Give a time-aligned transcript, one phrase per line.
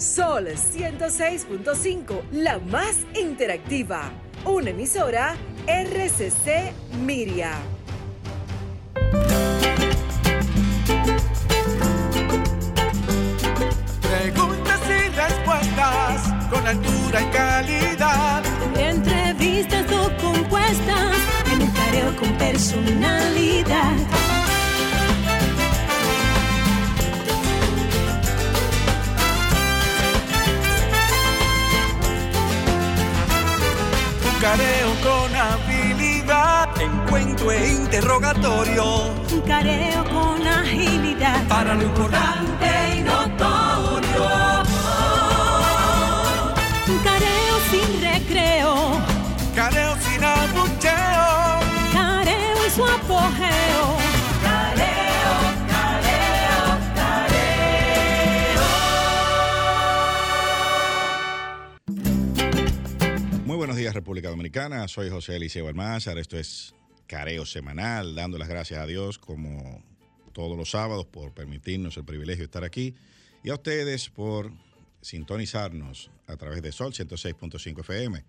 [0.00, 4.10] Sol 106.5, la más interactiva.
[4.46, 6.72] Una emisora RCC
[7.04, 7.52] Miria.
[14.00, 18.42] Preguntas y respuestas con altura y calidad.
[18.78, 21.16] Entrevistas o compuestas
[21.52, 24.29] en un careo con personalidad.
[34.40, 36.68] Careo con habilidad.
[36.80, 39.12] Encuentro e interrogatorio.
[39.32, 41.46] Un careo con agilidad.
[41.46, 44.24] Para lo importante y notorio.
[46.88, 49.00] Un careo sin recreo.
[49.54, 51.60] Careo sin abucheo.
[51.92, 53.99] Careo y su apogeo.
[63.92, 64.86] República Dominicana.
[64.88, 66.18] Soy José Eliseo Almázar.
[66.18, 66.74] Esto es
[67.06, 69.82] Careo Semanal, dando las gracias a Dios como
[70.32, 72.94] todos los sábados por permitirnos el privilegio de estar aquí
[73.42, 74.52] y a ustedes por
[75.00, 78.24] sintonizarnos a través de Sol 106.5 FM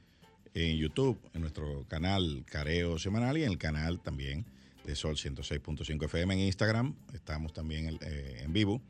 [0.54, 4.46] en YouTube, en nuestro canal Careo Semanal y en el canal también
[4.84, 6.96] de Sol 106.5 FM en Instagram.
[7.14, 8.82] Estamos también eh, en vivo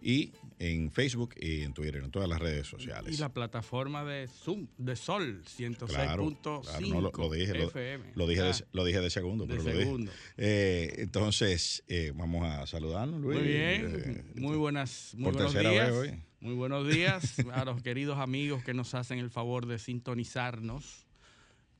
[0.00, 0.32] y
[0.64, 3.12] en Facebook y en Twitter, en todas las redes sociales.
[3.12, 7.64] Y la plataforma de Zoom, de Sol, 106.5 Claro, claro, no, lo, lo dije, lo-
[7.68, 8.12] FM.
[8.14, 9.82] Lo, dije Ah, de, lo dije de segundo, de pero lo dije.
[9.84, 10.12] segundo.
[10.36, 13.40] Eh, entonces, eh, vamos a saludarnos, Luis.
[13.40, 15.90] Muy Eh, bien, muy buenas, muy por buenos tercera días.
[15.90, 16.22] vez hoy.
[16.40, 21.06] Muy buenos días a los queridos amigos que nos hacen el favor de sintonizarnos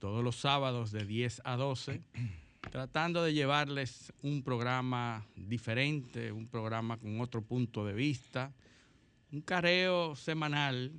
[0.01, 2.01] todos los sábados de 10 a 12,
[2.71, 8.53] tratando de llevarles un programa diferente, un programa con otro punto de vista,
[9.33, 10.93] un careo semanal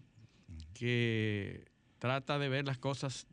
[0.73, 1.65] que
[1.99, 3.27] trata de ver las cosas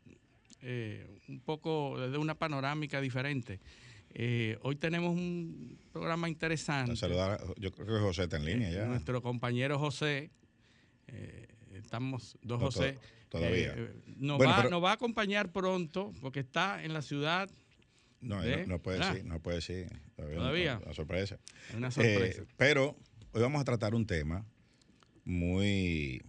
[0.61, 3.59] eh, un poco desde una panorámica diferente.
[4.13, 6.95] Eh, hoy tenemos un programa interesante.
[6.95, 8.85] saludar, yo creo que José está en línea ya.
[8.85, 10.29] Nuestro compañero José,
[11.07, 12.93] eh, estamos dos No, José.
[13.29, 13.73] to- todavía.
[14.17, 17.49] nos, Bueno, va, pero- nos va a acompañar pronto porque está en la ciudad.
[18.19, 18.37] No,
[18.79, 19.09] puede Ah.
[19.13, 19.87] decir, no puede decir.
[20.15, 20.79] Todavía.
[20.83, 21.39] Una sorpresa.
[21.69, 22.43] Es una Eh, sorpresa.
[22.57, 22.95] pero
[23.31, 24.45] hoy vamos a tratar un tema
[25.31, 26.21] muy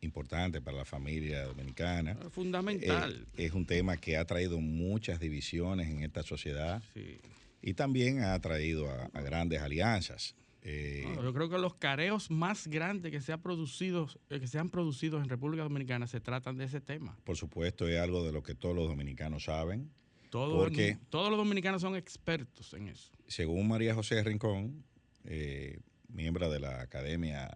[0.00, 2.16] importante para la familia dominicana.
[2.30, 3.26] Fundamental.
[3.36, 7.18] Eh, es un tema que ha traído muchas divisiones en esta sociedad Sí.
[7.62, 10.34] y también ha traído a, a grandes alianzas.
[10.62, 14.46] Eh, No, yo creo que los careos más grandes que se, ha producido, eh, que
[14.48, 17.16] se han producido en República Dominicana se tratan de ese tema.
[17.24, 19.90] por supuesto, es algo de lo que todos los dominicanos saben.
[20.30, 20.94] Todo ¿Por el qué?
[20.94, 23.10] mu- todos los dominicanos son expertos en eso.
[23.28, 24.84] Según María José Rincón,
[25.24, 25.78] eh,
[26.08, 27.48] miembro de la Academia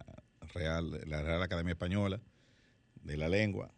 [0.53, 2.21] Real, la Real Academia Española
[3.03, 3.73] de la Lengua,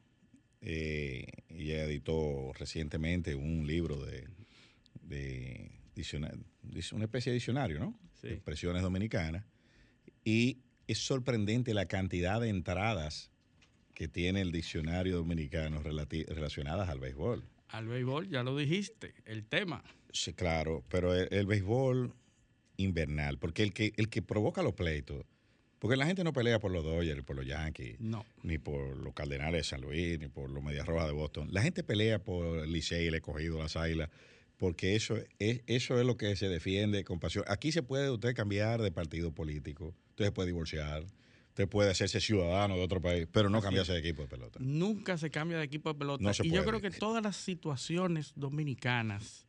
[0.61, 4.27] eh, ella editó recientemente un libro de,
[5.01, 5.71] de
[6.93, 7.99] una especie de diccionario, ¿no?
[8.21, 8.27] Sí.
[8.27, 9.45] De expresiones dominicanas.
[10.23, 13.31] Y es sorprendente la cantidad de entradas
[13.93, 17.43] que tiene el diccionario dominicano relacionadas al béisbol.
[17.69, 19.83] Al béisbol, ya lo dijiste, el tema.
[20.11, 22.13] Sí, claro, pero el, el béisbol
[22.77, 25.25] invernal, porque el que, el que provoca los pleitos,
[25.83, 28.25] porque la gente no pelea por los Dodgers, por los Yankees, No.
[28.41, 31.49] ni por los Cardenales de San Luis, ni por los Medias Rojas de Boston.
[31.51, 34.09] La gente pelea por el Licey, el Escogido, las Águilas,
[34.55, 37.43] porque eso es, eso es lo que se defiende con pasión.
[37.49, 41.03] Aquí se puede usted cambiar de partido político, usted se puede divorciar,
[41.49, 44.59] usted puede hacerse ciudadano de otro país, pero no Así cambiarse de equipo de pelota.
[44.61, 46.23] Nunca se cambia de equipo de pelota.
[46.23, 49.45] No se y yo creo que todas las situaciones dominicanas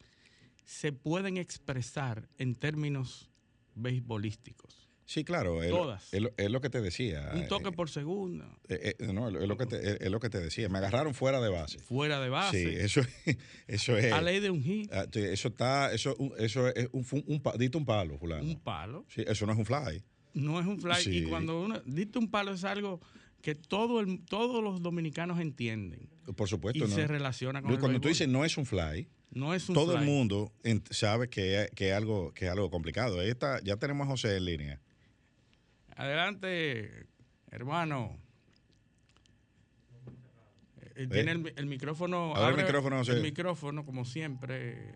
[0.64, 3.30] se pueden expresar en términos
[3.76, 4.83] beisbolísticos.
[5.06, 6.12] Sí, claro, es, Todas.
[6.14, 7.30] es lo- es lo que te decía.
[7.34, 10.30] Un toque eh, por segundo, Eh, eh, no, es lo, que te, es lo que
[10.30, 10.68] te decía.
[10.70, 11.78] Me agarraron fuera de base.
[11.78, 13.00] fuera de base, Sí, eso,
[13.68, 14.12] eso es.
[14.12, 17.54] a ley de un hit, ah, Eso está, eso, un- eso es un, un, pa-
[17.58, 18.42] diste un palo, fulano.
[18.44, 19.04] un palo.
[19.08, 20.02] Sí, eso no es un fly.
[20.32, 20.94] No es un fly.
[21.02, 21.18] Sí.
[21.18, 23.00] Y cuando uno diste un palo es algo
[23.42, 26.94] que todo el, todos los dominicanos entienden Por supuesto, y no.
[26.94, 28.12] se relaciona con Luis, el cuando tú béisbol.
[28.26, 30.50] dices no es un fly, no es un todo el mundo
[30.90, 33.20] sabe que, que, es algo, que es algo complicado.
[33.20, 34.80] Ahí está, ya tenemos a José en línea.
[35.96, 37.06] Adelante,
[37.50, 38.18] hermano.
[40.96, 41.08] Eh, Ve.
[41.08, 42.34] Tiene el, el micrófono.
[42.34, 43.12] Abre el micrófono, José.
[43.12, 44.92] El micrófono, como siempre.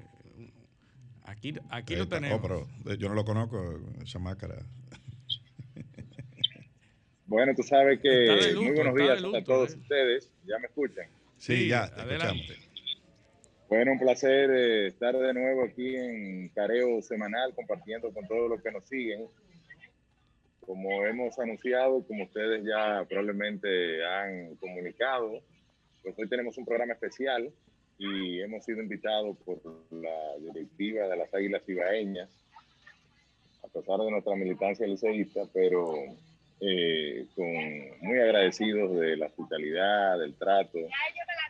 [1.24, 2.16] Aquí, aquí lo está.
[2.16, 2.38] tenemos.
[2.38, 4.56] Oh, pero eh, yo no lo conozco, esa máscara.
[7.26, 9.78] Bueno, tú sabes que luto, muy buenos días luto, a todos eh.
[9.78, 10.32] ustedes.
[10.46, 11.06] ¿Ya me escuchan?
[11.36, 12.52] Sí, Sí, ya, te adelante.
[12.52, 12.68] escuchamos.
[13.68, 18.62] Bueno, un placer eh, estar de nuevo aquí en Careo Semanal compartiendo con todos los
[18.62, 19.26] que nos siguen
[20.68, 25.40] como hemos anunciado, como ustedes ya probablemente han comunicado,
[26.02, 27.50] pues hoy tenemos un programa especial
[27.96, 29.58] y hemos sido invitados por
[29.90, 32.28] la directiva de las Águilas Ibaeñas,
[33.64, 35.94] a pesar de nuestra militancia liceísta, pero
[36.60, 37.46] eh, con,
[38.06, 40.80] muy agradecidos de la hospitalidad, del trato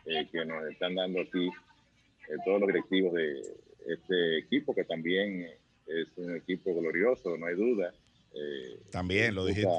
[0.05, 3.41] eh, que nos están dando aquí eh, todos los directivos de
[3.85, 5.45] este equipo, que también
[5.87, 7.93] es un equipo glorioso, no hay duda.
[8.33, 9.69] Eh, También lo dijiste.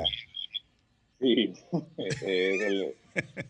[1.21, 1.53] Sí,
[1.99, 2.95] es el-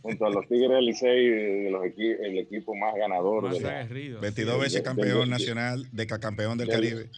[0.02, 4.20] junto a los Tigres del Licey, de el equipo más ganador Más de la- aguerrido.
[4.20, 7.10] 22 Sí, veces de- campeón de- nacional, decacampeón del del- Caribe.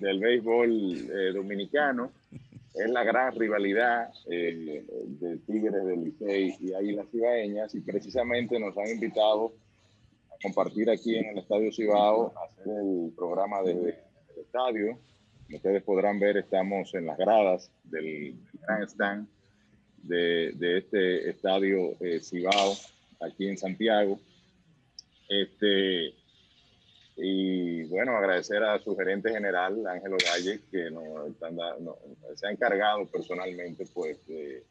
[0.00, 2.12] del béisbol eh, dominicano.
[2.74, 4.84] Es la gran rivalidad eh,
[5.20, 9.52] de Tigres del Licey y Águilas Cibaeñas y precisamente nos han invitado
[10.30, 13.88] a compartir aquí en el Estadio Cibao, a hacer el programa desde
[14.36, 14.98] el estadio.
[15.48, 19.28] Como ustedes podrán ver, estamos en las gradas del Gran Stand
[20.02, 22.74] de, de este Estadio eh, Cibao,
[23.20, 24.20] aquí en Santiago.
[25.26, 26.12] Este,
[27.16, 31.96] y bueno, agradecer a su gerente general, Ángelo Valle, que nos están da- no-
[32.34, 34.62] se ha encargado personalmente pues, de,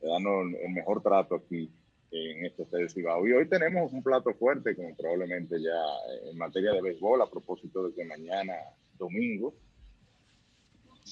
[0.00, 1.70] de darnos el mejor trato aquí
[2.10, 3.26] en este estadio Cibao.
[3.26, 7.88] Y hoy tenemos un plato fuerte, como probablemente ya en materia de béisbol, a propósito
[7.88, 8.52] de que mañana,
[8.98, 9.54] domingo,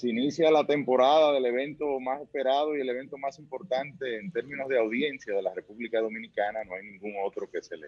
[0.00, 4.67] se inicia la temporada del evento más esperado y el evento más importante en términos
[4.69, 6.64] de audiencia de la República Dominicana.
[6.64, 7.87] No hay ningún otro que se le,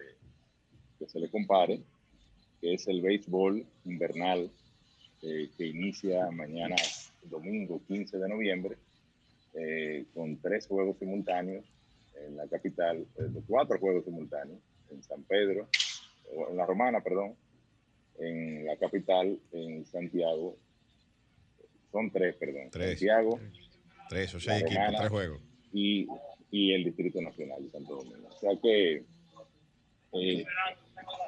[0.99, 1.79] que se le compare
[2.61, 4.51] que es el béisbol invernal
[5.23, 6.75] eh, que inicia mañana,
[7.23, 8.77] domingo 15 de noviembre,
[9.55, 11.65] eh, con tres juegos simultáneos
[12.15, 14.59] en la capital, eh, cuatro juegos simultáneos
[14.91, 15.67] en San Pedro,
[16.47, 17.33] en la Romana, perdón,
[18.19, 20.55] en la capital, en Santiago.
[21.93, 22.69] Son tres, perdón.
[22.71, 22.89] Tres.
[22.99, 23.39] Santiago
[24.09, 24.97] Tres o seis equipos, Romana.
[24.97, 25.41] tres juegos.
[25.71, 26.07] y,
[26.51, 28.27] y el Distrito Nacional de Santo Domingo.
[28.27, 29.03] O sea que
[30.13, 30.45] eh,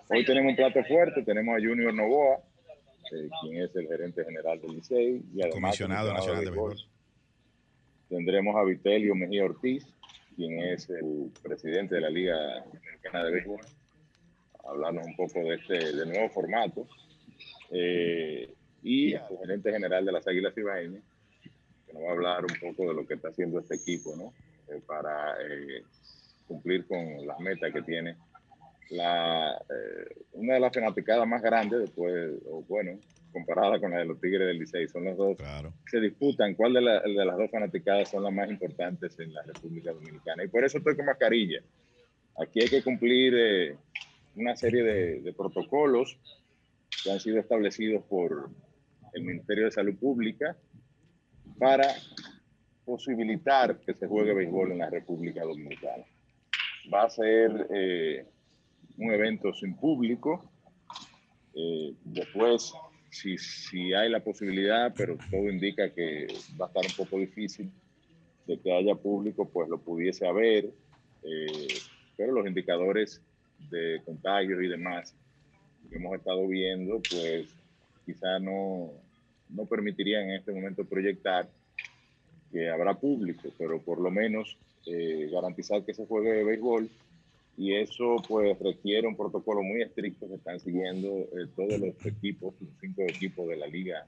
[0.09, 2.39] hoy tenemos un plato fuerte, tenemos a Junior Novoa,
[3.11, 6.75] eh, quien es el gerente general del Licey y además Comisionado nacional de béisbol.
[8.09, 9.85] Tendremos a Vitelio Mejía Ortiz,
[10.35, 12.35] quien es el presidente de la Liga
[12.65, 13.61] Dominicana de Béisbol,
[14.67, 16.87] hablarnos un poco de este de nuevo formato.
[17.71, 18.53] Eh,
[18.85, 21.01] y al gerente general de las Águilas Ibaeñas,
[21.87, 24.33] que nos va a hablar un poco de lo que está haciendo este equipo, ¿no?
[24.73, 25.83] Eh, para eh,
[26.47, 28.15] cumplir con las metas que tiene
[28.91, 32.99] la, eh, una de las fanaticadas más grandes después, o bueno,
[33.33, 35.73] comparada con la de los Tigres del Licey, son las dos Claro.
[35.89, 39.41] se disputan cuál de, la- de las dos fanaticadas son las más importantes en la
[39.43, 40.43] República Dominicana.
[40.43, 41.59] Y por eso estoy con mascarilla.
[42.37, 43.75] Aquí hay que cumplir eh,
[44.35, 46.17] una serie de, de protocolos
[47.03, 48.49] que han sido establecidos por
[49.15, 50.55] el Ministerio de Salud Pública
[51.57, 51.87] para
[52.85, 56.03] posibilitar que se juegue béisbol en la República Dominicana.
[56.93, 58.25] Va a ser eh,
[58.97, 60.51] un evento sin público.
[61.55, 62.73] Eh, después,
[63.09, 66.27] si, si hay la posibilidad, pero todo indica que
[66.59, 67.71] va a estar un poco difícil
[68.45, 70.65] de que haya público, pues lo pudiese haber.
[71.23, 71.67] eh,
[72.17, 73.21] pero los indicadores
[73.69, 75.13] de contagios y demás
[75.89, 77.47] que hemos estado viendo, pues
[78.05, 78.91] quizá no,
[79.49, 81.49] no permitirían en este momento proyectar
[82.51, 86.89] que habrá público, pero por lo menos eh, garantizar que se juegue de béisbol.
[87.57, 92.53] Y eso pues requiere un protocolo muy estricto que están siguiendo eh, todos los equipos,
[92.59, 94.05] los cinco equipos de la liga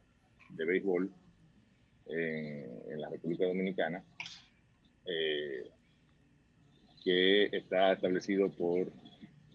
[0.49, 1.09] de béisbol
[2.07, 4.03] en, en la República Dominicana,
[5.05, 5.69] eh,
[7.03, 8.91] que está establecido por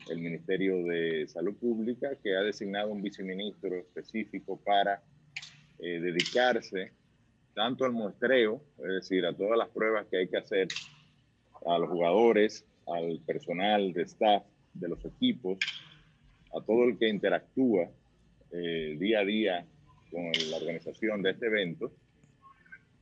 [0.08, 5.02] el Ministerio de Salud Pública, que ha designado un viceministro específico para
[5.82, 6.92] eh, dedicarse
[7.54, 10.68] tanto al muestreo, es decir, a todas las pruebas que hay que hacer
[11.66, 15.58] a los jugadores, al personal de staff de los equipos,
[16.54, 17.88] a todo el que interactúa
[18.52, 19.66] eh, día a día
[20.10, 21.92] con la organización de este evento,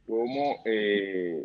[0.06, 1.44] como eh,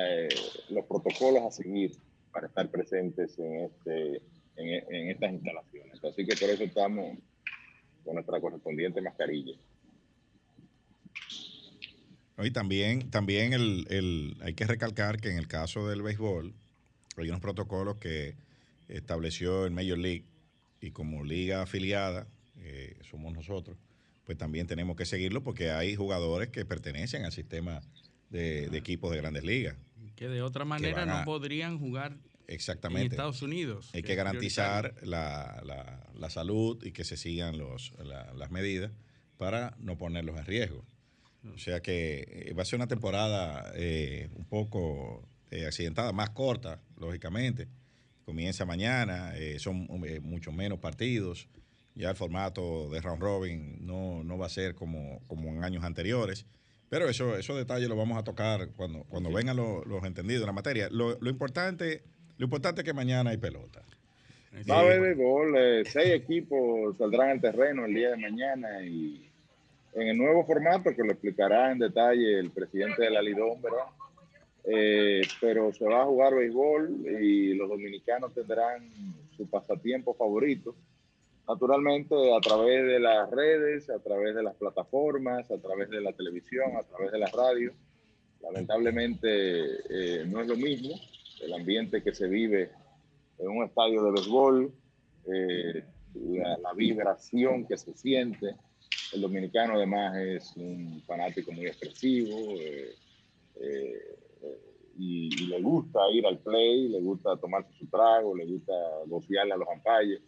[0.00, 0.28] eh,
[0.70, 1.92] los protocolos a seguir
[2.32, 4.22] para estar presentes en, este,
[4.56, 6.04] en, en estas instalaciones.
[6.04, 7.18] Así que por eso estamos
[8.04, 9.54] con nuestra correspondiente mascarilla.
[12.44, 16.54] Y también, también el, el- hay que recalcar que en el caso del béisbol
[17.16, 18.36] hay unos protocolos que
[18.88, 20.24] estableció el Major League
[20.80, 22.26] y como liga afiliada
[22.58, 23.76] eh, somos nosotros,
[24.24, 27.80] pues también tenemos que seguirlo porque hay jugadores que pertenecen al sistema
[28.30, 29.76] de, de equipos de grandes ligas.
[30.14, 33.14] Que de otra manera no a- podrían jugar en Exactamente.
[33.14, 33.90] Estados Unidos.
[33.94, 38.50] Hay que que garantizar la, la- la salud y que se sigan los, la- las
[38.50, 38.90] medidas
[39.36, 40.84] para no ponerlos en riesgo.
[41.54, 46.30] O sea que eh, va a ser una temporada eh, un poco eh, accidentada, más
[46.30, 47.68] corta, lógicamente.
[48.24, 51.48] Comienza mañana, eh, son eh, mucho menos partidos.
[51.94, 55.84] Ya el formato de round robin no, no va a ser como, como en años
[55.84, 56.46] anteriores.
[56.88, 60.46] Pero eso, esos detalles los vamos a tocar cuando, cuando vengan los, los entendidos en
[60.46, 60.88] la materia.
[60.90, 62.02] Lo, lo importante,
[62.36, 63.82] lo importante es que mañana hay pelota.
[64.70, 69.27] Va a haber eh, seis equipos saldrán al terreno el día de mañana y
[70.00, 73.86] en el nuevo formato que lo explicará en detalle el presidente de la Lidón, ¿verdad?
[74.64, 78.88] Eh, pero se va a jugar béisbol y los dominicanos tendrán
[79.36, 80.74] su pasatiempo favorito.
[81.48, 86.12] Naturalmente a través de las redes, a través de las plataformas, a través de la
[86.12, 87.72] televisión, a través de la radio.
[88.42, 89.28] Lamentablemente
[89.88, 90.94] eh, no es lo mismo
[91.42, 92.70] el ambiente que se vive
[93.38, 94.72] en un estadio de béisbol,
[95.32, 98.54] eh, la, la, vibración que se siente.
[99.12, 102.94] El dominicano además es un fanático muy expresivo eh,
[103.60, 104.16] eh,
[104.98, 108.72] y, y, le gusta ir al play, le gusta tomarse su trago, le gusta
[109.06, 110.20] gocearle a los ampalles.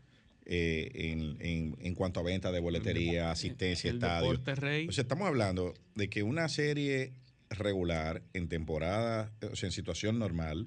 [0.51, 4.41] Eh, en, en, en, cuanto a venta de boletería, asistencia, estadio.
[4.89, 7.13] O sea, estamos hablando de que una serie
[7.51, 10.67] regular en temporada, o sea, en situación normal,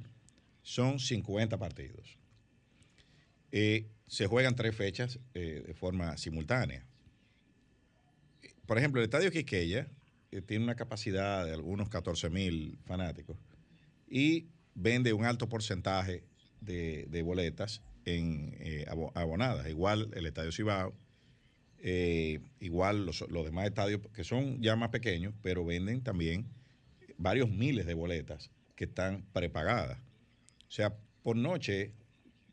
[0.63, 2.17] son 50 partidos.
[3.51, 6.85] Eh, se juegan tres fechas eh, de forma simultánea.
[8.65, 9.87] Por ejemplo, el Estadio Quiqueya
[10.31, 13.37] eh, tiene una capacidad de algunos 14 mil fanáticos
[14.09, 16.23] y vende un alto porcentaje
[16.61, 18.55] de, boletas en
[19.15, 19.67] abonadas.
[19.67, 20.93] Igual el Estadio Cibao,
[22.59, 26.45] igual los, demás estadios que son ya más pequeños, pero venden también
[27.17, 29.97] varios miles de boletas que están prepagadas.
[30.71, 31.91] O sea, por noche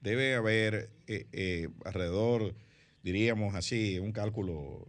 [0.00, 2.56] debe haber eh, alrededor,
[3.04, 4.88] diríamos así, un cálculo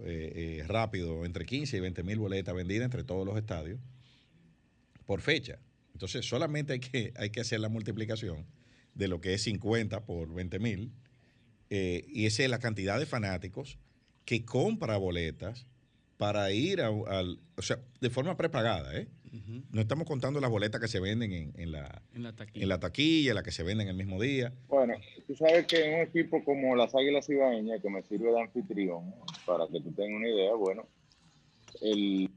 [0.65, 3.79] rápido, entre 15 y 20 mil boletas vendidas entre todos los estadios
[5.05, 5.59] por fecha.
[5.93, 8.47] Entonces solamente hay que, hay que hacer la multiplicación
[8.95, 10.91] de lo que es 50 por 20 mil.
[11.69, 13.77] Eh, y esa es la cantidad de fanáticos
[14.25, 15.67] que compra boletas
[16.17, 19.07] para ir al, o sea, de forma prepagada, ¿eh?
[19.31, 19.63] Uh -huh.
[19.71, 22.63] No estamos contando las boletas que se venden en, en, la, en, la taquilla.
[22.63, 24.53] en la taquilla, las que se venden el mismo día.
[24.67, 24.95] Bueno,
[25.27, 29.13] tú sabes que en un equipo como las Águilas Ibaeñas, que me sirve de anfitrión,
[29.45, 30.87] para que tú tengas una idea, bueno,
[31.81, 32.29] el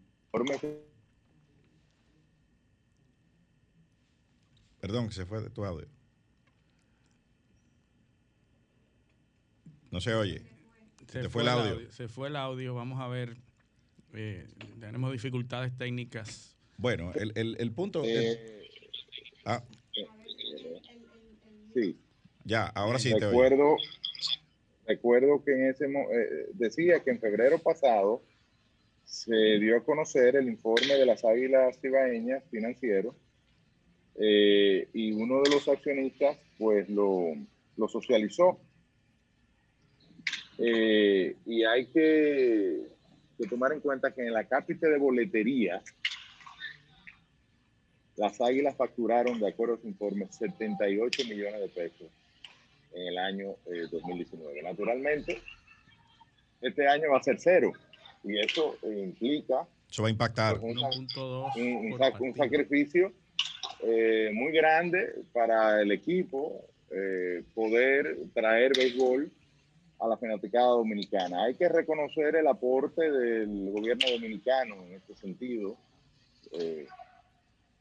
[4.80, 5.86] Perdón, que se fue de tu audio.
[9.90, 10.42] No se oye.
[11.06, 11.74] Se, se fue, el audio.
[11.74, 11.92] audio.
[11.92, 12.74] Se fue el audio.
[12.74, 13.36] Vamos a ver.
[14.14, 14.48] Eh,
[14.80, 16.56] tenemos dificultades técnicas.
[16.76, 18.04] Bueno, el, el, el punto.
[18.04, 18.68] Eh, el,
[19.44, 19.62] ah.
[21.74, 21.98] Sí.
[22.44, 28.22] Ya, ahora sí recuerdo, te Recuerdo que en ese eh, decía que en febrero pasado
[29.04, 33.14] se dio a conocer el informe de las Águilas Cibaeñas financiero
[34.16, 37.34] eh, y uno de los accionistas pues lo,
[37.76, 38.58] lo socializó
[40.58, 42.88] eh, y hay que,
[43.38, 45.82] que, tomar en cuenta que en la cápita de boletería,
[48.16, 52.08] las águilas facturaron, de acuerdo a su informe, 78 millones de pesos
[52.92, 54.62] en el año eh, 2019.
[54.62, 55.40] Naturalmente,
[56.60, 57.72] este año va a ser cero.
[58.24, 59.66] Y eso implica...
[59.90, 60.60] Eso va a impactar.
[60.60, 60.84] Pues, un,
[61.56, 63.12] un, un, un, sacrificio
[63.82, 69.30] eh, muy grande para el equipo eh, poder traer béisbol
[69.98, 71.44] a la fanaticada dominicana.
[71.44, 75.76] Hay que reconocer el aporte del gobierno dominicano en este sentido.
[76.52, 76.86] Eh,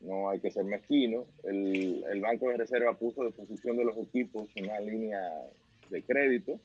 [0.02, 1.26] no hay que ser mezquino.
[1.44, 5.20] El, el, Banco de Reserva puso a disposición de los equipos una línea
[5.90, 6.60] de crédito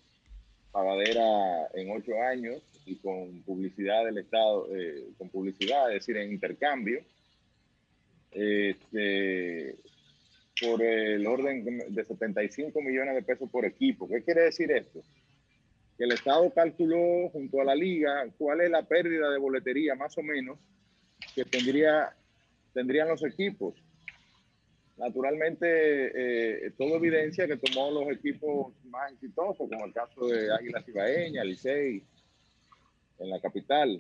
[0.76, 6.30] pagadera en ocho años y con publicidad del Estado, eh, con publicidad, es decir, en
[6.30, 7.00] intercambio,
[8.30, 9.74] este,
[10.60, 14.06] por el orden de 75 millones de pesos por equipo.
[14.06, 15.00] ¿Qué quiere decir esto?
[15.96, 20.16] Que el Estado calculó junto a la liga cuál es la pérdida de boletería más
[20.18, 20.58] o menos
[21.34, 22.14] que tendría,
[22.76, 23.74] tendrían los equipos.
[24.98, 25.66] Naturalmente,
[26.66, 31.42] eh, todo evidencia que tomó los equipos más exitosos, como el caso de Águila Cibaeña,
[31.44, 32.02] Licey,
[33.18, 33.96] en la capital,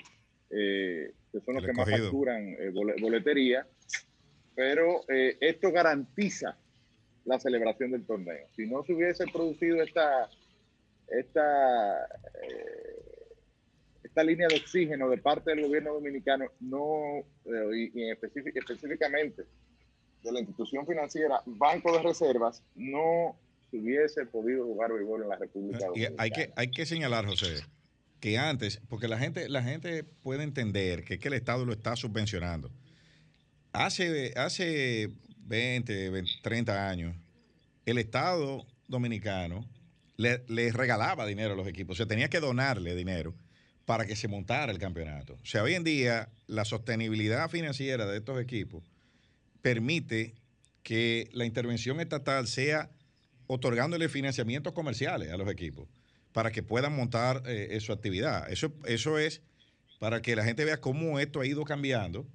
[0.50, 3.66] eh, que son los El que más facturan eh, bole- boletería,
[4.54, 6.56] pero esto garantiza
[7.26, 8.46] la celebración del torneo.
[8.56, 10.30] Si no se hubiese producido esta,
[11.08, 12.08] esta,
[14.16, 19.42] esta línea de oxígeno de parte del gobierno dominicano, no, eh, y, y específic- específicamente
[20.22, 23.36] de la institución financiera, Banco de Reservas, no
[23.70, 26.16] se hubiese podido jugar béisbol en la República Y Dominicana.
[26.18, 27.62] hay que, hay que señalar, José,
[28.18, 32.70] que antes, porque la gente, la gente puede entender que, el Estado lo está subvencionando.
[33.74, 37.14] Hace, hace 20, 20, 30 años,
[37.84, 39.68] el Estado dominicano
[40.16, 43.34] le, le regalaba dinero a los equipos, o sea, tenía que donarle dinero
[43.86, 45.38] para que se montara el campeonato.
[45.42, 48.84] O sea, hoy en día la sostenibilidad financiera de estos equipos
[49.62, 50.34] permite
[50.82, 52.90] que la intervención estatal sea
[53.46, 55.88] otorgándole financiamientos comerciales a los equipos
[56.32, 58.50] para que puedan montar eh, su actividad.
[58.52, 59.40] Eso, eso es
[59.98, 62.26] para que la gente vea cómo esto ha ido cambiando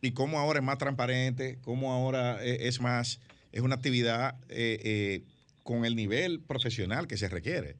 [0.00, 3.20] y cómo ahora es más transparente, cómo ahora eh, es más,
[3.52, 5.22] es una actividad eh, eh,
[5.62, 7.76] con el nivel profesional que se requiere.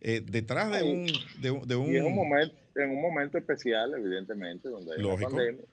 [0.00, 1.06] Eh, detrás de un,
[1.42, 4.98] de, un- de un- Y es un momento, en un momento especial, evidentemente, donde hay
[5.00, 5.64] una pandemia,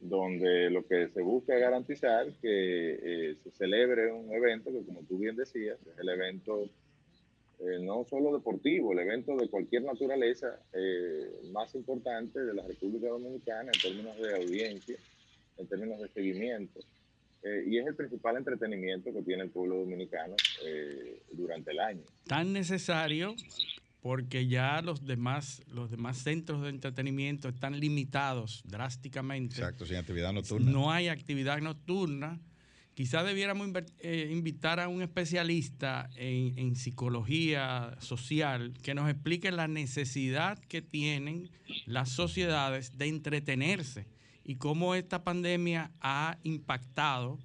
[0.00, 5.02] donde lo que se busca es garantizar que eh, se celebre un evento que, como
[5.02, 6.68] tú bien decías, es el evento
[7.58, 13.08] eh, no solo deportivo, el evento de cualquier naturaleza eh, más importante de la República
[13.08, 14.96] Dominicana en términos de audiencia,
[15.56, 16.80] en términos de seguimiento.
[17.42, 22.02] Eh, y es el principal entretenimiento que tiene el pueblo dominicano eh, durante el año.
[22.26, 23.36] Tan necesario
[24.00, 29.56] porque ya los demás, los demás centros de entretenimiento están limitados drásticamente.
[29.56, 30.70] Exacto, sin actividad nocturna.
[30.70, 32.40] No hay actividad nocturna.
[32.94, 33.68] Quizás debiéramos
[33.98, 40.82] eh, invitar a un especialista en, en psicología social que nos explique la necesidad que
[40.82, 41.50] tienen
[41.84, 44.06] las sociedades de entretenerse
[44.48, 47.38] y cómo esta pandemia ha impactado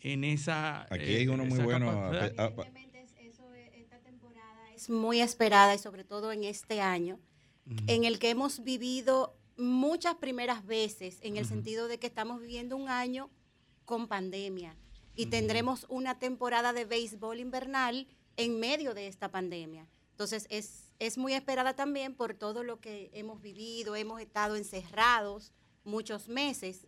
[0.00, 0.82] en esa...
[0.92, 1.88] Aquí eh, hay uno muy bueno.
[1.90, 2.52] a- a-
[3.20, 7.20] eso, eh, esta temporada es muy esperada y sobre todo en este año,
[7.86, 12.76] en el que hemos vivido muchas primeras veces, en el sentido de que estamos viviendo
[12.76, 13.30] un año
[13.84, 14.74] con pandemia
[15.14, 19.86] y tendremos una temporada de béisbol invernal en medio de esta pandemia.
[20.10, 25.52] Entonces es, es muy esperada también por todo lo que hemos vivido, hemos estado encerrados
[25.84, 26.86] muchos meses,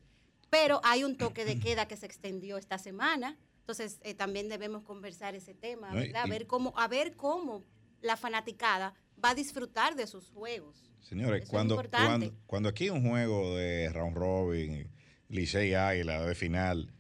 [0.50, 4.83] pero hay un toque de queda que se extendió esta semana, entonces eh, también debemos
[4.83, 6.24] conversar ese tema, No, y- ¿verdad?
[6.24, 7.64] A ver cómo, a ver cómo
[8.02, 10.90] la fanaticada va a disfrutar de sus juegos.
[11.00, 14.90] Señores, cuando, cuando, cuando aquí hay un juego de round robin,
[15.28, 16.92] Licey Águila, de final,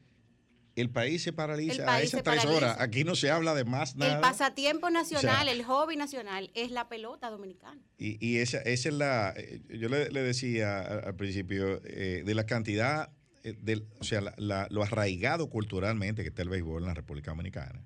[0.76, 2.56] el país se paraliza El a país esas tres paraliza.
[2.56, 2.76] horas.
[2.80, 4.14] Aquí no se habla de más nada.
[4.16, 7.80] El pasatiempo nacional, O sea- el hobby nacional es la pelota dominicana.
[7.98, 9.32] Y, y esa, esa es la.
[9.36, 13.10] eh, Yo le, le decía al, principio eh, de la cantidad,
[13.44, 16.94] eh, del, o sea, la- la- lo arraigado culturalmente que está el béisbol en la
[16.94, 17.80] República Dominicana,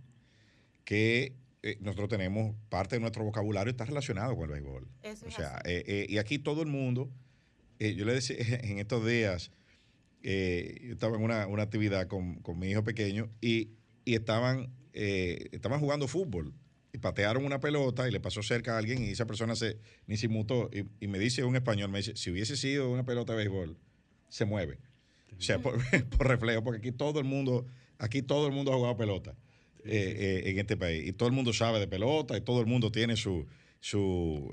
[0.85, 4.89] que eh, nosotros tenemos parte de nuestro vocabulario está relacionado con el béisbol.
[5.03, 7.11] Eso O es sea, y aquí todo el mundo,
[7.81, 9.51] yo le decía en estos días,
[10.23, 13.71] eh, yo estaba en una, una actividad con, con mi hijo pequeño y,
[14.05, 16.53] y estaban, eh, estaban jugando fútbol
[16.93, 20.17] y patearon una pelota y le pasó cerca a alguien y esa persona se ni
[20.17, 23.33] se inmutó y, y me dice un español, me dice, si hubiese sido una pelota
[23.33, 23.77] de béisbol,
[24.29, 24.79] se mueve.
[25.39, 25.79] O sea, por,
[26.17, 27.67] por reflejo, porque aquí todo el mundo,
[27.99, 29.37] aquí todo el mundo ha jugado pelota
[29.85, 31.07] eh, eh, en este país.
[31.07, 33.47] Y todo el mundo sabe de pelota y todo el mundo tiene su,
[33.79, 34.53] su,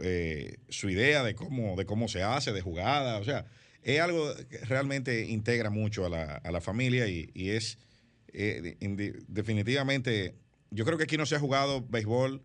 [0.69, 3.17] su idea de cómo, de cómo se hace, de jugada.
[3.17, 3.47] O sea,
[3.85, 7.77] es algo que realmente integra mucho a la, a la familia y, y es
[8.33, 8.75] eh,
[9.27, 10.35] definitivamente,
[10.71, 12.43] yo creo que aquí no se ha jugado béisbol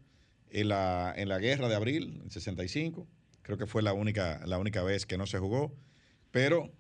[0.51, 3.09] en la, en la guerra de abril, en 65.
[3.43, 5.75] Creo que fue la única, la única vez que no se jugó.
[6.31, 6.71] Pero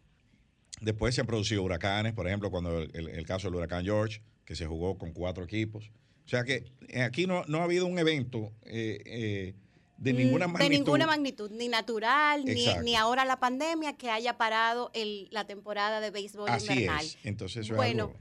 [0.81, 4.23] Después se han producido huracanes, por ejemplo, cuando el, el- el caso del huracán George,
[4.47, 5.91] que se jugó con cuatro equipos.
[6.25, 9.55] O sea que eh, aquí no, no ha habido un evento eh, eh,
[10.01, 10.71] de ninguna Mm, magnitud.
[10.73, 15.47] De ninguna magnitud, ni natural, ni, ni ahora la pandemia que haya parado el, la
[15.47, 17.05] temporada de béisbol Así invernal.
[17.05, 17.19] es.
[17.23, 18.21] Entonces eso es Bueno, algo-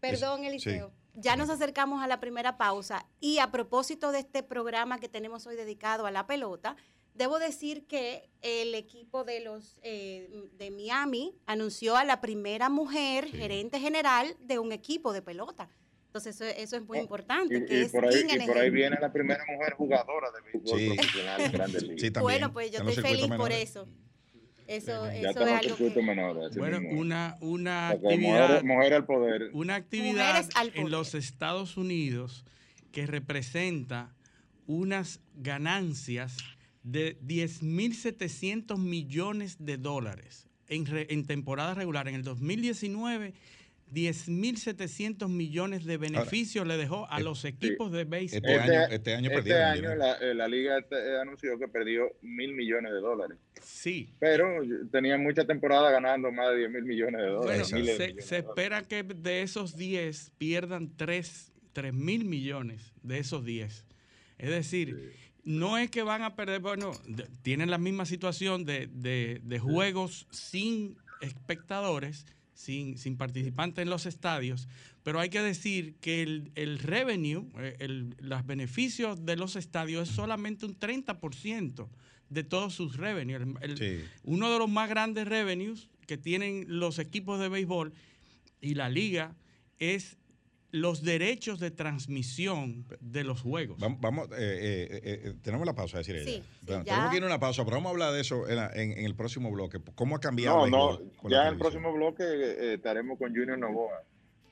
[0.00, 1.20] Perdón, Es- Eliseo, sí.
[1.20, 5.46] ya nos acercamos a la primera pausa y a propósito de este programa que tenemos
[5.46, 6.76] hoy dedicado a la pelota,
[7.14, 13.26] debo decir que el equipo de los eh, de Miami anunció a la primera mujer
[13.28, 15.68] gerente general de un equipo de pelota.
[16.12, 17.56] Entonces eso, eso es muy importante.
[17.56, 20.42] Y, que y es por ahí, y por ahí viene la primera mujer jugadora de
[20.52, 20.86] béisbol Sí.
[20.94, 22.00] profesional en Grandes Ligas.
[22.02, 22.22] Sí, también.
[22.22, 23.70] Bueno, pues yo estoy feliz circuitos por menores.
[23.70, 23.88] eso.
[24.68, 26.02] Eso, ya eso es algo que...
[26.02, 26.44] menor.
[26.44, 27.00] así Bueno, mismo.
[27.00, 29.50] una, una actividad, mujer, mujer al poder.
[29.54, 30.90] una actividad al en poder.
[30.90, 32.44] los Estados Unidos
[32.92, 34.14] que representa
[34.66, 36.36] unas ganancias
[36.82, 42.06] de 10.700 millones de dólares en, re- en temporada regular.
[42.08, 43.34] En el 2019,
[43.92, 48.38] 10.700 millones de beneficios le dejó a eh, los equipos de béisbol.
[48.50, 52.04] Este año- este año este perdieron año la, eh, la liga este- anunció que perdió
[52.22, 53.38] mil millones de dólares.
[53.62, 54.14] Sí.
[54.18, 54.46] Pero
[54.90, 57.58] tenía mucha temporada ganando más de 10 mil millones de Bueno, dólares.
[57.58, 58.32] de se, millones se de dólares.
[58.48, 61.52] espera que de esos 10 pierdan 3
[61.92, 63.84] mil millones de esos 10.
[64.38, 65.12] Es decir,
[65.44, 69.58] no es que van a perder, bueno, de- tienen la misma situación de, de- de
[69.58, 74.68] juegos sin espectadores, sin, sin participantes en los estadios,
[75.02, 80.08] pero hay que decir que el, el revenue, eh, el- los beneficios de los estadios
[80.08, 81.88] es solamente un 30%
[82.30, 83.42] de todos sus revenues.
[83.42, 84.04] El- el- Sí.
[84.24, 87.92] uno de los más grandes revenues que tienen los equipos de béisbol
[88.60, 89.34] y la liga
[89.78, 90.16] es
[90.72, 93.78] los derechos de transmisión de los juegos.
[93.78, 96.24] Vamos, vamos, eh, eh, eh, tenemos la pausa, decir ella.
[96.24, 98.56] Sí, sí, tenemos que ir a una pausa, pero vamos a hablar de eso en,
[98.56, 99.78] la- en- en el próximo bloque.
[99.94, 103.58] ¿Cómo ha cambiado No, no, con ya en el próximo bloque eh, estaremos con Junior
[103.58, 104.02] Novoa.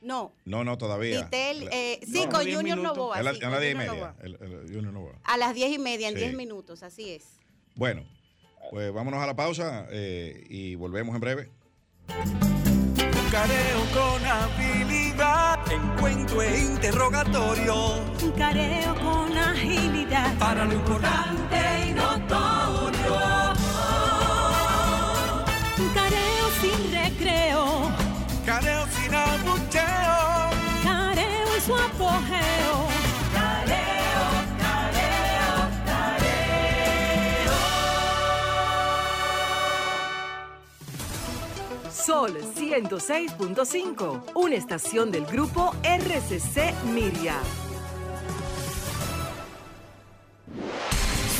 [0.02, 1.24] No, No, no, todavía.
[1.24, 2.78] Vitel, eh, sí, No, con Junior.
[2.78, 3.16] Novoa.
[3.16, 3.92] a la, sí, a la con diez y media.
[3.92, 4.16] Novoa.
[4.22, 5.14] el- el Junior Novoa.
[5.24, 6.20] A las diez y media, en Sí.
[6.20, 7.24] diez minutos, así es.
[7.76, 8.04] Bueno,
[8.70, 11.48] pues vámonos a la pausa eh, y volvemos en breve.
[13.30, 17.74] Careo con habilidad, encuentro e interrogatorio.
[18.22, 20.34] Un careo con agilidad.
[20.38, 21.56] Para lo importante
[21.88, 23.16] y notorio.
[25.78, 27.90] Un careo sin recreo.
[28.44, 30.50] Careo sin abucheo.
[30.82, 31.74] Careo en su
[42.10, 47.36] Sol 106.5, una estación del grupo RCC Miria.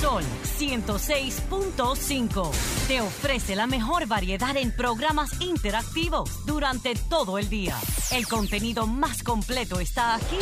[0.00, 0.22] Sol
[0.60, 2.52] 106.5
[2.86, 7.76] te ofrece la mejor variedad en programas interactivos durante todo el día.
[8.12, 10.38] El contenido más completo está aquí.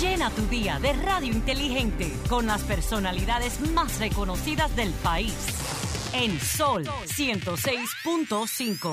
[0.00, 5.34] Llena tu día de radio inteligente con las personalidades más reconocidas del país.
[6.18, 8.90] En Sol 106.5,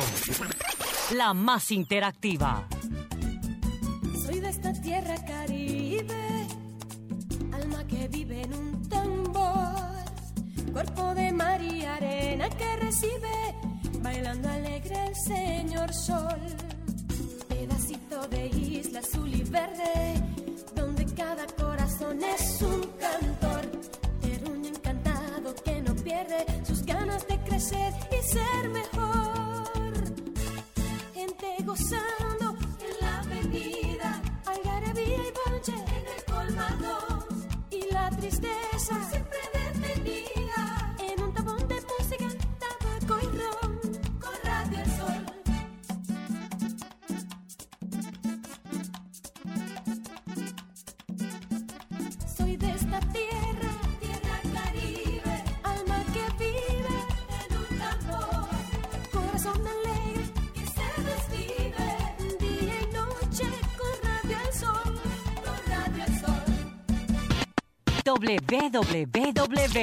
[1.15, 2.67] la más interactiva.
[4.25, 6.47] Soy de esta tierra caribe,
[7.53, 10.03] alma que vive en un tambor,
[10.73, 13.55] cuerpo de mar y arena que recibe,
[14.01, 16.41] bailando alegre el señor sol.
[17.47, 20.21] Pedacito de isla azul y verde,
[20.75, 23.61] donde cada corazón es un cantor,
[24.21, 29.93] terruño encantado que no pierde ganas de crecer y ser mejor.
[31.13, 37.27] Gente gozando en la avenida, algarabía y bonche en el colmado.
[37.69, 38.95] Y la tristeza
[68.15, 69.73] www.solfm.com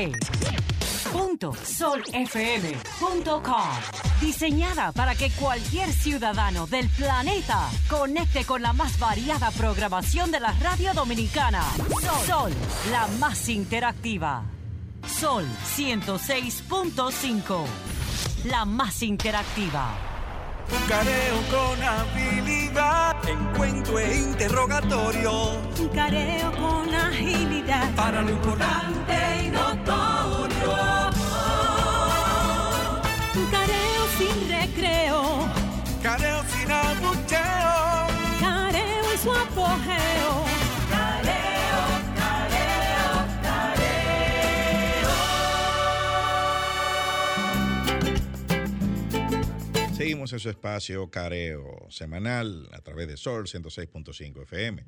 [4.20, 10.52] Diseñada para que cualquier ciudadano del planeta conecte con la más variada programación de la
[10.60, 11.64] radio dominicana.
[12.26, 12.52] Sol,
[12.90, 14.44] la más interactiva.
[15.06, 17.64] Sol 106.5,
[18.44, 20.09] la más interactiva.
[20.88, 25.60] Careo con habilidad, encuentro e interrogatorio.
[25.78, 27.94] Un careo con agilidad.
[27.94, 31.10] Para lo importante y notorio.
[33.34, 35.48] Un careo sin recreo.
[36.02, 38.06] Careo sin abucheo.
[38.40, 40.49] Careo en su apogeo.
[50.10, 54.84] Seguimos en su espacio Careo semanal a través de Sol 106.5 FM.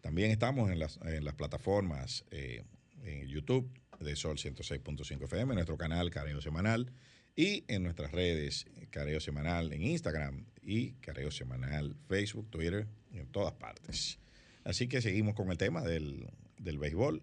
[0.00, 2.64] También estamos en las, en las plataformas eh,
[3.04, 6.90] en YouTube de Sol 106.5 FM, nuestro canal Careo Semanal
[7.36, 13.52] y en nuestras redes Careo Semanal en Instagram y Careo Semanal Facebook, Twitter, en todas
[13.52, 14.18] partes.
[14.64, 17.22] Así que seguimos con el tema del, del béisbol.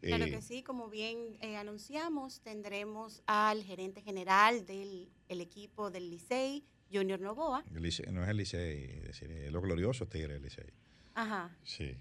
[0.00, 5.90] Claro Eh, que sí, como bien eh, anunciamos, tendremos al gerente general del el equipo
[5.90, 7.64] del Licey, Junior Novoa.
[7.74, 10.64] el Licey- no es el Licey, es decir, es los gloriosos Tigres del Licey.
[11.14, 11.50] Ajá.
[11.64, 11.94] Sí.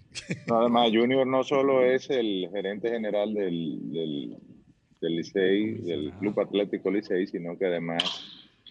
[0.48, 4.38] No, además, Junior no solo es el gerente general del, del,
[5.02, 8.04] del Licey, del Club Atlético Licey, sino que además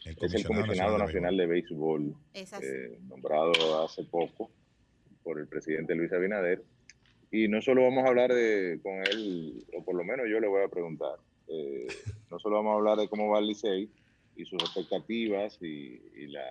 [0.04, 2.64] El es el comisionado nacional de béisbol, Es así.
[2.66, 4.50] eh, nombrado hace poco
[5.24, 6.62] por el presidente Luis Abinader.
[7.32, 10.46] Y no solo vamos a hablar de, con él, o por lo menos yo le
[10.46, 11.16] voy a preguntar,
[11.48, 11.88] eh,
[12.30, 13.90] no solo vamos a hablar de cómo va el Licey
[14.36, 16.44] y sus expectativas y, y la,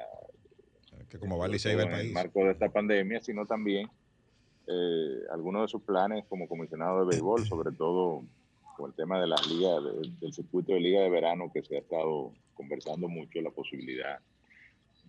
[1.09, 2.07] Que como va el va el todo en país.
[2.07, 3.87] el marco de esta pandemia, sino también
[4.67, 8.23] eh, algunos de sus planes como comisionado de béisbol, sobre todo
[8.77, 11.77] con el tema de las ligas, de- del circuito de liga de verano que se
[11.77, 14.19] ha estado conversando mucho, la posibilidad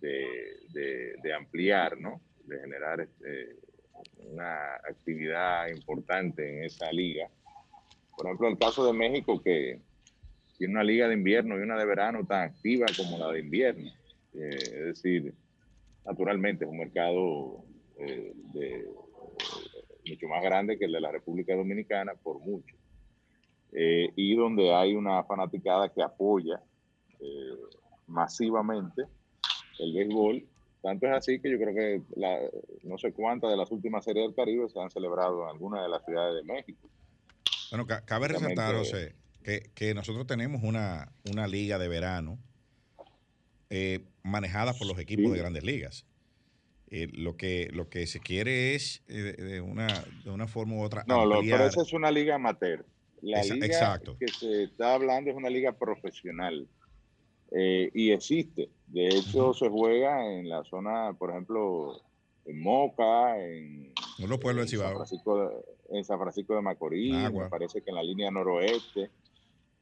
[0.01, 0.27] de,
[0.73, 2.21] de- de ampliar, ¿no?
[2.45, 3.57] De generar este,
[4.19, 7.29] una actividad importante en esa liga.
[8.15, 9.81] Por ejemplo, el caso de México, que
[10.59, 13.91] tiene una liga de invierno y una de verano tan activa como la de invierno.
[14.33, 15.35] Eh, es decir,
[16.05, 17.65] naturalmente es un mercado
[17.99, 18.85] eh, de,
[20.09, 22.77] mucho más grande que el de la República Dominicana, por mucho.
[23.73, 26.63] Eh, y donde hay una fanaticada que apoya
[27.21, 27.57] eh,
[28.07, 29.03] masivamente
[29.79, 30.47] el béisbol.
[30.81, 32.49] Tanto es así que yo creo que la-
[32.85, 35.89] no sé cuántas de las últimas series del Caribe se han celebrado en algunas de
[35.89, 36.89] las ciudades de México.
[37.71, 42.37] Bueno, ca- cabe resaltar, José, que, que nosotros tenemos una, una liga de verano
[43.71, 45.31] eh, manejada por los equipos Sí.
[45.33, 46.05] de grandes ligas.
[46.91, 49.87] Eh, lo, que, lo que se quiere es, eh, de, una,
[50.25, 52.85] de una forma u otra, No, lo, pero esa es una liga amateur.
[53.23, 54.17] La Esa- liga exacto.
[54.19, 56.69] que se está hablando es una liga profesional
[57.53, 58.69] eh, y existe.
[58.89, 62.01] De hecho, se juega en la zona, por ejemplo,
[62.45, 64.95] en Moca, en, En los pueblos del en San.
[64.97, 69.11] Francisco de, en San Francisco de Macorís, me parece que en la línea noroeste,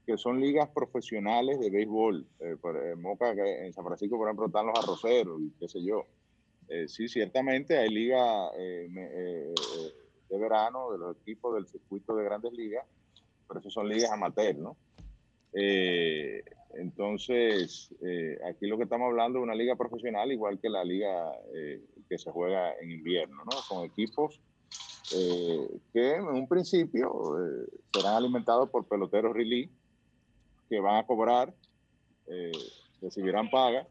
[0.06, 2.26] que son ligas profesionales de béisbol.
[2.40, 2.56] Eh,
[2.92, 6.06] en Moca, en San Francisco, por ejemplo, están los arroceros y qué sé yo.
[6.68, 9.54] Eh, sí, ciertamente hay ligas eh, eh,
[10.30, 12.86] de verano de los equipos del circuito de grandes ligas,
[13.46, 14.76] pero eso son ligas amateur, ¿no?
[16.76, 17.94] Entonces,
[18.44, 21.30] aquí lo que estamos hablando es una liga profesional, igual que la liga
[22.08, 23.56] que se juega en invierno, ¿no?
[23.68, 24.40] Con equipos
[25.12, 27.36] que en un principio
[27.94, 29.70] serán alimentados por peloteros relief
[30.68, 31.54] que van a cobrar,
[32.26, 32.52] eh,
[33.00, 33.86] recibirán paga,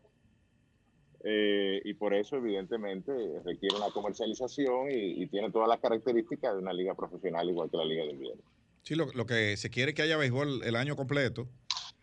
[1.23, 3.11] eh, y por eso evidentemente
[3.45, 7.77] requiere una comercialización y, y tiene todas las características de una liga profesional igual que
[7.77, 8.41] la liga de invierno.
[8.83, 11.47] Sí, lo, lo que se quiere es que haya béisbol el año completo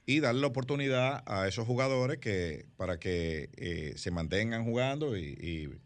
[0.06, 5.36] y darle la oportunidad a esos jugadores que para que eh, se mantengan jugando y,
[5.38, 5.80] y-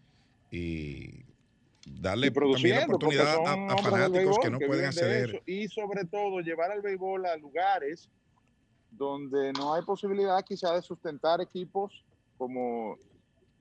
[0.56, 1.24] y
[2.00, 5.30] darle Y también la oportunidad a, fanáticos béisbol que no pueden acceder.
[5.30, 5.38] eso.
[5.46, 8.08] Y sobre todo llevar al béisbol a lugares
[8.96, 12.04] donde no hay posibilidad quizá de sustentar equipos
[12.36, 12.96] como,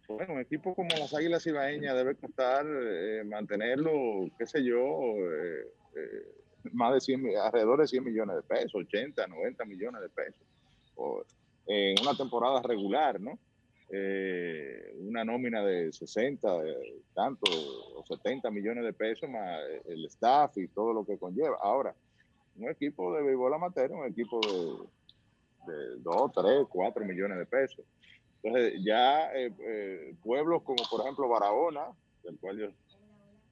[0.08, 3.92] bueno, un equipo como las Águilas Ibaeñas debe costar eh, mantenerlo,
[4.38, 5.66] qué sé yo, eh,
[5.96, 10.10] eh, más de 100, mi- alrededor de 100 millones de pesos, 80, 90 millones de
[10.10, 10.48] pesos,
[10.96, 11.24] o,
[11.66, 13.38] en una temporada regular, ¿no?
[13.90, 17.46] Eh, una nómina de 60, de tanto,
[17.96, 21.58] o 70 millones de pesos más el staff y todo lo que conlleva.
[21.62, 21.96] Ahora,
[22.56, 24.88] un equipo de béisbol amateur, un equipo de,
[25.66, 27.86] de 2, 3, 4 millones de pesos.
[28.42, 31.88] Entonces, ya eh, eh, pueblos como, por ejemplo, Barahona,
[32.24, 32.68] del cual yo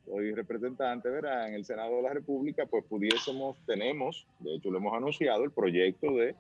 [0.06, 1.48] soy representante, ¿verdad?
[1.48, 5.52] En el Senado de la República, pues pudiésemos, tenemos, de hecho lo hemos anunciado, el
[5.52, 6.36] proyecto de,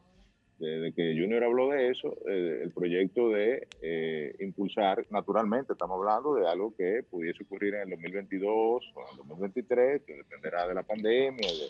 [0.60, 5.98] de, de que Junior habló de eso, eh, el proyecto de eh, impulsar, naturalmente estamos
[5.98, 8.52] hablando de algo que pudiese ocurrir en el 2022
[8.96, 11.68] o en el 2023, que dependerá de la pandemia de,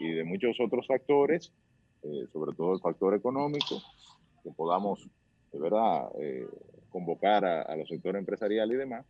[0.00, 1.52] y de muchos otros factores,
[2.02, 3.80] eh, sobre todo el factor económico,
[4.42, 5.06] que podamos,
[5.52, 6.46] de verdad, eh,
[6.90, 9.06] convocar a, a los sectores empresariales y demás,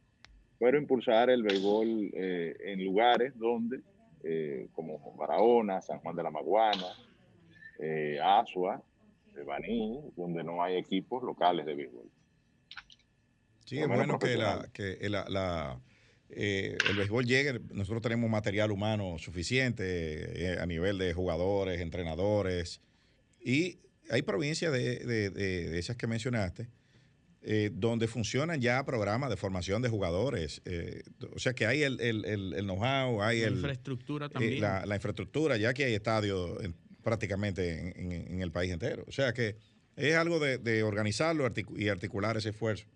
[0.58, 3.80] pero impulsar el béisbol eh, en lugares donde,
[4.72, 6.86] como Barahona, San Juan de la Maguana,
[8.22, 8.80] Asua,
[9.46, 12.08] Baní, donde no hay equipos locales de béisbol.
[13.64, 15.80] Sí, es bueno que, la, que la- la,
[16.34, 17.60] eh, el béisbol llegue.
[17.72, 22.80] Nosotros tenemos material humano suficiente eh, a nivel de jugadores, entrenadores.
[23.40, 23.78] Y
[24.10, 26.68] hay provincias de, de- de- de esas que mencionaste
[27.44, 30.62] eh, donde funcionan ya programas de formación de jugadores.
[30.64, 31.02] eh,
[31.34, 34.60] o sea que hay el, el, el- el know-how, hay La el, infraestructura eh, también.
[34.60, 39.04] la, la infraestructura, ya que hay estadios en- prácticamente en, en- en el país entero.
[39.08, 39.56] O sea que
[39.96, 42.86] es algo de, de organizarlo y articular ese esfuerzo.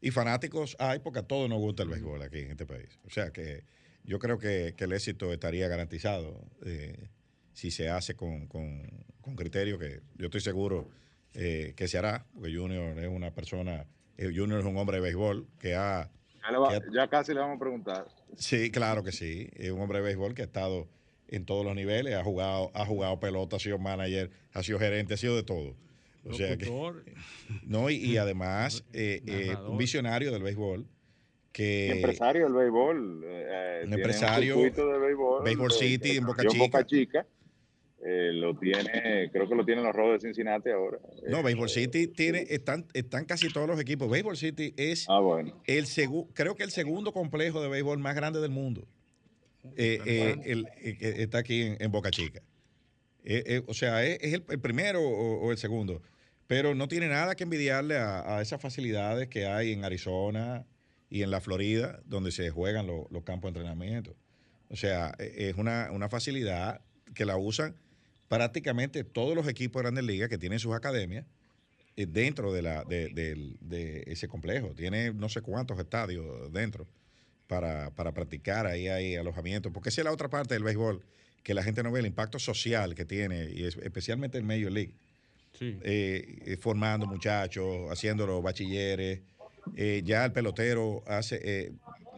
[0.00, 2.98] Y fanáticos hay porque a todos nos gusta el béisbol aquí en este país.
[3.04, 3.64] O sea que
[4.04, 7.08] yo creo que, que el éxito estaría garantizado eh,
[7.52, 8.88] si se hace con, con,
[9.20, 10.88] con criterio que yo estoy seguro
[11.34, 15.02] eh, que se hará, porque Junior es una persona, eh, Junior es un hombre de
[15.02, 16.10] béisbol que ha...
[16.50, 18.06] Ya, va- ya casi le vamos a preguntar.
[18.36, 19.50] Sí, claro que sí.
[19.54, 20.88] Es un hombre de béisbol que ha estado
[21.26, 25.14] en todos los niveles, ha jugado, ha jugado pelota, ha sido manager, ha sido gerente,
[25.14, 25.76] ha sido de todo.
[26.24, 26.66] O sea que,
[27.66, 30.86] no, y, y además eh, eh, un visionario del béisbol
[31.52, 33.22] que empresario del béisbol.
[33.26, 35.44] eh, tiene empresario, circuito de béisbol.
[35.44, 36.86] Béisbol eh, City en Boca Chica.
[36.86, 37.26] Chica.
[38.00, 40.98] Eh, lo tiene, creo que lo tiene en los Rojos de Cincinnati ahora.
[41.28, 44.08] no, Eh, Baseball City tiene, están, están casi todos los equipos.
[44.08, 45.60] Baseball City es Ah, bueno.
[45.66, 45.84] el
[46.32, 48.86] creo que el segundo complejo de béisbol más grande del mundo.
[49.76, 52.40] Eh, eh, el- eh, que está aquí en, en Boca Chica.
[53.30, 56.00] Eh, eh, o sea, es, el, primero o, el segundo.
[56.46, 60.64] Pero no tiene nada que envidiarle a, esas facilidades que hay en Arizona
[61.10, 64.16] y en la Florida, donde se juegan lo- los campos de entrenamiento.
[64.70, 66.80] O sea, eh, es una, una facilidad
[67.14, 67.76] que la usan
[68.28, 71.26] prácticamente todos los equipos de grandes ligas que tienen sus academias
[71.96, 74.74] eh, dentro de, la, de ese complejo.
[74.74, 76.86] Tiene no sé cuántos estadios dentro
[77.46, 78.66] para, para practicar.
[78.66, 79.70] Ahí hay alojamiento.
[79.70, 81.04] Porque esa es la otra parte del béisbol,
[81.42, 84.70] que la gente no ve el impacto social que tiene, y es- especialmente en Major
[84.72, 84.92] League.
[85.58, 85.76] Sí.
[85.82, 89.20] Eh, eh, formando muchachos, haciéndolo bachilleres.
[89.76, 91.72] Eh, ya el pelotero hace, eh,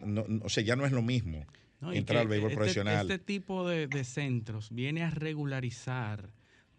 [0.05, 1.45] no- no- o sea, ya no es lo mismo
[1.79, 3.09] No, entrar al béisbol este- profesional.
[3.09, 6.29] Este tipo de, de centros viene a regularizar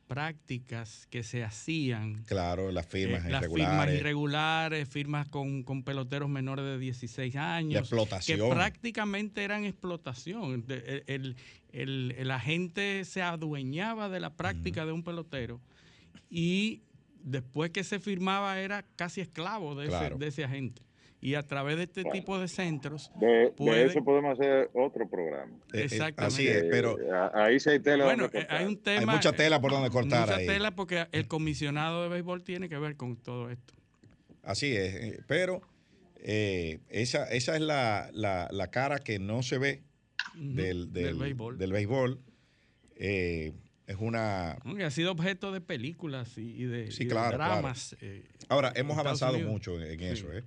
[0.07, 2.23] prácticas que se hacían.
[2.25, 7.35] claro, las firmas eh, las firmas irregulares, irregulares, firmas con, con peloteros menores de 16
[7.37, 7.73] años.
[7.75, 8.39] la explotación.
[8.41, 10.67] Que prácticamente eran explotación.
[10.67, 11.37] De- El,
[11.73, 15.61] el- el agente se adueñaba de la práctica de un pelotero
[16.31, 16.83] y
[17.23, 20.17] después que se firmaba era casi esclavo de, Claro.
[20.17, 20.83] ese, de ese agente.
[21.25, 22.13] Y a través de este Bueno.
[22.19, 23.53] tipo de centros, De,
[23.85, 25.53] eso podemos hacer otro programa.
[25.73, 26.25] Eh, eh, exactamente.
[26.35, 28.57] así es, pero Eh, ahí sí hay tela bueno, donde cortar.
[28.59, 29.13] hay un hay tema.
[29.15, 30.47] mucha tela por donde cortar Mucha ahí.
[30.49, 33.73] tela porque el comisionado de béisbol tiene que ver con todo esto.
[34.43, 35.63] Así es, pero
[36.25, 39.83] eh, esa, esa es la, la- la cara que no se ve
[40.35, 41.57] del, del, del béisbol.
[41.57, 42.19] del béisbol.
[42.97, 43.53] Eh,
[43.87, 44.53] es una...
[44.85, 47.53] ha sido objeto de películas y, y de, Sí, y de claro, claro.
[47.55, 47.97] dramas.
[48.01, 49.53] eh, Ahora, hemos avanzado Unidos.
[49.53, 50.05] mucho en Sí.
[50.07, 50.43] eso, ¿eh?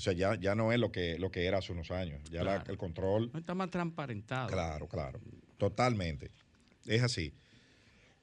[0.00, 2.22] O sea, ya, ya no es lo que, lo que era hace unos años.
[2.30, 3.30] Ya la- el control...
[3.34, 4.48] no está más transparentado.
[4.48, 5.20] Claro, claro.
[5.58, 6.30] Totalmente.
[6.86, 7.34] Es así.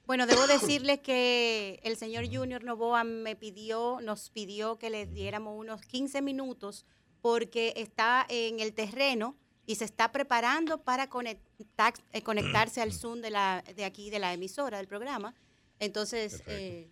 [0.04, 5.56] Bueno, debo decirles que el señor Junior Novoa me pidió, nos pidió que le diéramos
[5.56, 6.84] unos 15 minutos
[7.20, 13.20] porque está en el terreno y se está preparando para conectar, eh, conectarse al Zoom
[13.20, 15.32] de, la, de aquí, de la emisora, del programa.
[15.78, 16.90] Entonces, eh,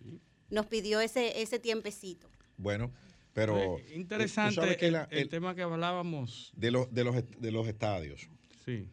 [0.49, 2.29] nos pidió ese, ese tiempecito.
[2.55, 2.89] Bueno,
[3.37, 3.77] pero...
[3.93, 6.51] Interesante sabes que el, la- el el- tema que hablábamos.
[6.55, 8.27] de, los, de, los, de los estadios.
[8.65, 8.89] Sí.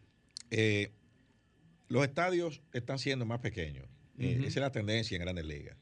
[0.51, 0.93] Eh,
[1.89, 3.87] los estadios están siendo más pequeños.
[4.19, 5.77] Eh, esa es la tendencia en grandes ligas.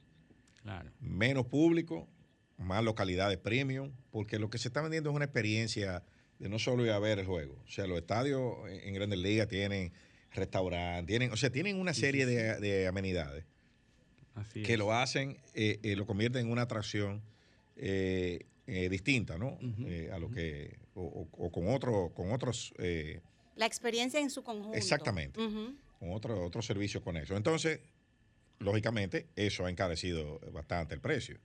[0.63, 0.93] Claro.
[1.01, 2.09] Menos público,
[2.57, 6.05] más localidades premium, porque lo que se está vendiendo es una experiencia
[6.39, 7.61] de no solo ir a ver el juego.
[7.67, 9.93] O sea, los estadios en grandes ligas tienen
[10.31, 13.45] restaurantes, tienen, o sea, tienen una serie de, de amenidades
[14.35, 14.79] Así que es.
[14.79, 17.23] lo hacen, eh, eh, lo convierten en una atracción
[17.77, 19.59] eh, eh, distinta, ¿no?
[19.87, 22.73] Eh, a lo que, o, o- o con, otro, con otros...
[22.79, 23.21] eh,
[23.57, 24.77] La experiencia en su conjunto.
[24.77, 25.39] Exactamente.
[25.99, 27.37] Con otro, otro servicio con eso.
[27.37, 27.81] Entonces,
[28.59, 31.39] lógicamente, eso ha encarecido bastante el precio.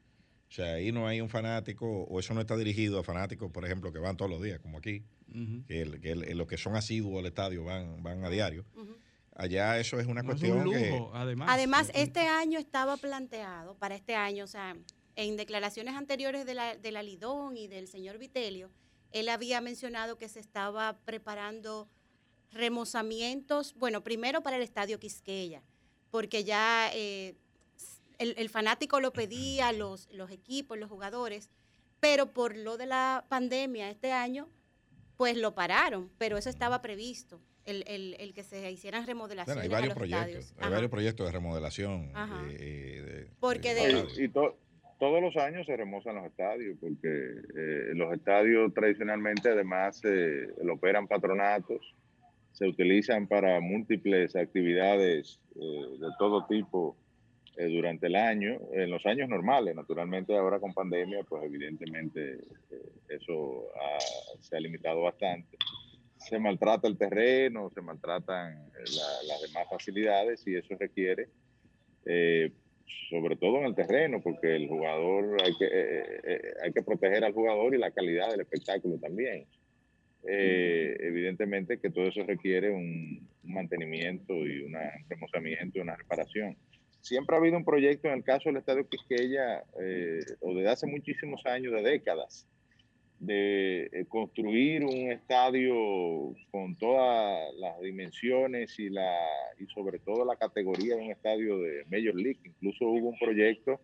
[0.50, 3.66] O sea, ahí no hay un fanático, o eso no está dirigido a fanáticos, por
[3.66, 5.04] ejemplo, que van todos los días, como aquí,
[5.68, 8.66] que, el- que el- los que son asiduos al estadio van, van a diario.
[9.36, 10.90] Allá eso es una No, es cuestión un que...
[10.92, 11.50] lujo, además.
[11.52, 14.76] Además, este año estaba planteado, para este año, o sea,
[15.18, 18.70] en declaraciones anteriores de la, de la Lidón y del señor Vitelio,
[19.12, 21.90] él había mencionado que se estaba preparando
[22.52, 25.64] remozamientos, bueno, primero para el Estadio Quisqueya,
[26.12, 27.36] porque ya eh,
[28.20, 31.50] el, el fanático lo pedía, los, los equipos, los jugadores,
[32.00, 34.48] pero por lo de la pandemia este año,
[35.18, 39.76] pues lo pararon, pero eso estaba previsto, el, el- el que se hicieran remodelaciones Bueno,
[39.76, 40.52] hay varios a los proyectos, estadios.
[40.60, 40.70] hay Ajá.
[40.76, 42.12] varios proyectos de remodelación.
[42.14, 42.46] Ajá.
[42.50, 44.20] eh, eh, de- Porque de de- estadios.
[44.20, 44.58] Y, y to-
[45.00, 50.02] todos los años se remozan los estadios, porque eh, los estadios tradicionalmente además
[50.64, 51.96] lo operan patronatos,
[52.52, 56.98] se utilizan para múltiples actividades eh, de todo tipo
[57.56, 62.40] eh, durante el año, en los años normales, naturalmente ahora con pandemia, pues evidentemente
[63.08, 63.68] eso
[64.42, 65.58] se ha limitado bastante.
[66.18, 68.72] Se maltrata el terreno, se maltratan
[69.28, 71.30] las demás facilidades y eso requiere,
[73.10, 77.74] sobre todo en el terreno, porque el jugador, hay que, hay que proteger al jugador
[77.74, 79.46] y la calidad del espectáculo también.
[80.24, 84.76] evidentemente que todo eso requiere un, mantenimiento y un
[85.10, 86.58] remozamiento y una reparación
[87.08, 90.88] siempre ha habido un proyecto en el caso del Estadio Quisqueya, eh, o desde hace
[90.88, 92.46] muchísimos años, de décadas,
[93.20, 99.16] de eh, construir un estadio con todas las dimensiones y, la,
[99.60, 102.40] y sobre todo la categoría de un estadio de Major League.
[102.44, 103.80] Incluso hubo un proyecto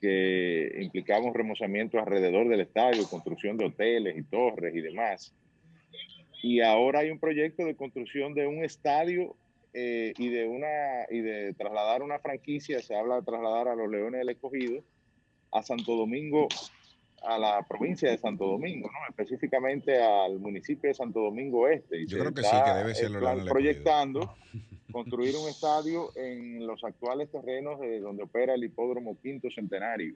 [0.00, 5.34] que implicaba un remozamiento alrededor del estadio, construcción de hoteles y torres y demás.
[6.42, 9.36] Y ahora hay un proyecto de construcción de un estadio
[9.74, 13.88] eh, y de una y de trasladar una franquicia, se habla de trasladar a los
[13.88, 14.82] Leones del Escogido
[15.52, 16.48] a Santo Domingo,
[17.22, 18.98] a la provincia de Santo Domingo, ¿no?
[19.08, 22.02] específicamente al municipio de Santo Domingo Este.
[22.02, 24.36] Y Yo creo que sí, que debe ser plan proyectando
[24.92, 30.14] construir un estadio en los actuales terrenos de donde opera el hipódromo Quinto Centenario.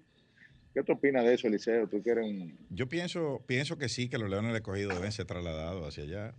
[0.73, 1.87] ¿Qué te opinas de eso, Eliseo?
[1.87, 2.59] ¿Tú quieres un...
[2.71, 6.35] Yo pienso, pienso que sí, que los Leones del Escogido deben ser trasladados hacia allá.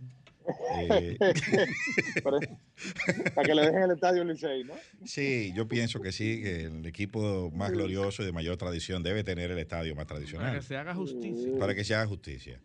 [0.78, 1.16] Eh,
[3.34, 4.74] para que le dejen el estadio Licey, ¿no?
[5.04, 9.24] Sí, yo pienso que sí, que el equipo más glorioso y de mayor tradición debe
[9.24, 10.48] tener el estadio más tradicional.
[10.48, 11.58] Para que se haga justicia.
[11.58, 12.60] Para que se haga justicia.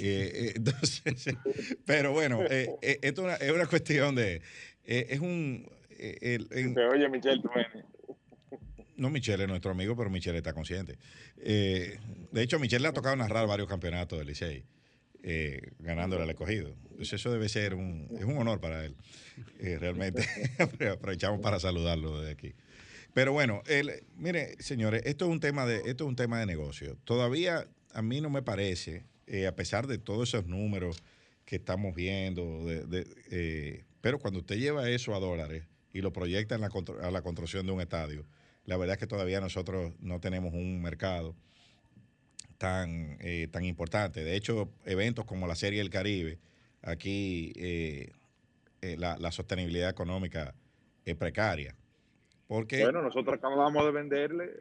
[0.00, 1.36] Eh, entonces,
[1.84, 2.68] pero bueno, eh,
[3.02, 4.40] esto es una, cuestión de.
[4.84, 5.68] es un.
[6.92, 7.50] oye, Michelle, tú
[8.96, 10.98] no, Michelle es nuestro amigo, pero Michelle está consciente.
[11.36, 14.64] de hecho, Michelle le ha tocado narrar varios campeonatos del Licey
[15.28, 16.72] eh, ganándole al escogido.
[16.94, 18.96] Pues eso debe ser un, es un honor para él,
[19.58, 20.24] eh, realmente.
[20.92, 22.54] Aprovechamos para saludarlo desde aquí.
[23.12, 23.62] Pero bueno,
[24.16, 26.96] mire, señores, esto es un tema de, esto es un tema de negocio.
[27.04, 31.02] Todavía a mí no me parece, eh, a pesar de todos esos números
[31.44, 36.60] que estamos viendo, eh, pero cuando usted lleva eso a dólares y lo proyecta en
[36.60, 36.70] la,
[37.02, 38.26] a la construcción de un estadio,
[38.64, 41.34] la verdad es que todavía nosotros no tenemos un mercado
[42.58, 44.24] tan, eh, tan importante.
[44.24, 46.38] De hecho, eventos como la Serie del Caribe,
[46.82, 48.10] aquí eh,
[48.82, 50.54] eh, la, sostenibilidad económica
[51.04, 51.74] es precaria.
[52.48, 54.52] Porque, bueno, nosotros acabamos de venderle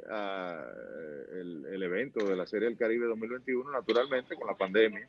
[1.33, 5.07] el, evento de la Serie del Caribe 2021, naturalmente, con la pandemia.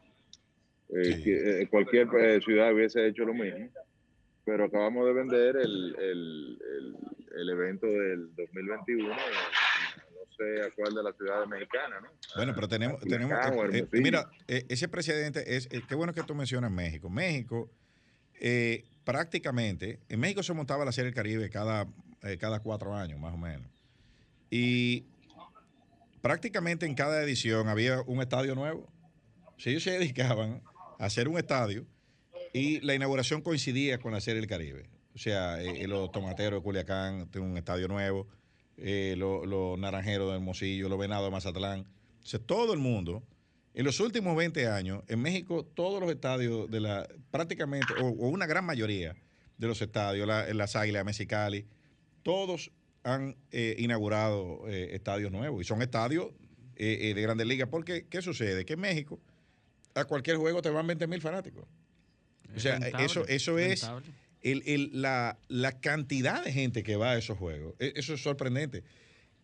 [1.70, 3.70] cualquier ciudad hubiese hecho lo mismo,
[4.44, 6.58] pero acabamos de vender el,
[7.34, 9.08] el evento del 2021
[10.36, 12.08] sé a cuál de la ciudad mexicana, ¿no?
[12.34, 13.32] Bueno, pero tenemos, tenemos
[13.72, 17.08] eh, eh, mira, eh, ese presidente es, qué bueno que tú mencionas México.
[17.08, 17.70] México,
[19.04, 21.86] prácticamente, en México se montaba la Serie del Caribe cada,
[22.38, 23.66] cada cuatro años, más o menos.
[24.50, 25.06] Y
[26.20, 28.92] prácticamente en cada edición había un estadio nuevo.
[29.58, 30.62] Si ellos se dedicaban
[30.98, 31.86] a hacer un estadio
[32.52, 34.88] y la inauguración coincidía con la Serie del Caribe.
[35.14, 38.28] O sea, los tomateros de Culiacán tienen un estadio nuevo
[38.78, 41.86] eh, los naranjeros de Hermosillo, los venados de Mazatlán.
[42.34, 43.22] O todo el mundo,
[43.74, 48.46] en los últimos 20 años, en México, todos los estadios de la, prácticamente, o, una
[48.46, 49.16] gran mayoría
[49.58, 51.66] de los estadios, la, las Águilas, Mexicali,
[52.22, 52.72] todos
[53.04, 56.32] han eh, inaugurado eh, estadios nuevos y son estadios
[56.74, 57.68] de grandes ligas.
[57.70, 58.66] Porque, ¿qué sucede?
[58.66, 59.18] Que en México,
[59.94, 61.64] a cualquier juego te van 20 mil fanáticos.
[62.54, 63.88] O sea, eso, eso es
[64.54, 68.84] la, cantidad de gente que va a esos juegos, e, eso es sorprendente.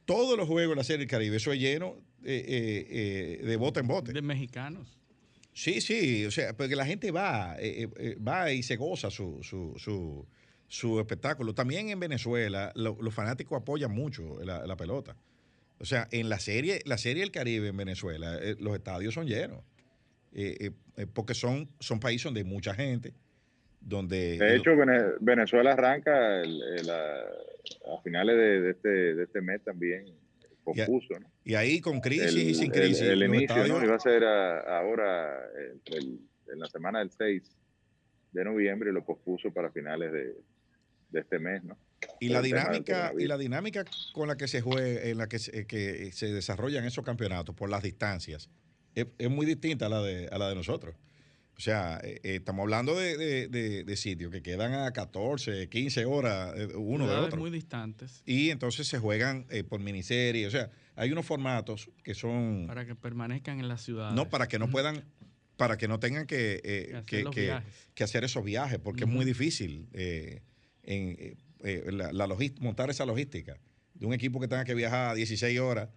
[0.05, 3.57] Todos los juegos de la Serie del Caribe, eso es lleno eh, eh, eh, de
[3.57, 4.12] bote en bote.
[4.12, 4.98] De mexicanos.
[5.53, 7.57] Sí, sí, o sea, porque la gente va,
[8.26, 9.40] va y se goza su,
[10.68, 11.55] su, espectáculo.
[11.55, 15.14] También en Venezuela, los fanáticos apoyan mucho la, pelota.
[15.78, 19.62] O sea, en la serie, la serie del Caribe en Venezuela, los estadios son llenos.
[21.12, 23.12] porque son, son países donde hay mucha gente
[23.85, 24.39] donde...
[24.39, 24.72] De hecho,
[25.20, 30.07] Venezuela arranca a, finales de, este, de este mes también
[30.64, 31.30] compuso, ¿no?
[31.45, 33.03] Y ahí con crisis y sin crisis.
[33.03, 33.83] El, inicio, ¿no?
[33.83, 35.49] Iba a ser ahora,
[35.87, 37.43] en la semana del 6
[38.33, 40.35] de noviembre, y lo pospuso para finales de,
[41.18, 41.76] este mes, ¿no?
[42.20, 45.66] Y la dinámica y la dinámica con la que se juega, en la que se,
[45.66, 48.49] que se desarrollan esos campeonatos por las distancias,
[48.95, 50.95] es, es muy distinta a la de, a la de nosotros.
[51.63, 56.75] O sea, eh, eh, estamos hablando de, sitios que quedan a 14, 15 horas eh,
[56.75, 57.39] uno de otro.
[57.39, 58.21] muy distantes.
[58.27, 60.45] Y entonces se juegan por miniserie.
[60.49, 62.65] O sea, hay unos formatos que son...
[62.67, 64.11] Para que permanezcan en la ciudad.
[64.11, 65.05] No, para que no puedan,
[65.57, 69.89] para que no tengan que, que, hacer, esos viajes, porque es muy difícil
[70.83, 71.37] en,
[71.97, 73.57] la, montar esa logística
[73.95, 75.91] de un equipo que tenga que viajar 16 horas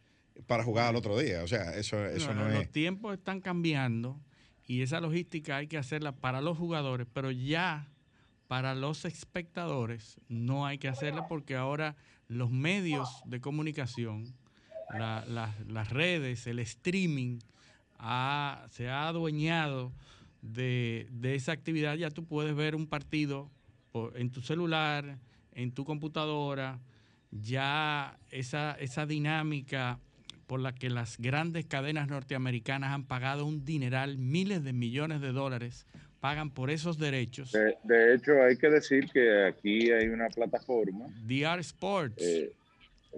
[0.46, 1.42] para jugar al otro día.
[1.42, 2.72] O sea, eso, eso no, los es.
[2.72, 4.22] tiempos están cambiando
[4.68, 7.88] y esa logística hay que hacerla para los jugadores, pero ya
[8.48, 11.96] para los espectadores no hay que hacerla porque ahora
[12.28, 14.34] los medios de comunicación,
[14.98, 17.40] la- la- las redes, el streaming,
[18.70, 19.92] se ha adueñado
[20.42, 21.96] de, de esa actividad.
[21.96, 23.50] Ya tú puedes ver un partido
[24.16, 25.18] en tu celular,
[25.54, 26.80] en tu computadora,
[27.32, 30.00] ya esa, esa dinámica
[30.48, 35.32] por la que las grandes cadenas norteamericanas han pagado un dineral, miles de millones de
[35.32, 35.86] dólares,
[36.20, 37.52] pagan por esos derechos.
[37.52, 42.22] De, de hecho, hay que decir que aquí hay una plataforma, DR Sports.
[42.22, 42.52] eh,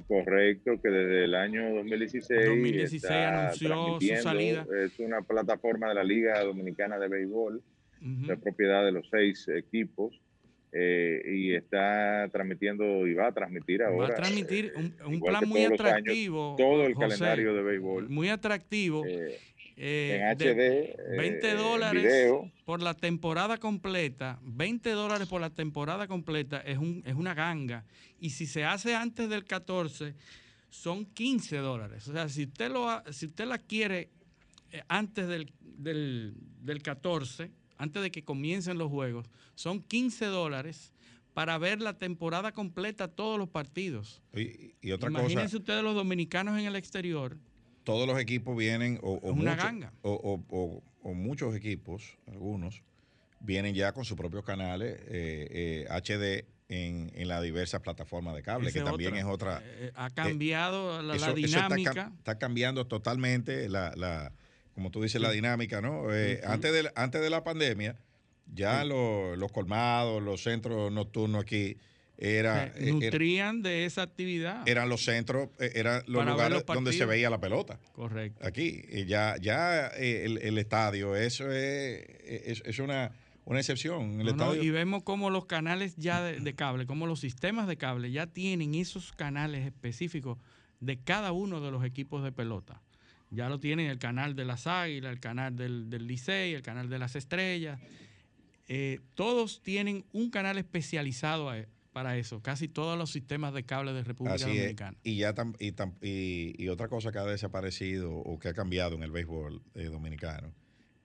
[0.08, 4.66] correcto, que desde el año 2016, 2016 está anunció su salida.
[4.84, 7.62] Es una plataforma de la Liga Dominicana de Béisbol,
[8.00, 10.20] de propiedad de los seis equipos,
[10.72, 14.08] eh, y está transmitiendo y va a transmitir ahora.
[14.10, 16.56] Va a transmitir un, un igual plan muy los años, atractivo.
[16.58, 18.10] todo el José, calendario de béisbol.
[18.10, 19.06] Muy atractivo.
[19.06, 19.40] eh,
[19.80, 22.52] eh, en HD, 20 eh, dólares video.
[22.66, 24.40] por la temporada completa.
[24.44, 27.86] 20 dólares por la temporada completa es, un, es una ganga.
[28.20, 30.16] Y si se hace antes del 14,
[30.70, 32.08] son 15 dólares.
[32.08, 34.10] O sea, si usted, lo, ha- si usted la quiere
[34.72, 40.94] eh, antes del, del, del 14, antes de que comiencen los juegos, son 15 dólares
[41.34, 44.22] para ver la temporada completa, todos los partidos.
[44.34, 47.38] Y, y otra Imagínense cosa, ustedes los dominicanos en el exterior.
[47.84, 49.94] todos los equipos vienen, o, o una ganga.
[50.02, 52.82] o- o- muchos equipos, algunos,
[53.40, 58.44] vienen ya con sus propios canales eh, eh, HD en, en las diversas plataformas de
[58.44, 59.62] cable, que también es otra.
[59.64, 62.12] Eh, ha cambiado la, la eso- eso está cam- dinámica.
[62.18, 64.34] está, cambiando totalmente la, la-
[64.78, 66.14] como tú dices, la dinámica, ¿no?
[66.14, 67.96] Eh, antes, de, antes de la pandemia,
[68.54, 71.78] ya los, los colmados, los centros nocturnos aquí,
[72.16, 74.68] era, se eh, era- nutrían de esa actividad.
[74.70, 77.80] eran los centros, eh, eran los Para lugares los donde se veía la pelota.
[77.94, 78.46] Correcto.
[78.46, 83.14] Aquí, y ya, ya el, el estadio, eso es, es, es una,
[83.46, 84.20] una excepción.
[84.22, 87.20] El No, no, estadio, y vemos cómo los canales ya de, de cable, como los
[87.20, 90.38] sistemas de cable ya tienen esos canales específicos
[90.80, 92.80] de cada uno de los equipos de pelota.
[93.30, 96.90] Ya lo tienen el canal de las Águilas, el canal del, del Licey, el canal
[96.90, 97.80] de las Estrellas.
[98.70, 102.42] Eh, todos tienen un canal especializado a- para eso.
[102.42, 104.56] Casi todos los sistemas de cable de República Así es.
[104.58, 104.98] Dominicana.
[105.04, 108.54] Y ya tam- y, tam- y, y otra cosa que ha desaparecido o que ha
[108.54, 110.54] cambiado en el béisbol eh, dominicano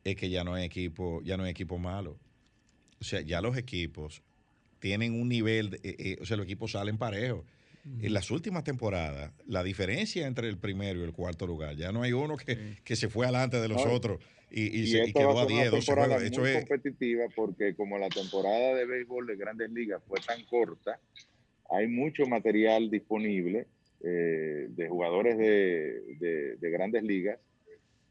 [0.04, 2.18] es que ya no hay equipo, ya no hay equipo malo.
[3.00, 4.22] O sea, ya los equipos
[4.80, 7.44] tienen un nivel, de- eh, o sea, los equipos salen parejos.
[7.84, 12.02] En las últimas temporadas, la diferencia entre el primero y el cuarto lugar, ya no
[12.02, 14.20] hay uno que, que se fue adelante de los No, otros
[14.50, 16.22] y, y Y, se- y quedó a a ser una 10, 12 temporada juegos.
[16.30, 21.00] Esto es, competitiva porque como la temporada de béisbol de Grandes Ligas fue tan corta,
[21.70, 23.66] hay mucho material disponible
[24.04, 27.40] eh, de jugadores de, de- de Grandes Ligas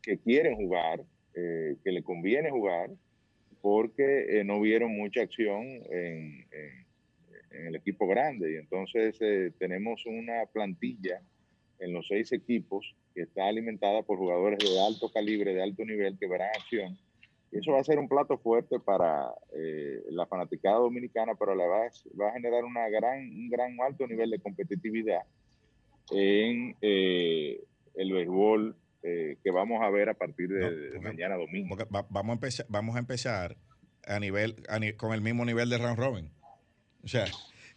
[0.01, 2.89] que quieren jugar, eh, que le conviene jugar,
[3.61, 5.61] porque eh, no vieron mucha acción
[5.91, 6.80] en, en-
[7.51, 8.53] en el equipo grande.
[8.53, 11.21] Y entonces eh, tenemos una plantilla
[11.79, 16.17] en los seis equipos que está alimentada por jugadores de alto calibre, de alto nivel,
[16.19, 16.97] que verán acción.
[17.51, 21.55] Y eso va a ser un plato fuerte para eh, la fanaticada dominicana, pero a
[21.55, 25.21] la vez va a generar una gran, un gran alto nivel de competitividad
[26.11, 27.61] en eh,
[27.95, 31.75] el béisbol eh, que vamos a ver a partir de, No, de porque- mañana domingo.
[31.75, 33.57] va- vamos, a empezar, vamos a empezar
[34.05, 36.29] a nivel, a con el mismo nivel de round robin.
[37.03, 37.25] O sea,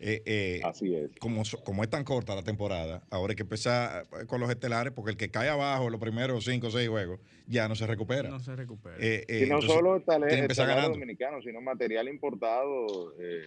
[0.01, 1.11] eh, eh, Así es.
[1.21, 4.51] como, so- como es tan corta la temporada, ahora hay que empezar eh, con los
[4.51, 7.87] estelares, porque el que cae abajo los primeros cinco o seis juegos ya no se
[7.87, 8.29] recupera.
[8.29, 8.97] No se recupera.
[8.99, 10.91] Eh, eh, Y no solo estelares ganando.
[10.91, 13.15] dominicanos, sino material importado.
[13.19, 13.43] eh,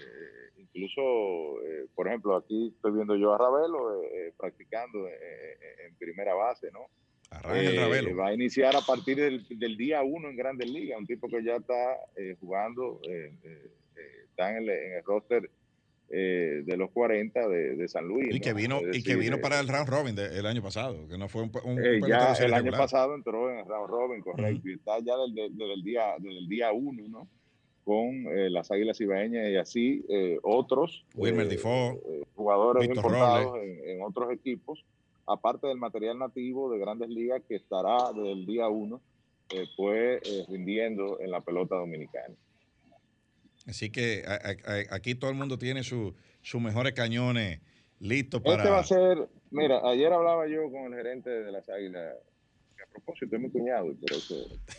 [0.57, 6.34] incluso, eh, por ejemplo, aquí estoy viendo yo a Ravelo eh, eh, practicando en primera
[6.34, 6.88] base, ¿no?
[7.30, 8.15] Arranca el Eh, Ravelo.
[8.15, 11.43] va a iniciar a partir del, del día uno en Grandes Ligas, un tipo que
[11.43, 15.49] ya está eh, jugando, eh, eh, eh, está en el, en el roster
[16.10, 18.34] eh, de los 40 de, de San Luis.
[18.34, 18.55] Y que ¿no?
[18.55, 21.28] vino, y que vino eh, para el round robin de- el año pasado, que no
[21.28, 21.51] fue un,
[21.84, 25.14] eh, ya de el año pasado entró en el round robin, correcto, y está ya
[25.18, 27.28] desde, desde el día desde el día uno, ¿no?
[27.84, 32.01] Con eh, las Águilas Ibaeñas y así eh, otros Wilmer Difo,
[32.36, 34.84] jugadores Víctor importados en, en otros equipos,
[35.26, 39.01] aparte del material nativo de Grandes Ligas que estará desde el día uno,
[39.78, 42.36] pues rindiendo en la pelota dominicana.
[43.68, 47.59] Así que a- aquí todo el mundo tiene su- sus mejores cañones
[47.99, 48.57] listos para...
[48.57, 52.91] Este va a ser, mira, ayer hablaba yo con el gerente de las Águilas, a
[52.91, 54.36] propósito es mi cuñado, eso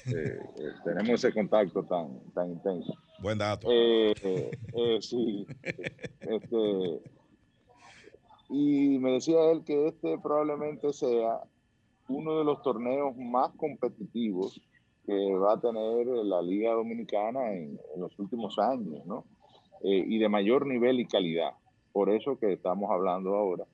[0.07, 2.95] eh, eh, tenemos ese contacto tan, tan intenso.
[3.21, 3.69] Buen dato.
[3.71, 5.47] Eh, eh, eh, sí,
[6.21, 7.01] este,
[8.49, 11.41] y me decía él que este probablemente sea
[12.09, 14.61] uno de los torneos más competitivos
[15.09, 19.25] que va a tener la Liga Dominicana en, los últimos años, ¿no?
[19.83, 21.53] Eh, y de mayor nivel y calidad.
[21.93, 23.65] Por eso que estamos hablando ahora,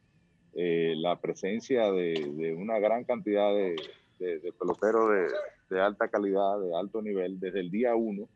[0.55, 3.75] eh, la presencia de, una gran cantidad de,
[4.61, 5.33] peloteros
[5.69, 8.29] de, alta calidad, de alto nivel, desde el día uno,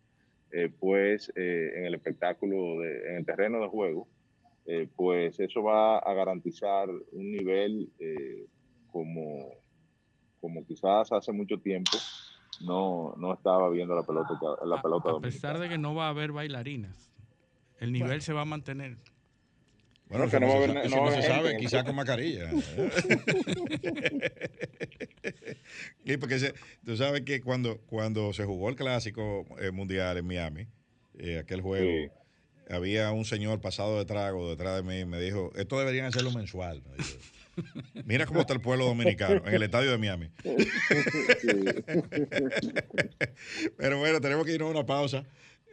[0.50, 4.08] eh, pues en el espectáculo, en el terreno de juego,
[4.96, 7.90] pues eso va a garantizar un nivel
[8.90, 9.52] como,
[10.40, 11.96] como quizás hace mucho tiempo
[12.60, 16.08] no, no estaba viendo la pelota, la pelota a, pesar de que no va a
[16.10, 17.12] haber bailarinas,
[17.78, 18.98] el nivel se va a mantener.
[20.08, 22.50] Bueno, que no, va a haber, no, se sabe, quizás con mascarilla.
[26.04, 26.54] y porque
[26.84, 30.66] tú sabes que cuando, cuando se jugó el clásico eh, mundial en Miami,
[31.18, 32.10] eh, aquel juego,
[32.70, 36.30] había un señor pasado de trago detrás de mí y me dijo, esto deberían hacerlo
[36.30, 36.82] mensual.
[38.04, 40.30] Mira cómo está el pueblo dominicano en el estadio de Miami.
[43.76, 45.24] Pero bueno, tenemos que irnos a una pausa.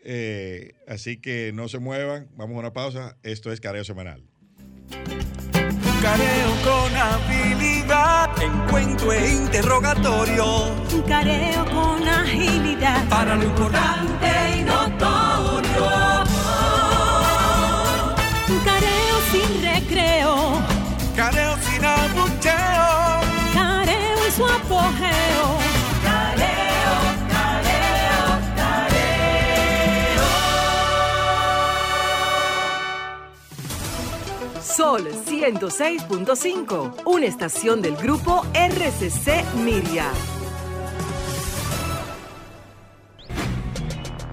[0.03, 3.17] Eh, así que no se muevan, vamos a una pausa.
[3.23, 4.23] Esto es Careo Semanal.
[6.01, 10.75] Careo con habilidad, encuentro e interrogatorio.
[11.07, 14.27] Careo con agilidad, para lo importante
[14.59, 15.89] y notorio.
[18.63, 20.61] Careo sin recreo,
[21.15, 21.55] careo
[22.35, 23.21] abucheo,
[23.53, 25.57] careo en su apogeo.
[26.03, 26.95] Careo,
[27.29, 28.25] careo,
[28.55, 30.25] careo.
[34.61, 40.11] Sol 106.5, una estación del grupo RCC Miria.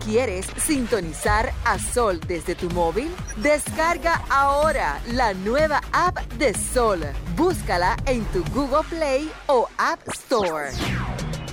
[0.05, 3.09] ¿Quieres sintonizar a Sol desde tu móvil?
[3.36, 6.98] Descarga ahora la nueva app de Sol.
[7.36, 10.72] Búscala en tu Google Play o App Store.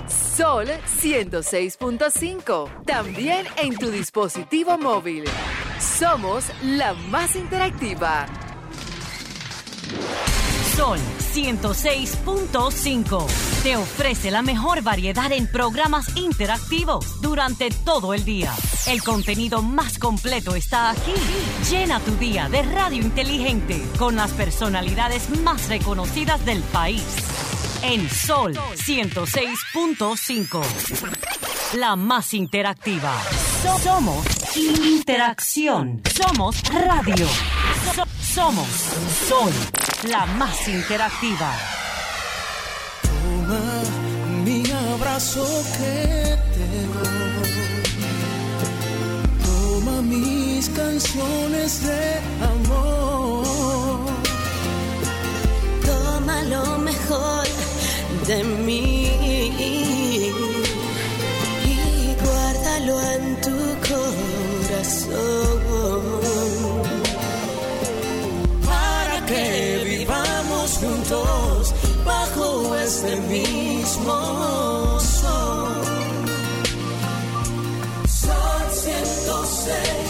[0.08, 0.66] Sol
[1.00, 2.84] 106.5.
[2.86, 5.24] También en tu dispositivo móvil.
[5.78, 8.26] Somos la más interactiva.
[10.80, 10.98] Sol
[11.34, 13.26] 106.5
[13.62, 18.54] te ofrece la mejor variedad en programas interactivos durante todo el día.
[18.86, 21.12] El contenido más completo está aquí.
[21.70, 27.04] Llena tu día de radio inteligente con las personalidades más reconocidas del país.
[27.82, 30.62] En Sol 106.5.
[31.78, 33.10] La más interactiva.
[33.82, 36.02] Somos interacción.
[36.14, 37.26] Somos radio.
[38.22, 38.68] somos
[39.28, 39.52] Sol
[40.10, 41.52] la más interactiva.
[43.02, 43.82] Toma
[44.44, 44.62] mi
[44.92, 45.46] abrazo
[45.78, 47.50] que te doy.
[49.44, 54.06] Toma mis canciones de amor.
[55.86, 57.46] Toma lo mejor
[58.30, 59.10] de mí.
[61.64, 63.58] Y guárdalo en tu
[63.88, 65.30] corazón.
[69.30, 71.74] Que vivamos juntos
[72.04, 74.18] bajo este mismo
[74.98, 75.84] sol.
[78.08, 80.09] Sol 106.5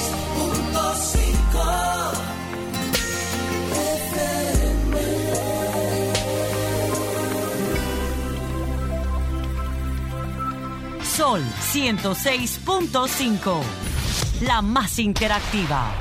[11.21, 11.43] Sol
[11.75, 13.61] 106.5,
[14.41, 15.93] la más interactiva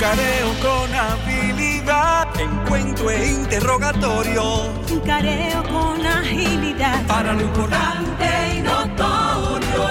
[0.00, 4.42] Careo con habilidad, encuentro e interrogatorio.
[5.06, 9.86] Careo con agilidad, para lo importante y notorio.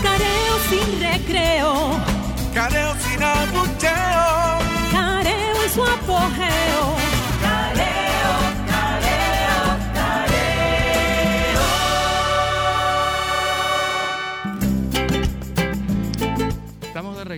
[0.00, 2.00] Careo sin recreo,
[2.54, 4.58] careo sin abucheo,
[4.92, 7.03] careo en su apogeo.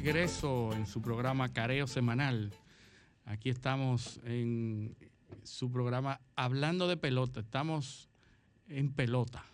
[0.07, 2.53] Regreso en su programa Careo Semanal.
[3.25, 4.95] Aquí estamos en
[5.43, 7.41] su programa Hablando de Pelota.
[7.41, 8.09] Estamos
[8.69, 9.45] en pelota.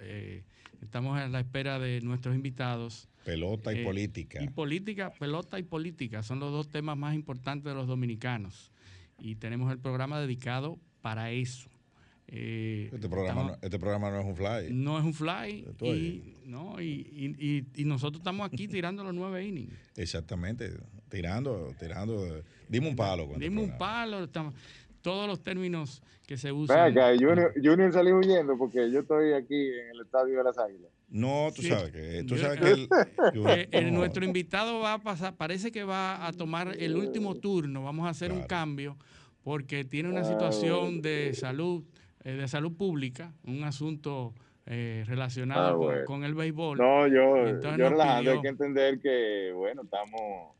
[0.00, 0.42] Eh,
[0.80, 3.10] estamos a la espera de nuestros invitados.
[3.26, 4.42] Pelota y Eh, política.
[4.42, 8.72] Y política, pelota y política son los dos temas más importantes de los dominicanos.
[9.18, 11.68] Y tenemos el programa dedicado para eso.
[12.36, 14.72] Eh, Este programa, estamos- no, este programa no es un fly.
[14.72, 19.14] no es un fly y, no, y, y- y- y nosotros estamos aquí tirando los
[19.14, 19.72] nueve innings.
[19.96, 20.72] Exactamente.
[21.08, 22.42] Tirando, tirando.
[22.68, 23.26] Dime un palo.
[23.26, 24.24] con este Dime un palo.
[24.24, 24.52] Estamos,
[25.00, 26.90] todos los términos que se usan.
[26.90, 30.90] acá, Junior, Junior salió huyendo porque yo estoy aquí en el estadio de las Águilas.
[31.10, 31.68] No, tú Sí.
[31.68, 32.88] sabes que, tú Yo- sabes que el-
[33.46, 33.98] Eh, eh, no.
[33.98, 38.10] nuestro invitado va a pasar, parece que va a tomar el último turno, vamos a
[38.10, 38.96] hacer un cambio
[39.44, 41.84] porque tiene una situación de salud,
[42.24, 44.34] eh, de salud pública, un asunto
[44.66, 46.04] eh, relacionado Ah, con- bueno.
[46.06, 46.78] con, el béisbol.
[46.78, 50.54] No, yo, Entonces yo nos relajando, hay que entender que, bueno, estamos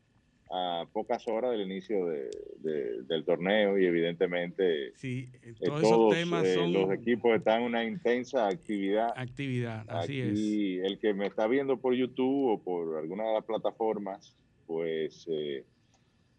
[0.51, 5.91] a pocas horas del inicio de- de- del torneo y evidentemente Sí, eh, todos esos
[5.91, 9.11] todos temas eh, son los equipos están en una intensa actividad.
[9.15, 10.31] actividad, así es.
[10.33, 14.35] Aquí, el que me está viendo por YouTube o por alguna de las plataformas,
[14.67, 15.25] pues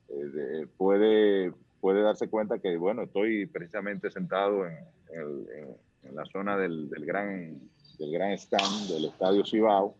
[0.09, 4.75] de- puede, puede darse cuenta que, bueno, estoy precisamente sentado en,
[5.11, 5.77] en el- en-
[6.11, 7.61] en la zona del, del gran,
[7.99, 9.95] del gran stand del Estadio Cibao.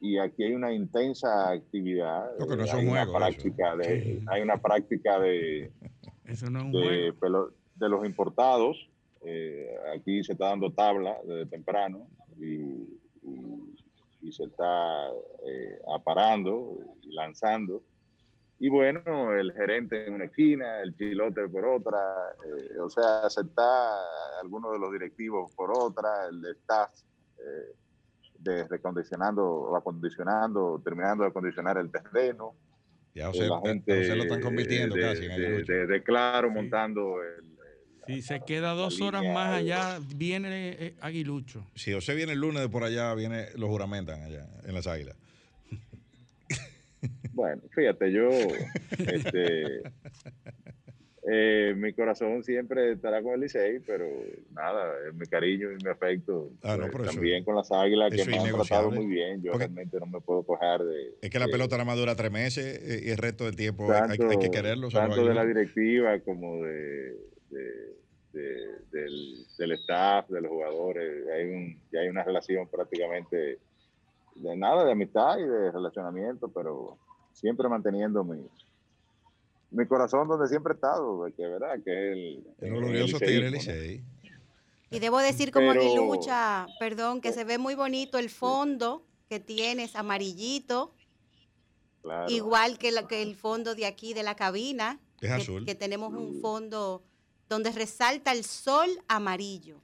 [0.00, 2.30] Y aquí hay una intensa actividad.
[2.38, 3.12] No, que no es un hay una eso.
[3.12, 5.72] práctica de, hay una práctica de,
[6.24, 7.18] Eso no es un de, juego.
[7.18, 8.88] pelo- de los importados.
[9.22, 12.06] Eh, aquí se está dando tabla desde temprano
[12.38, 13.74] y, y-
[14.22, 15.08] y se está
[15.46, 17.82] eh, aparando y lanzando.
[18.62, 21.98] Y bueno, el gerente en una esquina, el piloto por otra,
[22.44, 23.98] eh, o sea, se está
[24.42, 26.90] algunos de los directivos por otra, el staff
[27.38, 27.74] eh,
[28.38, 32.54] de recondicionando o acondicionando, terminando de acondicionar el terreno.
[33.14, 35.72] Ya Eh, José, la a gente José lo están convirtiendo de, casi en de, aguilucho.
[35.72, 36.54] de- de claro Sí.
[36.54, 37.44] montando el,
[38.06, 41.64] Si se queda dos horas más allá, viene eh, Aguilucho.
[41.74, 45.16] Si José viene el lunes de por allá, viene, lo juramentan allá en las águilas.
[47.32, 48.28] Bueno, fíjate, yo,
[48.98, 49.82] este,
[51.30, 54.06] eh, mi corazón siempre estará con el Licey, pero
[54.52, 58.24] nada, mi cariño y mi afecto Ah, no, pues, eso- también con las águilas que
[58.24, 59.42] me han tratado muy bien.
[59.42, 61.96] Yo Porque- realmente no me puedo cojar de, Es que la de- pelota nada más
[61.98, 64.88] dura tres meses eh, y el resto del tiempo hay, tanto, hay que quererlo.
[64.88, 67.16] tanto de la directiva como de,
[67.50, 67.90] de-
[68.32, 71.26] de- del, del staff, de los jugadores.
[71.28, 73.58] Hay un, ya hay una relación prácticamente
[74.42, 76.96] de nada, de amistad y de relacionamiento, pero
[77.32, 78.40] siempre manteniendo mi,
[79.70, 83.26] mi corazón donde siempre he estado, de que verdad, que es el, El glorioso el
[83.26, 83.50] Tigre.
[83.50, 84.02] Licey.
[84.90, 89.38] Y debo decir como Pero- aguilucha, perdón, que se ve muy bonito el fondo que
[89.38, 90.92] tienes, amarillito,
[92.02, 92.30] Claro.
[92.30, 95.64] igual que, la- que el fondo de aquí de la cabina, Es que, azul.
[95.66, 97.02] que tenemos un fondo
[97.48, 99.76] donde resalta el sol amarillo.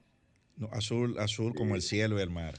[0.56, 2.54] No, azul, azul como el cielo y el mar.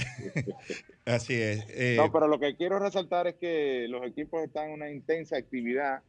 [1.04, 1.66] Así es.
[1.70, 5.36] eh, No, pero lo que quiero resaltar es que los equipos están en una intensa
[5.36, 6.02] actividad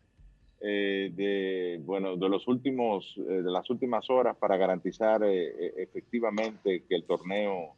[0.63, 6.83] eh, de, bueno, de, los últimos, eh, de las últimas horas para garantizar eh, efectivamente
[6.87, 7.75] que el torneo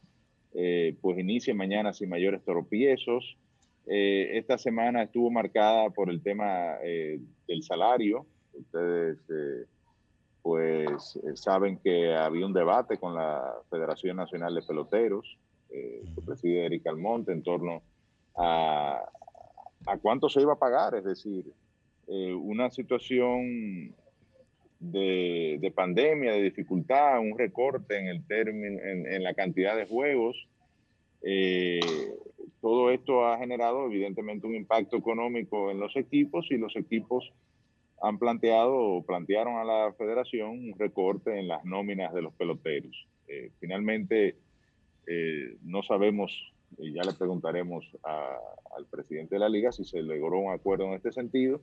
[1.01, 3.38] pues inicie mañana sin mayores tropiezos.
[3.88, 6.78] Esta semana estuvo marcada por el tema
[7.47, 8.28] del salario.
[8.53, 9.18] Ustedes
[10.43, 15.39] pues saben que había un debate con la Federación Nacional de Peloteros
[15.74, 17.82] eh, que preside Eric Almonte en torno
[18.38, 19.01] a,
[19.86, 21.45] a cuánto se iba a pagar, es decir,
[22.07, 23.93] eh, una situación
[24.80, 29.88] de, de pandemia, de dificultad, un recorte en el término, en, en la cantidad de
[29.88, 30.36] juegos.
[31.21, 31.80] eh,
[32.61, 37.34] todo esto ha generado evidentemente un impacto económico en los equipos y los equipos
[38.01, 43.07] han planteado o plantearon a la federación un recorte en las nóminas de los peloteros.
[43.28, 44.36] Eh, finalmente,
[45.08, 46.32] eh, no sabemos,
[46.78, 48.38] y ya le preguntaremos a-
[48.78, 51.62] al presidente de la liga si se logró un acuerdo en este sentido,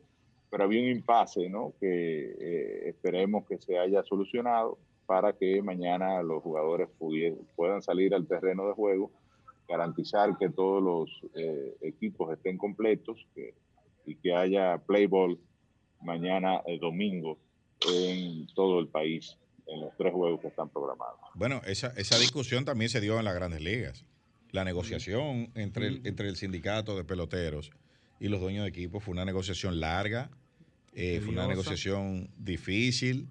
[0.50, 1.74] pero había un impasse, ¿no?
[1.80, 6.88] Que eh, esperemos que se haya solucionado para que mañana los jugadores
[7.56, 9.10] puedan salir al terreno de juego,
[9.68, 13.26] garantizar que todos los eh, equipos estén completos
[14.06, 15.38] y que haya play ball
[16.02, 17.38] mañana domingo
[17.92, 19.36] en todo el país,
[19.72, 21.18] en los tres juegos que están programados.
[21.34, 24.04] Bueno, esa, esa discusión también se dio en las grandes ligas.
[24.52, 27.70] La negociación entre el, entre el sindicato de peloteros
[28.18, 30.30] y los dueños de equipo fue una negociación larga,
[30.92, 33.28] eh, fue una negociación difícil,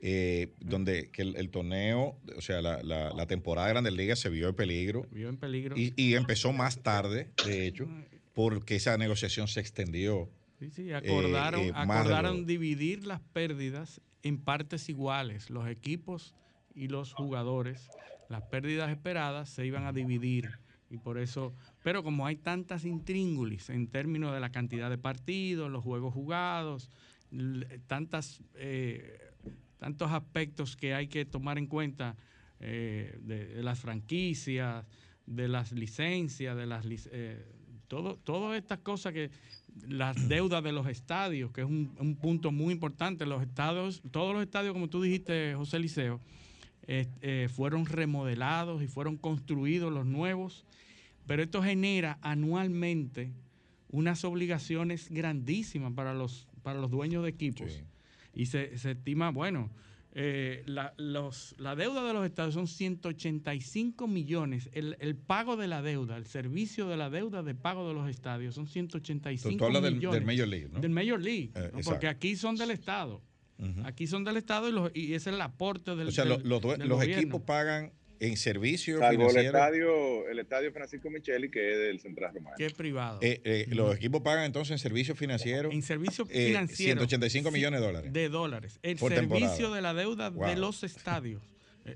[0.00, 4.18] eh, donde que el, el torneo, o sea, la, la- la temporada de grandes ligas
[4.18, 5.76] se vio en peligro Vio en peligro.
[5.76, 7.88] y, y empezó más tarde, de hecho,
[8.34, 10.28] porque esa negociación se extendió.
[10.58, 15.50] Sí, sí, acordaron, eh, acordaron dividir las pérdidas en partes iguales.
[15.50, 16.34] Los equipos
[16.74, 17.88] y los jugadores,
[18.28, 20.58] las pérdidas esperadas se iban a dividir.
[20.90, 25.70] Y por eso, pero como hay tantas intríngulis en términos de la cantidad de partidos,
[25.70, 26.90] los juegos jugados,
[27.86, 29.18] tantas, eh,
[29.78, 32.16] tantos aspectos que hay que tomar en cuenta
[32.60, 34.86] eh, de, de las franquicias,
[35.26, 37.44] de las licencias, de las eh,
[37.86, 39.30] todo, todas estas cosas que
[39.86, 43.26] las deudas de los estadios, que es un, un punto muy importante.
[43.26, 46.20] Los estadios, todos los estadios, como tú dijiste, José Liceo,
[46.90, 50.64] eh, eh, fueron remodelados y fueron construidos los nuevos,
[51.26, 53.30] pero esto genera anualmente
[53.90, 57.84] unas obligaciones grandísimas para los, para los dueños de equipos.
[58.32, 59.68] Y se, se estima, bueno,
[60.12, 64.68] eh, la, los- la deuda de los estados son 185 millones.
[64.72, 68.08] El, el pago de la deuda, el servicio de la deuda de pago de los
[68.08, 70.18] estadios son 185 Tú, tú hablas del, millones.
[70.20, 70.80] del Major League, ¿no?
[70.80, 71.50] Del Major League.
[71.54, 71.70] Eh.
[71.84, 73.22] Porque aquí son del Estado.
[73.84, 76.60] Aquí son del Estado y, los- y es el aporte del O sea, del- lo-
[76.60, 79.58] los, del los equipos pagan en servicio Salvo el financiero.
[79.58, 82.56] estadio, el estadio Francisco Micheli, que es del Central Romano.
[82.56, 83.18] Que es privado.
[83.22, 85.70] Eh, eh, Los equipos pagan entonces en servicio financiero.
[85.70, 87.00] En servicio eh, financiero.
[87.00, 88.12] 185 millones de dólares.
[88.12, 88.78] De dólares.
[88.82, 89.74] El Por servicio temporada.
[89.76, 91.42] de la deuda de los estadios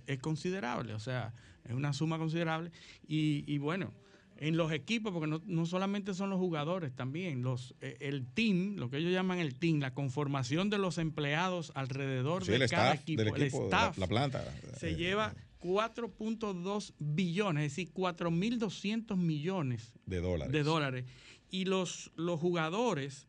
[0.06, 1.34] es considerable, o sea,
[1.68, 2.70] es una suma considerable.
[3.06, 3.92] Y, y bueno,
[4.38, 8.76] en los equipos, porque no, no solamente son los jugadores, también los eh, el team,
[8.76, 12.70] lo que ellos llaman el team, la conformación de los empleados alrededor Sí, de el
[12.70, 14.54] cada staff equipo, del el equipo, la- staff, la planta.
[14.78, 20.52] se Eh, lleva 4.2 billones, es decir, 4.200 millones de dólares.
[20.52, 21.04] de dólares.
[21.50, 23.26] Y los, los jugadores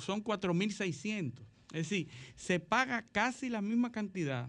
[0.00, 1.32] son 4.600.
[1.72, 4.48] Es decir, se paga casi la misma cantidad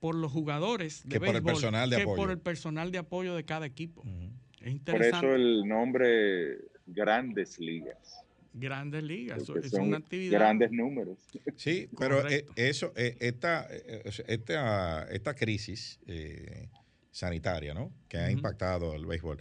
[0.00, 2.16] por los jugadores de Que por el personal de que apoyo.
[2.16, 4.02] por el personal de apoyo de cada equipo.
[4.04, 5.26] Es Por interesante.
[5.26, 8.16] eso el nombre Grandes Ligas.
[8.54, 10.38] Grandes ligas, porque es son una actividad.
[10.38, 11.18] Grandes números.
[11.56, 16.68] Sí, pero eh, eso, eh, esta, eh, esta, esta crisis eh,
[17.10, 17.92] sanitaria, ¿no?
[18.08, 19.38] Que ha impactado al béisbol,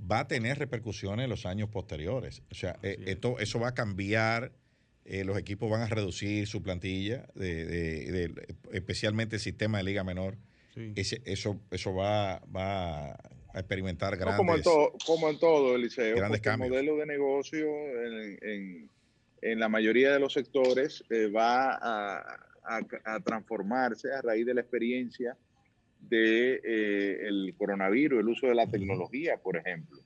[0.00, 2.42] va a tener repercusiones en los años posteriores.
[2.50, 4.52] O sea, eh, esto, eso va a cambiar.
[5.04, 9.84] eh, los equipos van a reducir su plantilla, de, de- de- especialmente el sistema de
[9.84, 10.38] liga menor.
[10.74, 10.92] Sí.
[10.94, 13.18] Ese- eso, eso va, va
[13.52, 14.36] a experimentar No, grandes.
[14.36, 16.68] como, en todo, como en todo, Eliseo, grandes cambios.
[16.68, 18.90] el modelo de negocio en, en-
[19.44, 22.18] en la mayoría de los sectores eh, va a,
[22.64, 25.36] a- a transformarse a raíz de la experiencia
[25.98, 29.98] de eh, el coronavirus, el uso de la tecnología, por ejemplo.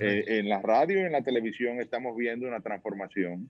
[0.00, 3.48] Eh, en la radio y en la televisión estamos viendo una transformación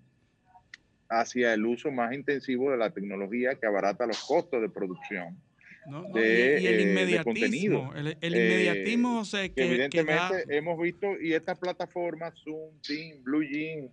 [1.09, 5.39] hacia el uso más intensivo de la tecnología que abarata los costos de producción.
[5.85, 7.25] No, no, de, y, y el eh, de inmediatismo.
[7.25, 7.95] contenido.
[7.97, 11.59] El, el Eh, inmediatismo, o sea, que que, que evidentemente da- hemos visto, y estas
[11.59, 13.91] plataformas, Zoom, Team, Blue Jean,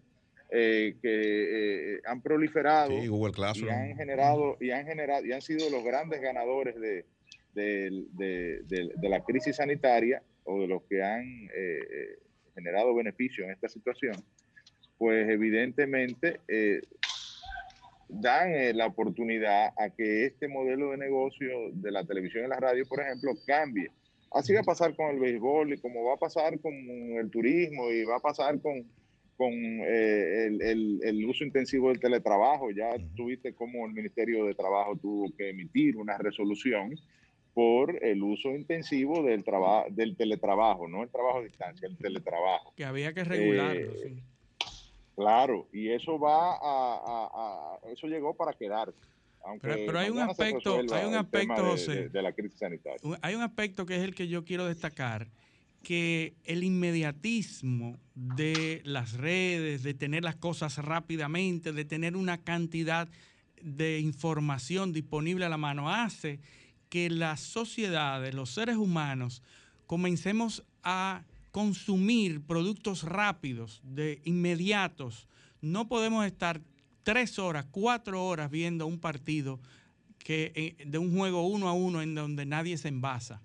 [0.52, 5.42] eh, que eh, han proliferado Sí, Google y han generado, y han generado, y han
[5.42, 7.06] sido los grandes ganadores de,
[7.54, 12.20] de- de- de- de la crisis sanitaria o de los que han eh, eh,
[12.56, 14.24] generado beneficio en esta situación,
[14.98, 16.82] pues evidentemente eh,
[18.10, 22.60] dan eh, la oportunidad a que este modelo de negocio de la televisión y la
[22.60, 23.90] radio, por ejemplo, cambie.
[24.32, 27.90] Así va a pasar con el béisbol y como va a pasar con el turismo
[27.92, 28.84] y va a pasar con,
[29.38, 32.70] con eh, el, el- el uso intensivo del teletrabajo.
[32.72, 36.96] Ya tuviste cómo el Ministerio de Trabajo tuvo que emitir una resolución
[37.54, 39.44] por el uso intensivo del,
[39.92, 42.74] del teletrabajo, no el trabajo a distancia, el teletrabajo.
[42.76, 43.92] que había que regularlo.
[43.92, 44.24] Eh, sí.
[45.24, 47.30] Claro, y eso va a, a-
[47.84, 48.54] a- eso llegó para.
[49.44, 51.92] Aunque Pero- pero hay un aspecto- hay un aspecto, de- José.
[52.04, 53.00] de- de la crisis sanitaria.
[53.22, 55.28] Hay un aspecto que es el que yo quiero destacar,
[55.84, 63.10] que el inmediatismo de las redes, de tener las cosas rápidamente, de tener una cantidad
[63.62, 66.40] de información disponible a la mano, hace
[66.88, 69.44] que las sociedades, los seres humanos,
[69.86, 75.28] comencemos a consumir productos rápidos, de inmediatos.
[75.62, 76.62] No podemos estar
[77.04, 79.60] tres horas, cuatro horas viendo un partido
[80.20, 83.42] que, eh, de un juego uno a uno en donde nadie se envasa.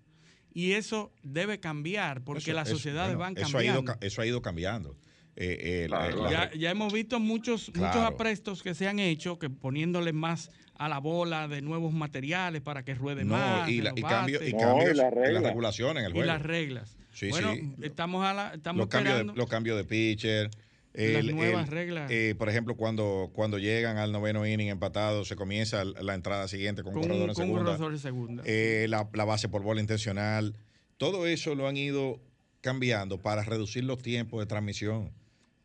[0.53, 4.01] Y eso debe cambiar porque Eso- las eso- sociedades bueno, van eso ha ido cambiando.
[4.01, 4.97] ca- eso ha ido cambiando.
[5.37, 9.01] Eh, eh, la- Claro, la- ya, ya hemos visto muchos, muchos aprestos que se han
[9.01, 13.69] hecho, que poniéndole más a la bola de nuevos materiales para que ruede no, más.
[13.69, 14.97] y, la- y cambio- y bates, No, cambios y en
[15.35, 16.97] las regulaciones en el y las reglas.
[17.15, 17.75] Sí, bueno, sí.
[17.83, 20.51] estamos, a la, estamos los cambios, de, los cambios de pitcher.
[20.93, 25.37] las nuevas el- reglas eh, por ejemplo, cuando, cuando llegan al noveno inning empatado, se
[25.37, 27.71] comienza la entrada siguiente con, con, corredor un- en con un segunda.
[27.73, 28.43] corredor de segunda.
[28.47, 30.55] Eh, la, la base por bola intencional.
[30.99, 32.21] Todo eso lo han ido
[32.61, 35.11] cambiando para reducir los tiempos de transmisión.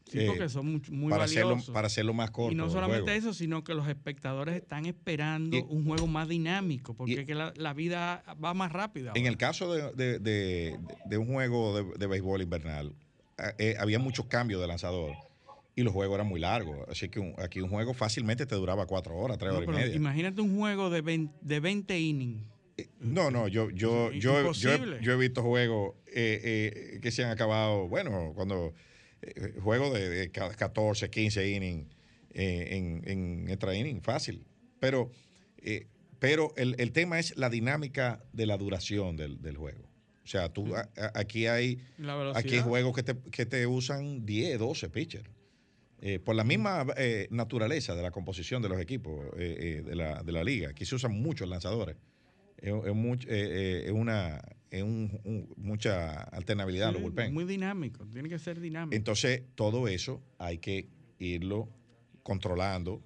[0.09, 2.51] Sí, eh, porque son muy, muy para, hacerlo, para hacerlo más corto.
[2.51, 6.93] y no solamente eso, sino que los espectadores están esperando Y- un juego más dinámico,
[6.95, 9.11] porque y- es que la, la vida va más rápida.
[9.15, 9.29] En ahora.
[9.29, 12.93] el caso de, de- de- de un juego de, de béisbol invernal,
[13.37, 15.13] eh, eh, había muchos cambios de lanzador
[15.75, 16.77] y los juegos eran muy largos.
[16.89, 19.73] Así que un- aquí un juego fácilmente te duraba cuatro horas, tres No, horas y
[19.83, 19.95] media.
[19.95, 22.43] imagínate un juego de 20, de 20 innings.
[23.01, 24.99] No, no, yo, yo, yo, yo, he, imposible.
[25.01, 28.73] yo he visto juegos eh, eh, que se han acabado, bueno, cuando
[29.21, 31.87] eh, juego de, de ca- 14, 15 innings
[32.31, 34.43] en, en extra inning, fácil.
[34.79, 35.11] Pero,
[35.57, 35.87] eh,
[36.19, 39.83] pero el, el tema es la dinámica de la duración del, del juego.
[40.23, 41.79] O sea, tú, a- a- aquí hay,
[42.37, 45.29] aquí hay juegos que te, que te usan 10, 12 pitchers.
[46.01, 49.95] Eh, por la misma eh, naturaleza de la composición de los equipos eh, eh, de,
[49.95, 50.69] la, de la liga.
[50.69, 51.97] Aquí se usan muchos lanzadores.
[52.57, 54.41] Es, es much- es una
[54.71, 57.33] es un- un- mucha alternabilidad los Sí, bullpen.
[57.33, 58.95] Muy dinámico, tiene que ser dinámico.
[58.95, 61.69] Entonces, todo eso hay que irlo
[62.23, 63.01] controlando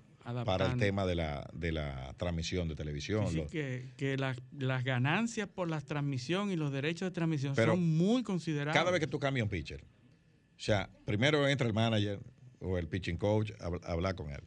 [0.45, 3.28] para el tema de la, de la transmisión de televisión.
[3.30, 7.53] Sí, Los- que, que las, las ganancias por la transmisión y los derechos de transmisión
[7.55, 8.74] Pero son muy considerables.
[8.80, 12.20] Cada vez que tú cambias un pitcher, o sea, primero entra el manager
[12.59, 14.41] o el pitching coach a a hablar con él.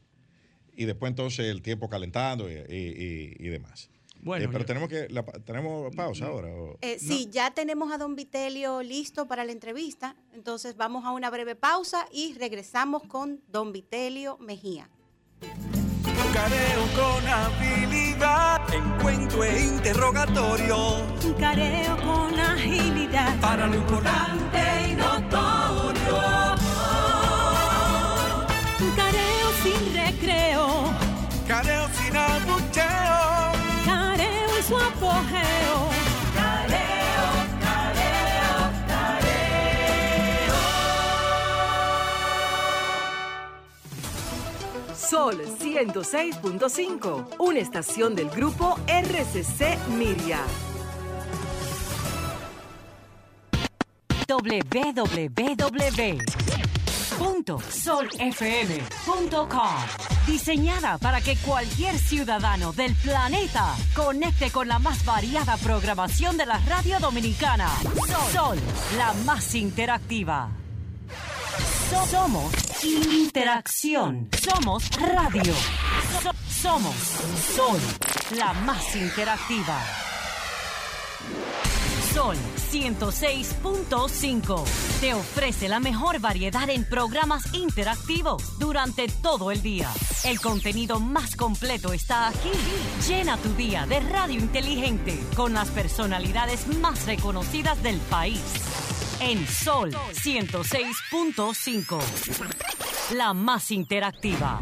[0.75, 3.91] Y después entonces el tiempo calentando y, y- y- y demás.
[4.23, 6.49] Bueno, Eh, pero yo- tenemos que la tenemos pausa ahora.
[6.49, 11.13] o- Eh, Sí, ya tenemos a don Vitelio listo para la entrevista, entonces vamos a
[11.13, 14.89] una breve pausa y regresamos con don Vitelio Mejía.
[16.33, 20.77] Careo con habilidad, encuentro e interrogatorio.
[21.25, 23.41] Un careo con agilidad.
[23.41, 24.59] Para lo importante
[24.91, 25.16] y notorio.
[45.09, 50.41] Sol 106.5, una estación del grupo RCC Miria.
[54.27, 55.07] www.solfm.com
[60.27, 66.59] Diseñada para que cualquier ciudadano del planeta conecte con la más variada programación de la
[66.67, 67.69] radio dominicana.
[68.33, 68.59] Sol,
[68.99, 70.66] la más interactiva.
[71.91, 72.53] So- somos
[72.85, 74.29] interacción.
[74.43, 75.55] Somos radio.
[76.23, 76.33] So-
[76.63, 76.95] somos
[77.55, 77.81] Sol,
[78.37, 79.79] la más interactiva.
[82.15, 82.37] Sol
[82.71, 84.65] 106.5
[85.01, 89.91] te ofrece la mejor variedad en programas interactivos durante todo el día.
[90.25, 92.51] El contenido más completo está aquí.
[93.07, 98.41] Llena tu día de radio inteligente con las personalidades más reconocidas del país.
[99.21, 101.99] En Sol 106.5,
[103.15, 104.61] la más interactiva.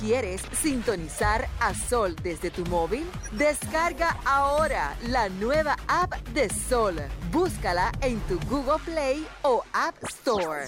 [0.00, 3.04] ¿Quieres sintonizar a Sol desde tu móvil?
[3.32, 6.96] Descarga ahora la nueva app de Sol.
[7.30, 10.66] Búscala en tu Google Play o App Store.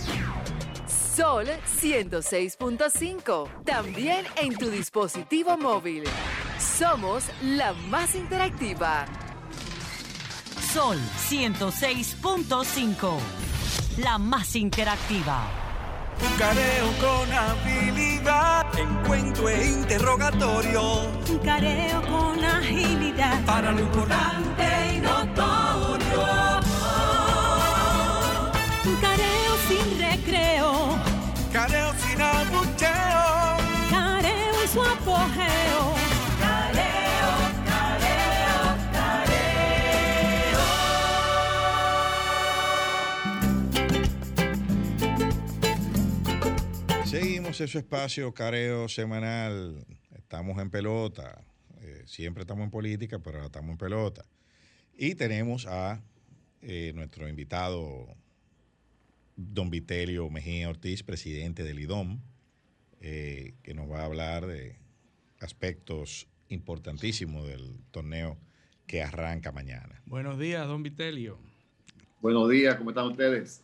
[0.87, 1.47] Sol
[1.81, 6.05] 106.5, también en tu dispositivo móvil.
[6.59, 9.07] Somos la más interactiva.
[10.77, 10.99] Sol
[11.31, 13.19] 106.5,
[13.97, 15.49] la más interactiva.
[16.39, 21.09] Careo con habilidad, encuentro e interrogatorio.
[21.31, 23.43] Un careo con agilidad.
[23.47, 24.65] Para lo importante
[24.95, 26.61] y notorio.
[28.85, 30.99] Un careo sin recreo.
[31.55, 33.57] Careo sin abucheo.
[33.91, 35.96] Careo en su apogeo.
[47.47, 49.87] Seguimos en su espacio careo semanal.
[50.17, 51.45] Estamos en pelota.
[51.81, 54.25] Eh, siempre estamos en política, pero ahora estamos en pelota.
[54.99, 56.03] Y tenemos a
[56.61, 58.09] eh, nuestro invitado,
[59.37, 62.19] don Vitelio Mejía Ortiz, presidente del IDOM,
[63.01, 64.81] eh, que nos va a hablar de
[65.39, 68.39] aspectos importantísimos del torneo
[68.89, 70.03] que arranca mañana.
[70.07, 71.39] Buenos días, don Vitelio.
[72.21, 73.63] Buenos días, ¿cómo están ustedes?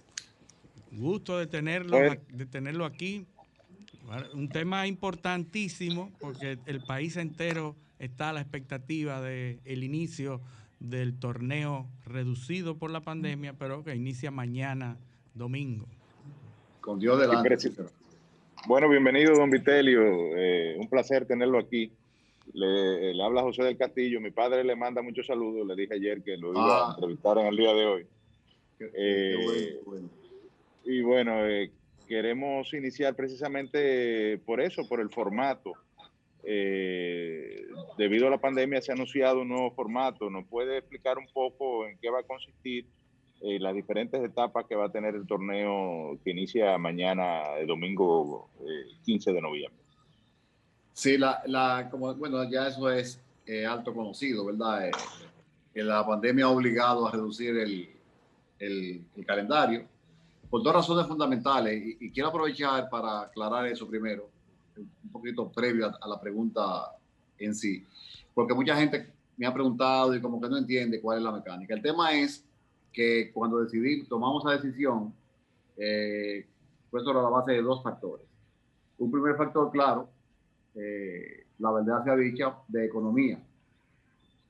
[0.92, 2.20] Gusto de tenerlo, Bueno.
[2.28, 3.26] de tenerlo aquí.
[4.34, 10.40] Un tema importantísimo porque el país entero está a la expectativa del el inicio
[10.80, 14.96] del torneo reducido por la pandemia, pero que inicia mañana,
[15.34, 15.86] domingo.
[16.80, 17.56] Con Dios delante.
[18.66, 20.02] Bueno, bienvenido, don Vitelio.
[20.36, 21.92] Eh, un placer tenerlo aquí.
[22.54, 24.20] Le, le habla José del Castillo.
[24.20, 25.64] Mi padre le manda muchos saludos.
[25.66, 26.90] Le dije ayer que lo iba Ah.
[26.90, 28.06] a entrevistar en el día de hoy.
[28.78, 30.08] Qué- Eh, qué bueno, qué bueno.
[30.84, 31.70] Y bueno, eh,
[32.08, 35.72] queremos iniciar precisamente por eso, por el formato.
[36.44, 40.28] Eh, debido a la pandemia se ha anunciado un nuevo formato.
[40.30, 42.86] ¿Nos puede explicar un poco en qué va a consistir
[43.40, 48.50] eh, las diferentes etapas que va a tener el torneo que inicia mañana, el domingo
[48.60, 49.82] eh, 15 de noviembre?
[50.92, 54.88] Sí, la, la, como, bueno, ya eso es eh, alto conocido, ¿verdad?
[54.88, 54.92] Eh,
[55.82, 57.88] la pandemia ha obligado a reducir el,
[58.58, 59.86] el- el calendario
[60.52, 64.28] por dos razones fundamentales y, y quiero aprovechar para aclarar eso primero,
[64.76, 66.94] un poquito previo a, a la pregunta
[67.38, 67.86] en sí,
[68.34, 71.72] porque mucha gente me ha preguntado y como que no entiende cuál es la mecánica.
[71.72, 72.44] El tema es
[72.92, 75.14] que cuando decidimos, tomamos la decisión,
[75.78, 76.46] eh,
[76.90, 78.26] fue sobre la base de dos factores.
[78.98, 80.10] Un primer factor, claro,
[80.74, 83.42] eh, la verdad sea dicha, de economía.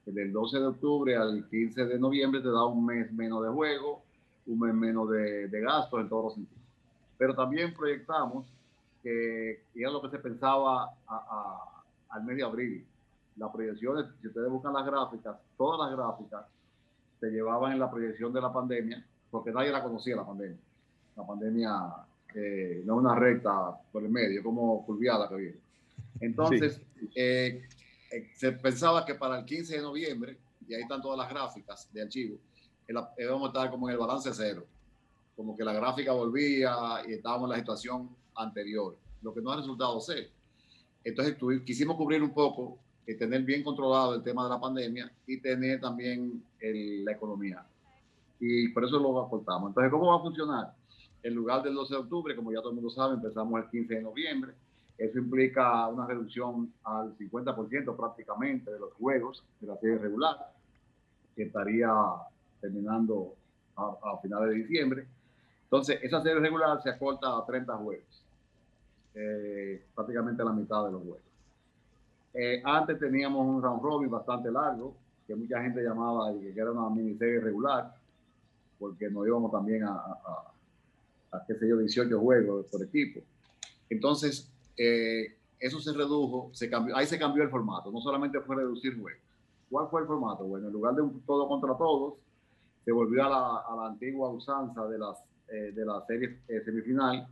[0.05, 4.03] Del 12 de octubre al 15 de noviembre te da un mes menos de juego,
[4.47, 6.63] un mes menos de, de gastos en todos los sentidos.
[7.19, 8.47] Pero también proyectamos
[9.03, 12.85] que y era lo que se pensaba a- a- al mes de abril.
[13.37, 16.45] Las proyecciones, si ustedes buscan las gráficas, todas las gráficas
[17.21, 20.59] se llevaban en la proyección de la pandemia, porque nadie la conocía la pandemia.
[21.17, 21.95] La pandemia
[22.35, 25.57] eh, no es una recta por el medio, como curviada que viene.
[26.21, 26.81] Entonces,
[27.15, 27.63] eh,
[28.11, 30.37] eh, se pensaba que para el 15 de noviembre,
[30.67, 32.37] y ahí están todas las gráficas de archivo,
[32.93, 34.65] el- íbamos a estar como en el balance cero,
[35.37, 36.73] como que la gráfica volvía
[37.09, 40.31] y estábamos en la situación anterior, lo que no ha resultado ser.
[41.05, 45.13] Entonces tuvi- quisimos cubrir un poco, y tener bien controlado el tema de la pandemia
[45.27, 47.67] y tener también el- la economía.
[48.39, 49.71] Y por eso lo aportamos.
[49.71, 50.73] Entonces, ¿cómo va a funcionar?
[51.21, 53.95] En lugar del 12 de octubre, como ya todo el mundo sabe, empezamos el 15
[53.95, 54.53] de noviembre.
[54.97, 60.53] Eso implica una reducción al 50% prácticamente de los juegos de la serie regular,
[61.35, 61.93] que estaría
[62.63, 63.35] terminando
[63.77, 65.07] a, a finales de diciembre.
[65.65, 68.25] Entonces, esa serie regular se acorta a 30 juegos,
[69.15, 71.23] eh, prácticamente la mitad de los juegos.
[72.35, 74.95] Eh, antes teníamos un round robin bastante largo,
[75.27, 77.95] que mucha gente llamaba y que era una miniserie regular,
[78.79, 80.53] porque nos íbamos también a, a,
[81.33, 83.21] a, qué sé yo, 18 juegos por equipo.
[83.91, 88.57] Entonces, eh, eso se redujo, se cambió, ahí se cambió el formato, no solamente fue
[88.57, 89.23] reducir juegos.
[89.71, 90.45] ¿Cuál fue el formato?
[90.45, 92.15] Bueno, en lugar de un todo contra todos,
[92.85, 95.19] se volvió a la, a la antigua usanza de, las,
[95.49, 97.27] eh, de la serie eh, semifinal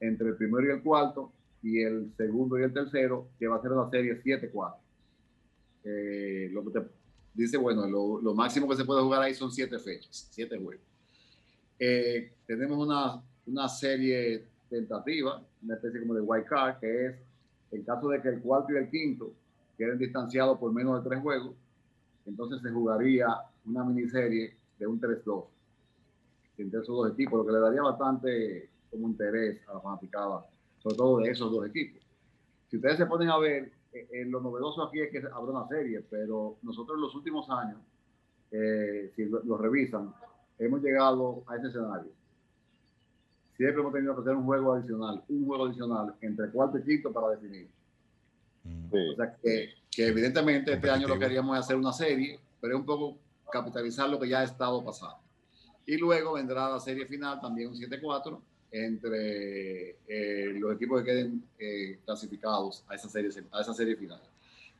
[0.00, 1.32] entre el primero y el cuarto,
[1.62, 4.76] y el segundo y el tercero, que va a ser una serie 7-4.
[5.84, 6.86] Eh, lo que te
[7.34, 10.84] dice, bueno, lo, lo, máximo que se puede jugar ahí son 7 fechas, 7 juegos.
[11.78, 17.14] Eh, tenemos una, una serie tentativa, una especie como de wild card, que es
[17.72, 19.32] en caso de que el cuarto y el quinto
[19.76, 21.54] queden distanciados por menos de 3 juegos,
[22.26, 23.26] entonces se jugaría
[23.64, 25.44] una miniserie de un 3-2
[26.58, 30.46] entre esos dos equipos, lo que le daría bastante como interés a la fanaticada
[30.78, 32.02] sobre todo de esos dos equipos.
[32.70, 35.66] Si ustedes se ponen a ver, eh, eh, lo novedoso aquí es que habrá una
[35.68, 37.78] serie, pero nosotros en los últimos años,
[38.52, 40.14] eh, si lo, lo, revisan,
[40.58, 42.12] hemos llegado a ese escenario.
[43.56, 47.12] Siempre hemos tenido que hacer un juego adicional, un juego adicional entre cuarto y quinto
[47.12, 47.68] para definir.
[48.90, 49.08] Sí.
[49.12, 52.86] O sea que, que evidentemente este año lo queríamos hacer una serie, pero es un
[52.86, 53.18] poco
[53.58, 55.18] capitalizar lo que ya ha estado pasando.
[55.86, 58.40] Y luego vendrá la serie final, también un 7-4,
[58.70, 64.20] entre eh, los equipos que queden eh, clasificados a esa serie a esa serie final.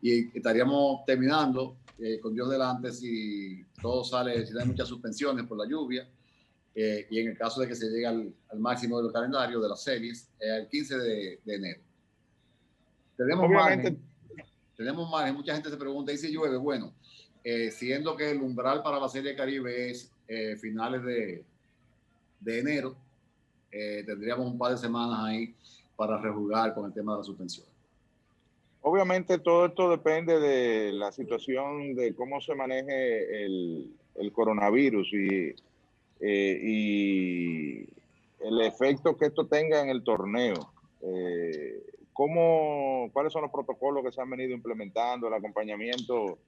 [0.03, 5.57] Y estaríamos terminando eh, con Dios delante si todo sale si hay muchas suspensiones por
[5.57, 6.07] la lluvia
[6.75, 9.69] eh, y en el caso de que se llegue al, al máximo del calendario de
[9.69, 11.81] las series el 15 de, de, enero.
[13.17, 13.99] Tenemos margen
[14.77, 15.35] tenemos margen.
[15.35, 16.93] Mucha gente se pregunta y si llueve bueno
[17.49, 21.45] eh, siendo que el umbral para la serie Caribe es eh, finales de,
[22.41, 22.97] de enero
[23.71, 25.55] eh, tendríamos un par de semanas ahí
[25.95, 27.67] para rejugar con el tema de la suspensión.
[28.81, 35.55] Obviamente todo esto depende de la situación de cómo se maneje el, el coronavirus y,
[36.21, 37.89] eh, y,
[38.41, 40.73] el efecto que esto tenga en el torneo.
[41.03, 41.83] Eh,
[42.13, 46.39] ¿cómo, ¿Cuáles son los protocolos que se han venido implementando, el acompañamiento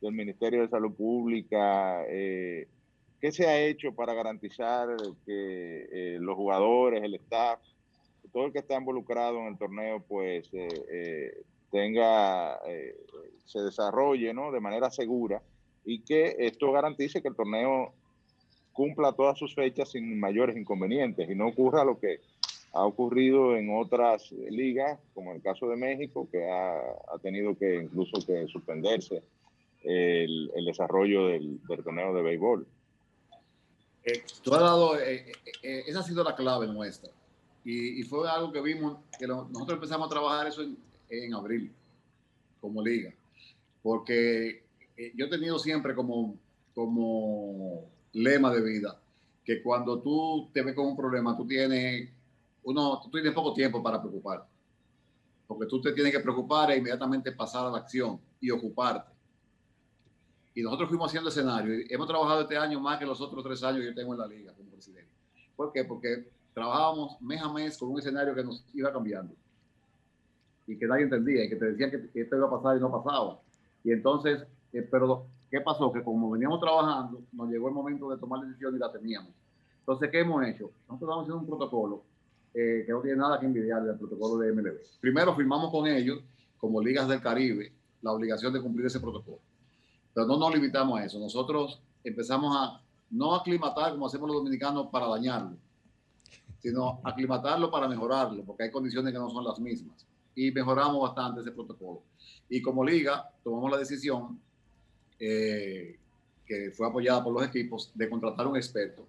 [0.00, 2.04] del Ministerio de Salud Pública?
[2.08, 2.66] Eh,
[3.20, 4.88] ¿Qué se ha hecho para garantizar
[5.26, 7.58] que eh, los jugadores, el staff,
[8.32, 11.42] todo el que está involucrado en el torneo, pues eh, eh,
[11.72, 12.60] tenga,
[13.44, 14.52] se desarrolle ¿no?
[14.52, 15.42] de manera segura
[15.84, 17.92] y que esto garantice que el torneo
[18.72, 22.20] cumpla todas sus fechas sin mayores inconvenientes y no ocurra lo que
[22.72, 27.82] ha ocurrido en otras ligas, como el caso de México, que ha, ha tenido que
[27.82, 29.22] incluso que suspenderse
[29.88, 32.66] el, el desarrollo del, del torneo de béisbol.
[34.04, 35.32] Eh, tú has dado, eh,
[35.62, 37.10] eh, esa ha sido la clave nuestra.
[37.64, 40.76] Y, y fue algo que vimos, que lo, nosotros empezamos a trabajar eso en,
[41.08, 41.72] en abril,
[42.60, 43.14] como liga.
[43.82, 44.64] Porque
[45.14, 46.36] yo he tenido siempre como,
[46.74, 49.00] como lema de vida
[49.42, 52.10] que cuando tú te ves con un problema, tú tienes,
[52.64, 54.46] uno, tú tienes poco tiempo para preocuparte.
[55.46, 59.17] Porque tú te tienes que preocupar e inmediatamente pasar a la acción y ocuparte
[60.58, 61.84] y nosotros fuimos haciendo escenario.
[61.88, 64.26] Hemos trabajado este año más que los otros tres años que yo tengo en la
[64.26, 65.08] liga como presidente.
[65.54, 65.84] ¿Por qué?
[65.84, 69.36] Porque trabajábamos mes a mes con un escenario que nos iba cambiando
[70.66, 72.90] y que nadie entendía y que te decían que, esto iba a pasar y no
[72.90, 73.40] pasaba.
[73.84, 75.92] Y entonces, eh, pero ¿qué pasó?
[75.92, 79.30] Que como veníamos trabajando, nos llegó el momento de tomar la decisión y la teníamos.
[79.78, 80.72] Entonces, ¿qué hemos hecho?
[80.88, 82.02] Nosotros estamos haciendo un protocolo
[82.52, 84.76] eh, que no tiene nada que envidiar del protocolo de MLB.
[85.00, 86.18] Primero firmamos con ellos,
[86.56, 87.70] como Ligas del Caribe,
[88.02, 89.38] la obligación de cumplir ese protocolo.
[90.14, 91.18] Pero no nos limitamos a eso.
[91.18, 92.80] Nosotros empezamos a
[93.10, 95.56] no aclimatar como hacemos los dominicanos para dañarlo,
[96.60, 100.06] sino aclimatarlo para mejorarlo, porque hay condiciones que no son las mismas.
[100.34, 102.02] Y mejoramos bastante ese protocolo.
[102.48, 104.40] Y como liga, tomamos la decisión,
[105.18, 105.98] eh,
[106.46, 109.06] que fue apoyada por los equipos, de contratar un experto.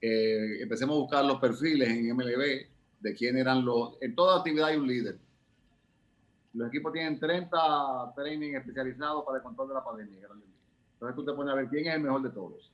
[0.00, 2.66] Eh, empecemos a buscar los perfiles en MLB
[3.00, 3.94] de quién eran los...
[4.00, 5.18] En toda actividad hay un líder.
[6.58, 10.28] Los equipos tienen 30 training especializados para el control de la pandemia.
[10.94, 12.72] Entonces tú te pones a ver quién es el mejor de todos.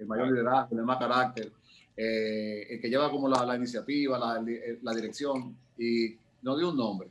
[0.00, 1.52] El mayor liderazgo, el más carácter,
[1.96, 4.44] eh, el que lleva como la, la iniciativa, la,
[4.82, 5.56] la, dirección.
[5.78, 7.08] Y no dio un nombre.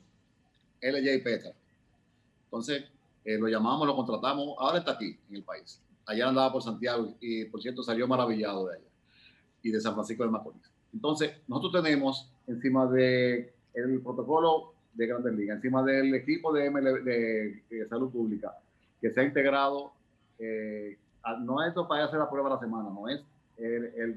[0.81, 1.53] LJ Petra.
[2.45, 2.83] Entonces
[3.23, 4.55] eh, lo llamamos, lo contratamos.
[4.59, 5.81] Ahora está aquí en el país.
[6.05, 8.85] Allá andaba por Santiago y por cierto salió maravillado de allá
[9.63, 10.69] y de San Francisco de Macorís.
[10.93, 17.03] Entonces, nosotros tenemos encima del el protocolo de Grandes Ligas, encima del equipo de, ML,
[17.05, 18.53] de, de Salud Pública,
[18.99, 19.93] que se ha integrado,
[20.37, 20.97] eh,
[21.39, 23.21] no es para hacer la prueba la semana, no es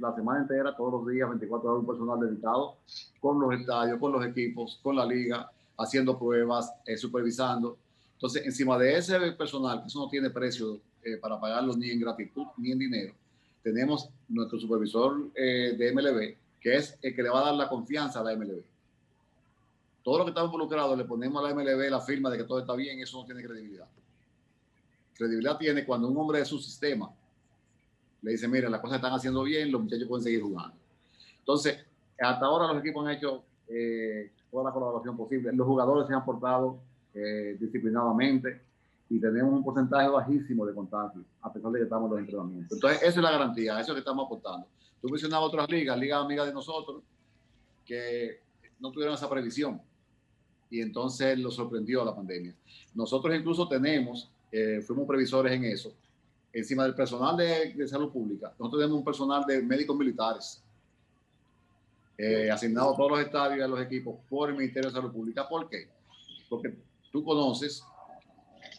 [0.00, 2.76] la semana entera, todos los días, 24 horas, un personal dedicado
[3.20, 7.76] con los estadios, con los equipos, con la liga, haciendo pruebas, eh, supervisando.
[8.14, 12.00] Entonces, encima de ese personal, que eso no tiene precio eh, para pagarlos ni en
[12.00, 13.14] gratitud ni en dinero,
[13.62, 18.18] tenemos nuestro supervisor de MLB, que es el que le va a dar la confianza
[18.18, 18.71] a la MLB.
[20.02, 22.58] Todo lo que está involucrado le ponemos a la MLB la firma de que todo
[22.58, 23.86] está bien, eso no tiene credibilidad.
[25.14, 27.08] Credibilidad tiene cuando un hombre de su sistema
[28.22, 30.76] le dice, mira, las cosas están haciendo bien, los muchachos pueden seguir jugando.
[31.38, 31.84] Entonces,
[32.20, 35.52] hasta ahora los equipos han hecho eh, toda la colaboración posible.
[35.52, 36.78] Los jugadores se han portado
[37.14, 38.62] eh, disciplinadamente
[39.10, 42.76] y tenemos un porcentaje bajísimo de contagio, a pesar de que estamos en los entrenamientos.
[42.76, 44.66] Entonces, esa es la garantía, eso es lo que estamos aportando.
[45.00, 47.02] Tú mencionabas otras ligas, ligas amigas de nosotros,
[47.84, 48.40] que
[48.78, 49.80] no tuvieron esa previsión
[50.72, 52.54] y entonces lo sorprendió la pandemia.
[52.94, 55.92] Nosotros incluso tenemos, eh, fuimos previsores en eso,
[56.50, 60.62] encima del personal de, de, salud pública, nosotros tenemos un personal de médicos militares
[62.16, 65.12] eh, asignado a todos los estadios y a los equipos por el Ministerio de Salud
[65.12, 65.46] Pública.
[65.46, 65.88] ¿Por qué?
[66.48, 66.74] Porque
[67.10, 67.84] tú conoces,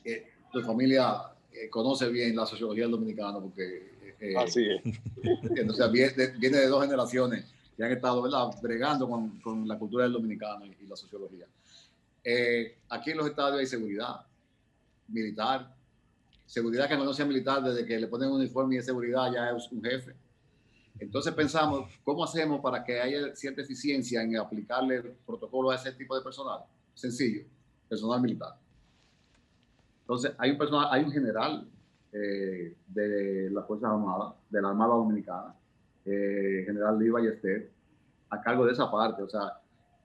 [0.03, 1.22] eh, tu familia
[1.52, 3.94] eh, conoce bien la sociología del dominicano, porque...
[4.38, 4.82] Así es.
[5.91, 7.45] viene, de, viene de dos generaciones
[7.76, 8.48] que han estado ¿verdad?
[8.61, 11.45] bregando con, con la cultura del dominicano y, y la sociología.
[12.24, 14.26] Eh, aquí en los estadios hay seguridad
[15.08, 15.76] militar,
[16.45, 19.72] seguridad que no sea militar desde que le ponen un uniforme de seguridad ya es
[19.72, 20.16] un jefe.
[21.00, 25.91] Entonces pensamos, ¿cómo hacemos para que haya cierta eficiencia en aplicarle el protocolo a ese
[25.94, 26.62] tipo de personal?
[26.94, 27.44] Sencillo,
[27.90, 28.56] personal militar.
[30.02, 31.68] Entonces hay un personal, hay un general
[32.12, 35.56] eh, de las Fuerzas Armadas, de la Armada Dominicana,
[36.06, 37.72] eh, general Lee Ballester,
[38.30, 39.24] a cargo de esa parte.
[39.24, 39.60] O sea,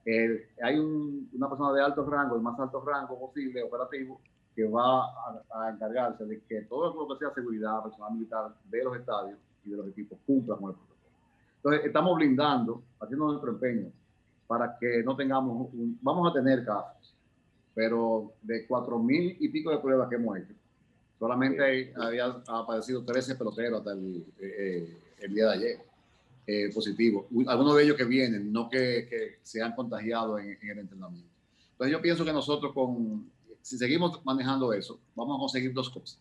[0.05, 4.19] eh, hay un, una persona de alto rango, el más alto rango posible, operativo,
[4.55, 8.83] que va a, a, encargarse de que todo lo que sea seguridad, personal militar de
[8.83, 10.99] los estadios y de los equipos cumpla con el protocolo.
[11.57, 13.91] Entonces, estamos blindando, haciendo nuestro empeño
[14.47, 17.15] para que no tengamos, un, vamos a tener casos,
[17.75, 20.53] pero de cuatro mil y pico de pruebas que hemos hecho,
[21.19, 25.88] solamente hay, había aparecido 13 peloteros hasta el, eh, el día de ayer
[26.49, 27.25] eh, positivos.
[27.47, 31.29] Algunos de ellos que vienen, no que, que se han contagiado en, en el entrenamiento.
[31.71, 33.29] Entonces, yo pienso que nosotros con
[33.61, 36.19] si seguimos manejando eso, vamos a conseguir dos cosas.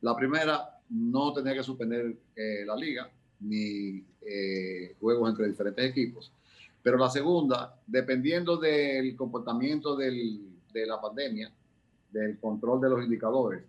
[0.00, 6.32] La primera, no tener que suspender eh, la liga ni eh, juegos entre diferentes equipos.
[6.82, 10.40] Pero la segunda, dependiendo del comportamiento del,
[10.72, 11.52] de la pandemia,
[12.10, 13.62] del control de los indicadores,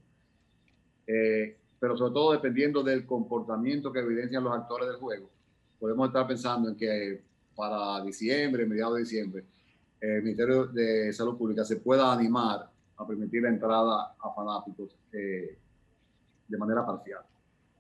[1.08, 5.30] eh, pero sobre todo dependiendo del comportamiento que evidencian los actores del juego,
[5.80, 7.22] podemos estar pensando en que
[7.56, 9.44] para diciembre, mediados de diciembre,
[10.00, 15.58] el Ministerio de Salud Pública se pueda animar a permitir la entrada a fanáticos eh,
[16.48, 17.22] de manera parcial.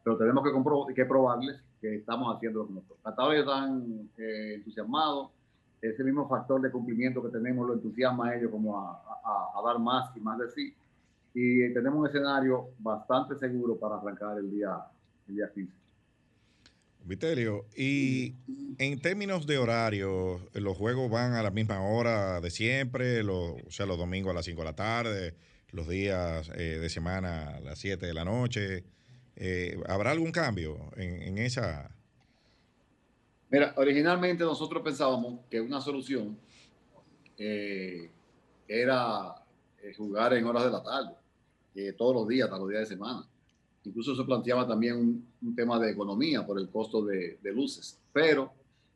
[0.03, 2.99] Pero tenemos que, que probarles que estamos haciendo lo que nosotros.
[3.03, 5.31] Hasta ahora están eh, entusiasmados.
[5.79, 9.77] Ese mismo factor de cumplimiento que tenemos lo entusiasma a ellos como a, a, dar
[9.79, 10.73] más y más de sí.
[11.35, 14.75] Y tenemos un escenario bastante seguro para arrancar el día,
[15.27, 15.86] el día 15.
[17.07, 18.35] Vitelio, y
[18.77, 23.21] en términos de horario, ¿los juegos van a la misma hora de siempre?
[23.21, 25.35] O sea, los domingos a las 5 de la tarde,
[25.71, 28.83] los días eh, de semana a las 7 de la noche.
[29.37, 31.89] Eh, ¿Habrá algún cambio en, esa?
[33.49, 36.37] Mira, originalmente nosotros pensábamos que una solución
[37.37, 38.09] eh,
[38.67, 39.35] era
[39.95, 43.25] jugar en horas de la tarde, todos los días, hasta los días de semana.
[43.87, 47.97] Incluso se planteaba también un, un tema de economía por el costo de, de luces.
[48.11, 48.51] Pero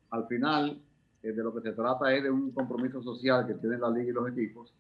[0.10, 0.78] al final,
[1.24, 4.10] eh, de lo que se trata es de un compromiso social que tienen la liga
[4.10, 4.74] y los equipos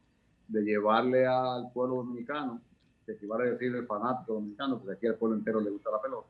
[0.50, 2.60] de llevarle al pueblo dominicano,
[3.06, 6.02] que equivale a decir el fanático dominicano, porque aquí al pueblo entero le gusta la
[6.02, 6.28] pelota,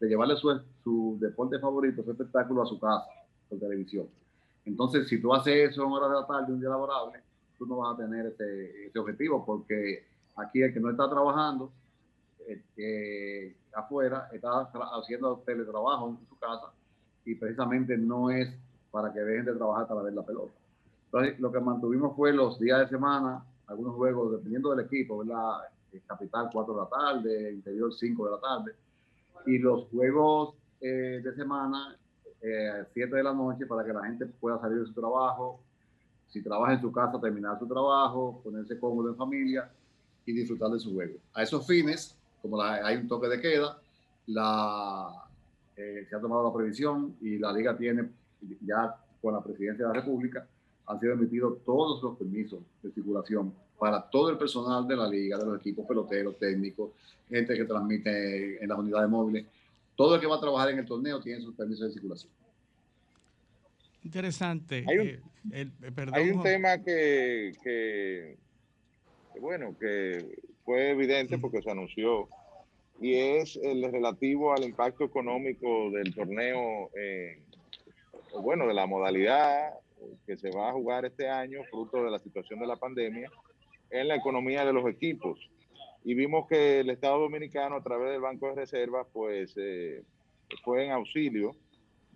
[0.00, 3.06] de llevarle su, su deporte favorito, su espectáculo a su casa
[3.48, 4.08] por televisión.
[4.64, 7.20] Entonces, si tú haces eso en horas de la tarde, un día laborable,
[7.56, 10.04] tú no vas a tener ese, ese objetivo, porque
[10.34, 11.70] aquí el que no está trabajando
[12.76, 16.72] eh, afuera está haciendo teletrabajo en su casa
[17.24, 18.54] y precisamente no es
[18.90, 20.52] para que dejen de trabajar para ver la pelota.
[21.06, 25.62] Entonces, lo que mantuvimos fue los días de semana, algunos juegos, dependiendo del equipo, ¿verdad?
[25.92, 28.74] Eh, Capital 4 de la tarde, Interior 5 de la tarde,
[29.46, 31.96] y los juegos eh, de semana
[32.40, 35.60] eh, a 7 de la noche para que la gente pueda salir de su trabajo,
[36.28, 39.70] si trabaja en su casa, terminar su trabajo, ponerse cómodo en familia
[40.26, 41.14] y disfrutar de su juego.
[41.32, 43.78] A esos fines, como la- hay un toque de queda,
[44.26, 45.24] la,
[45.78, 48.06] eh, se ha tomado la previsión y la liga tiene
[48.60, 50.46] ya con la presidencia de la República
[50.86, 55.38] han sido emitidos todos los permisos de circulación para todo el personal de la liga,
[55.38, 56.90] de los equipos peloteros, técnicos,
[57.30, 59.46] gente que transmite en las unidades móviles.
[59.96, 62.30] Todo el que va a trabajar en el torneo tiene sus permisos de circulación.
[64.02, 64.84] Interesante.
[64.86, 65.20] Hay un- eh,
[65.52, 68.36] el- eh, perdón, Hay un tema que, que,
[69.32, 72.28] que, bueno, que fue evidente porque se anunció
[73.00, 77.38] y es el relativo al impacto económico del torneo, eh,
[78.40, 79.74] bueno, de la modalidad
[80.26, 83.30] que se va a jugar este año, fruto de la situación de la pandemia,
[83.90, 85.38] en la economía de los equipos.
[86.04, 90.02] Y vimos que el Estado Dominicano, a través del Banco de Reservas, pues eh,
[90.62, 91.56] fue en auxilio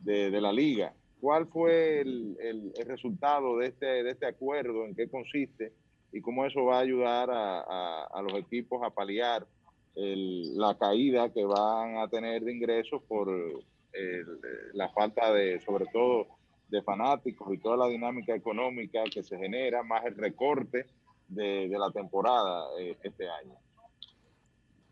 [0.02, 0.92] de, de la liga.
[1.20, 4.84] ¿Cuál fue el, el- el resultado de este, de este acuerdo?
[4.84, 5.72] ¿En qué consiste?
[6.12, 7.60] ¿Y cómo eso va a ayudar a,
[8.04, 9.46] a- los equipos a paliar
[9.94, 14.40] la caída que van a tener de ingresos por el-
[14.74, 16.28] la falta de, sobre todo,
[16.68, 20.86] de fanáticos y toda la dinámica económica que se genera, más el recorte
[21.26, 23.54] de, de la temporada eh, este año?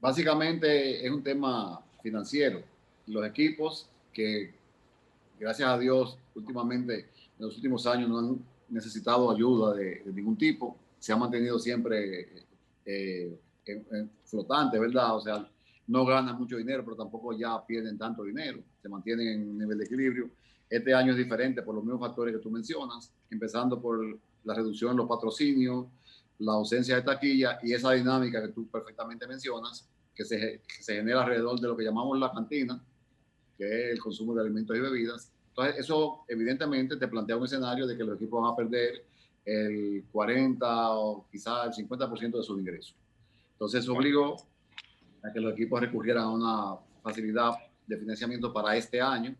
[0.00, 2.62] Básicamente es un tema financiero.
[3.06, 4.54] Los equipos que,
[5.38, 7.00] gracias a Dios, últimamente,
[7.38, 8.38] en los últimos años no han
[8.68, 10.76] necesitado ayuda de ningún tipo,
[11.06, 12.44] se han mantenido siempre
[12.84, 15.14] eh, en- en flotante, ¿verdad?
[15.14, 15.48] O sea,
[15.86, 19.84] no ganan mucho dinero, pero tampoco ya pierden tanto dinero, se mantienen en nivel de
[19.84, 20.30] equilibrio.
[20.68, 24.90] Este año es diferente por los mismos factores que tú mencionas, empezando por la reducción
[24.90, 25.86] en los patrocinios,
[26.40, 30.96] la ausencia de taquilla y esa dinámica que tú perfectamente mencionas, que se, que se
[30.96, 32.82] genera alrededor de lo que llamamos la cantina,
[33.56, 35.30] que es el consumo de alimentos y bebidas.
[35.50, 39.04] Entonces, eso evidentemente te plantea un escenario de que los equipos van a perder
[39.46, 42.96] el 40 o quizás el 50% de sus ingresos.
[43.52, 44.36] Entonces, obligó
[45.22, 47.52] a que los equipos recurrieran a una facilidad
[47.86, 49.34] de financiamiento para este año,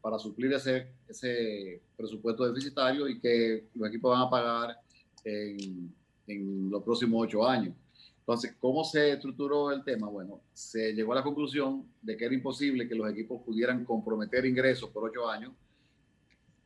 [0.00, 4.80] para suplir ese, ese presupuesto deficitario y que los equipos van a pagar
[5.22, 5.94] en,
[6.26, 7.74] en los próximos ocho años.
[8.20, 10.08] Entonces, ¿cómo se estructuró el tema?
[10.08, 14.46] Bueno, se llegó a la conclusión de que era imposible que los equipos pudieran comprometer
[14.46, 15.52] ingresos por ocho años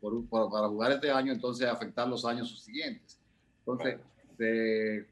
[0.00, 3.18] por un- por- para jugar este año, entonces afectar los años siguientes.
[3.60, 3.98] Entonces,
[4.36, 5.06] se, eh,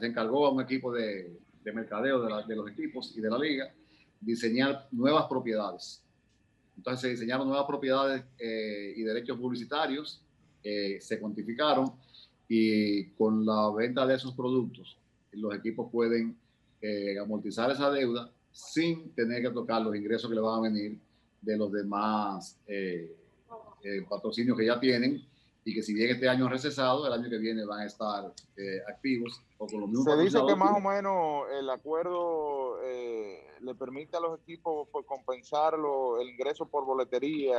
[0.00, 3.30] se encargó a un equipo de, de mercadeo de, la- de los equipos y de
[3.30, 3.72] la liga
[4.20, 6.02] diseñar nuevas propiedades.
[6.76, 10.20] Entonces se diseñaron nuevas propiedades eh, y derechos publicitarios,
[10.62, 11.92] eh, se cuantificaron
[12.48, 14.98] y con la venta de esos productos
[15.32, 16.36] los equipos pueden
[16.80, 20.98] eh, amortizar esa deuda sin tener que tocar los ingresos que le van a venir
[21.42, 22.58] de los demás
[23.84, 25.22] eh, patrocinios que ya tienen
[25.66, 28.32] y que si bien este año han recesado, el año que viene van a estar
[28.56, 33.40] eh, activos o con los mismos Se dice que más o menos el acuerdo eh,
[33.60, 37.56] le permite a los equipos pues, compensar lo- el ingreso por boletería,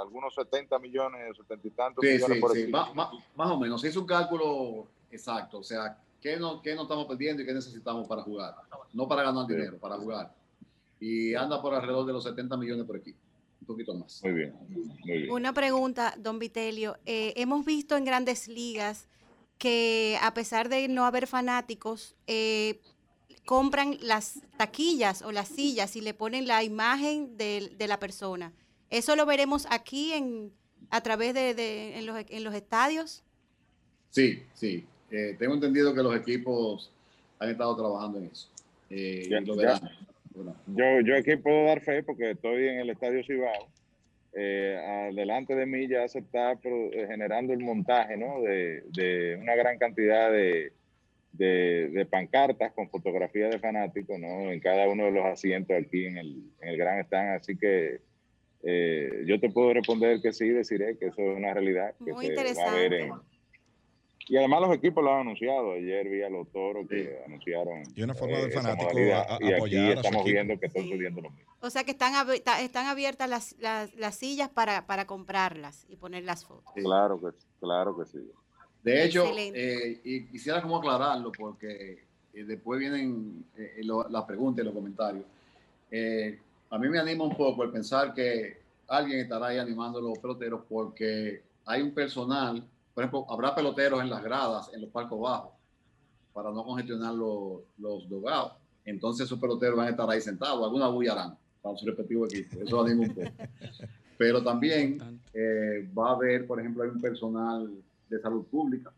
[0.00, 3.84] algunos 70 millones, 70 y tantos Sí, millones sí, por sí, más o menos.
[3.84, 5.58] Hizo un cálculo exacto.
[5.58, 8.54] O sea, ¿qué no, qué no estamos perdiendo y qué necesitamos para jugar?
[8.94, 10.34] No para ganar dinero, para jugar.
[10.98, 13.18] Y anda por alrededor de los 70 millones por equipo.
[13.64, 14.20] Un poquito más.
[14.22, 15.30] Muy bien, muy bien.
[15.30, 16.98] Una pregunta, don Vitelio.
[17.06, 19.08] Eh, hemos visto en grandes ligas
[19.56, 22.80] que a pesar de no haber fanáticos, eh,
[23.46, 28.52] compran las taquillas o las sillas y le ponen la imagen de, de la persona.
[28.90, 30.52] ¿Eso lo veremos aquí en,
[30.90, 33.22] a través de, de- en, los, en los estadios?
[34.10, 34.84] Sí, sí.
[35.10, 36.90] Eh, tengo entendido que los equipos
[37.38, 38.48] han estado trabajando en eso.
[38.90, 39.80] Eh, Ya- y lo ya.
[40.66, 43.68] Yo, yo aquí puedo dar fe porque estoy en el Estadio Cibao
[44.36, 48.42] eh, delante de mí ya se está eh, generando el montaje ¿no?
[48.42, 50.72] de, de una gran cantidad de,
[51.32, 54.50] de, de pancartas con fotografías de fanáticos ¿no?
[54.50, 57.36] en cada uno de los asientos aquí en el, en el gran stand.
[57.40, 58.00] Así que
[58.64, 61.94] eh, yo te puedo responder que sí, deciré que eso es una realidad.
[62.04, 63.12] Que Muy se va a ver en-
[64.28, 65.72] y además los equipos lo han anunciado.
[65.72, 67.82] Ayer vi a los toros que anunciaron.
[67.94, 70.58] Y una forma del esa fanático a- a- y aquí apoyar a su estamos viendo
[70.58, 71.52] que está sucediendo lo mismo.
[71.60, 72.12] O sea que están,
[72.60, 76.72] están abiertas las, las, las sillas para, para comprarlas y poner las fotos.
[76.74, 77.28] Claro que,
[77.60, 78.30] claro que sí.
[78.82, 79.24] De hecho,
[79.54, 84.74] eh, y quisiera como aclararlo porque eh, después vienen eh, lo- las preguntas y los
[84.74, 85.24] comentarios.
[85.90, 86.38] Eh,
[86.70, 90.18] a mí me anima un poco el pensar que alguien estará ahí animando a los
[90.18, 92.62] peloteros porque hay un personal,
[92.94, 95.52] por ejemplo, habrá peloteros en las gradas, en los palcos bajos,
[96.32, 98.52] para no congestionar los, los dogados.
[98.84, 102.60] Entonces esos peloteros van a estar ahí sentados, alguna bulla harán para su respectivo equipo.
[102.60, 103.30] Eso anima un poco.
[104.18, 107.68] Pero también eh, va a haber, por ejemplo, hay un personal
[108.08, 108.92] de salud pública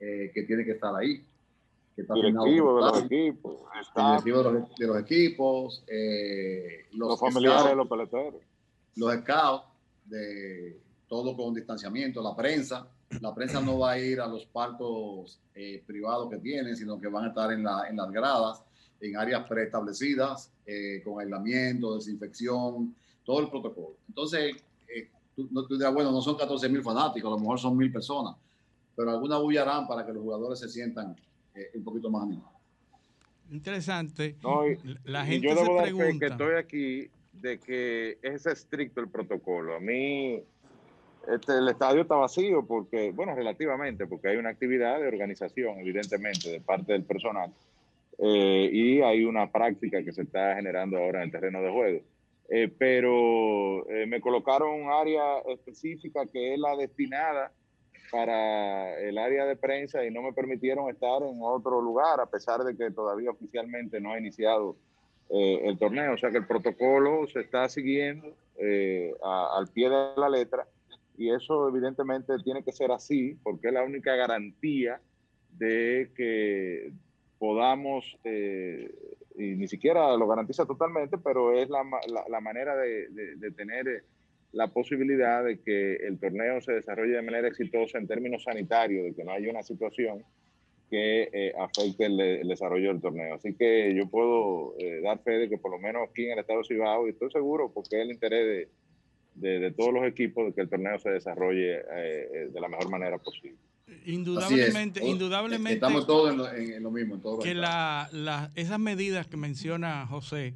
[0.00, 1.24] eh, que tiene que estar ahí.
[1.94, 3.60] Que está Directivo de los equipos,
[3.94, 8.40] directivo de los, de los equipos, eh, los, los familiares de los peloteros.
[8.96, 9.64] los scouts,
[10.06, 10.83] de
[11.14, 12.88] todo con distanciamiento, la prensa.
[13.20, 17.06] La prensa no va a ir a los partos eh, privados que tienen, sino que
[17.06, 18.64] van a estar en, la- en las gradas,
[19.00, 23.94] en áreas preestablecidas, eh, con aislamiento, desinfección, todo el protocolo.
[24.08, 24.56] Entonces,
[24.88, 27.76] eh, tú, no, tú dirás, bueno, no son 14 mil fanáticos, a lo mejor son
[27.76, 28.34] mil personas,
[28.96, 31.14] pero alguna bulla harán para que los jugadores se sientan
[31.54, 32.50] eh, un poquito más animados.
[33.52, 34.36] Interesante.
[34.42, 36.26] No, y- la gente yo se debo dar fe que pregunta.
[36.26, 39.76] estoy aquí de que es estricto el protocolo.
[39.76, 40.42] A mí
[41.28, 46.50] este, el estadio está vacío porque, bueno, relativamente, porque hay una actividad de organización, evidentemente,
[46.50, 47.52] de parte del personal.
[48.18, 52.00] eh, y hay una práctica que se está generando ahora en el terreno de juego.
[52.48, 57.50] Eh, pero eh, me colocaron un área específica que es la destinada
[58.10, 62.62] para el área de prensa y no me permitieron estar en otro lugar, a pesar
[62.62, 64.76] de que todavía oficialmente no ha iniciado
[65.30, 66.14] eh, el torneo.
[66.14, 68.28] O sea que el protocolo se está siguiendo
[68.58, 70.66] eh, al pie de la letra
[71.16, 75.00] y eso evidentemente tiene que ser así porque es la única garantía
[75.50, 76.92] de que
[77.38, 78.90] podamos, eh,
[79.36, 83.50] y ni siquiera lo garantiza totalmente, pero es la, la- la manera de, de- de
[83.52, 84.02] tener eh,
[84.52, 89.14] la posibilidad de que el torneo se desarrolle de manera exitosa en términos sanitarios, de
[89.14, 90.22] que no haya una situación
[90.90, 93.34] que eh, afecte el, el desarrollo del torneo.
[93.34, 96.38] Así que yo puedo eh, dar fe de que por lo menos aquí en el
[96.38, 98.68] estado de Cibao, y estoy seguro porque es el interés de,
[99.34, 102.68] de- de todos los equipos de que el torneo se desarrolle eh, eh, de la
[102.68, 103.56] mejor manera posible.
[104.06, 105.06] Indudablemente, es.
[105.06, 105.74] indudablemente.
[105.74, 107.16] Estamos todos en lo, en- en lo mismo.
[107.16, 110.54] en todo lo que la, la- esas medidas que menciona José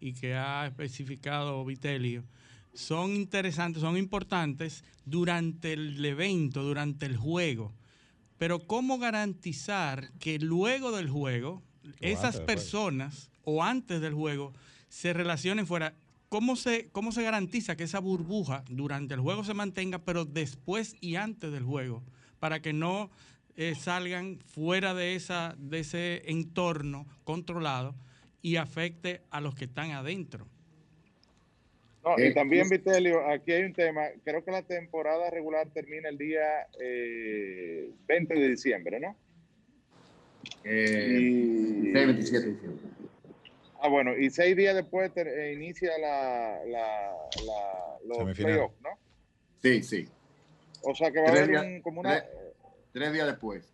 [0.00, 2.24] y que ha especificado Vitelio
[2.74, 7.72] son interesantes, son importantes durante el evento, durante el juego.
[8.38, 11.62] Pero ¿cómo garantizar que luego del juego
[12.00, 14.52] esas personas o antes del juego
[14.88, 15.94] se relacionen fuera?
[16.28, 20.94] ¿Cómo se, ¿Cómo se garantiza que esa burbuja durante el juego se mantenga, pero después
[21.00, 22.02] y antes del juego?
[22.38, 23.10] Para que no
[23.56, 27.94] eh, salgan fuera de, esa, de ese entorno controlado
[28.42, 30.46] y afecte a los que están adentro.
[32.04, 34.02] No, Eh, y también, Vitelio, aquí hay un tema.
[34.22, 39.16] Creo que la temporada regular termina el día eh, 20 de diciembre, ¿no?
[40.62, 42.82] Eh, Y- 26, 27 de diciembre.
[43.80, 47.12] Ah, bueno, y seis días después ter- eh, inicia la, la,
[47.46, 48.90] la- los playoffs, ¿no?
[49.62, 50.08] Sí, sí.
[50.82, 52.30] O sea que va a Tres haber días- un, como una, tres-
[52.92, 53.72] tres días después.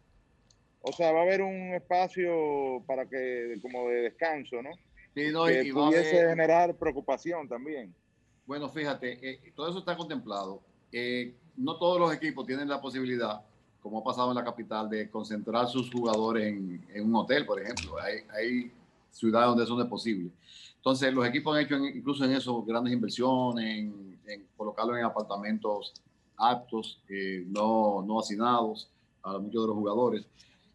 [0.82, 4.70] o sea, va a haber un espacio para que, como de descanso, ¿no?
[5.14, 7.94] Sí, no, y- que y va a pudiese haber- generar preocupación también.
[8.46, 10.60] Bueno, fíjate, eh, todo eso está contemplado.
[10.92, 13.40] Eh, no todos los equipos tienen la posibilidad,
[13.80, 17.60] como ha pasado en la capital, de concentrar sus jugadores en, en un hotel, por
[17.62, 17.98] ejemplo.
[18.00, 18.72] Hay, hay
[19.14, 20.30] ciudades donde eso no es posible.
[20.76, 25.04] Entonces, los equipos han hecho en- incluso en eso grandes inversiones, en, en colocarlo en
[25.04, 25.94] apartamentos
[26.36, 28.90] aptos, eh, no, no hacinados
[29.22, 30.26] a muchos de los jugadores.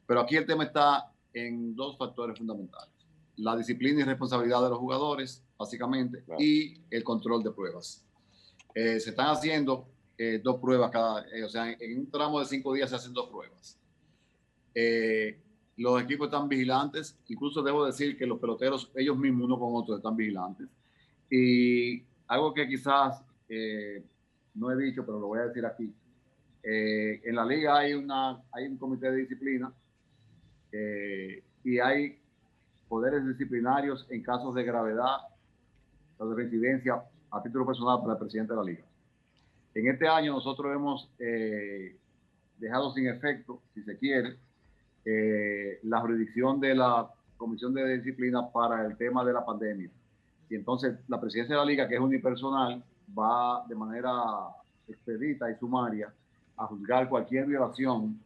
[0.08, 2.90] Pero aquí el tema está en dos factores fundamentales.
[3.38, 8.04] La disciplina y responsabilidad de los jugadores, básicamente, y el control de pruebas.
[8.74, 9.88] Eh, se están haciendo
[10.18, 12.96] eh, dos pruebas cada, eh, o sea, en, en un tramo de cinco días se
[12.96, 13.78] hacen dos pruebas.
[14.74, 15.40] Eh,
[15.80, 19.96] los equipos están vigilantes, incluso debo decir que los peloteros, ellos mismos uno con otro,
[19.96, 20.68] están vigilantes.
[21.30, 24.04] Y algo que quizás eh,
[24.56, 25.94] no he dicho, pero lo voy a decir aquí.
[26.62, 29.72] Eh, en la liga hay, una, hay un comité de disciplina
[30.72, 32.20] eh, y hay
[32.90, 35.18] poderes disciplinarios en casos de gravedad,
[36.18, 37.02] o de reincidencia
[37.32, 38.84] a título personal para el presidente de la liga.
[39.74, 41.96] En este año nosotros hemos eh,
[42.58, 44.38] dejado sin efecto, si se quiere,
[45.06, 49.90] eh, la jurisdicción de la Comisión de Disciplina para el tema de la pandemia.
[50.50, 52.84] Y entonces la presidencia de la liga, que es unipersonal,
[53.18, 54.12] va de manera
[54.88, 56.12] expedita y sumaria
[56.58, 58.20] a juzgar cualquier violación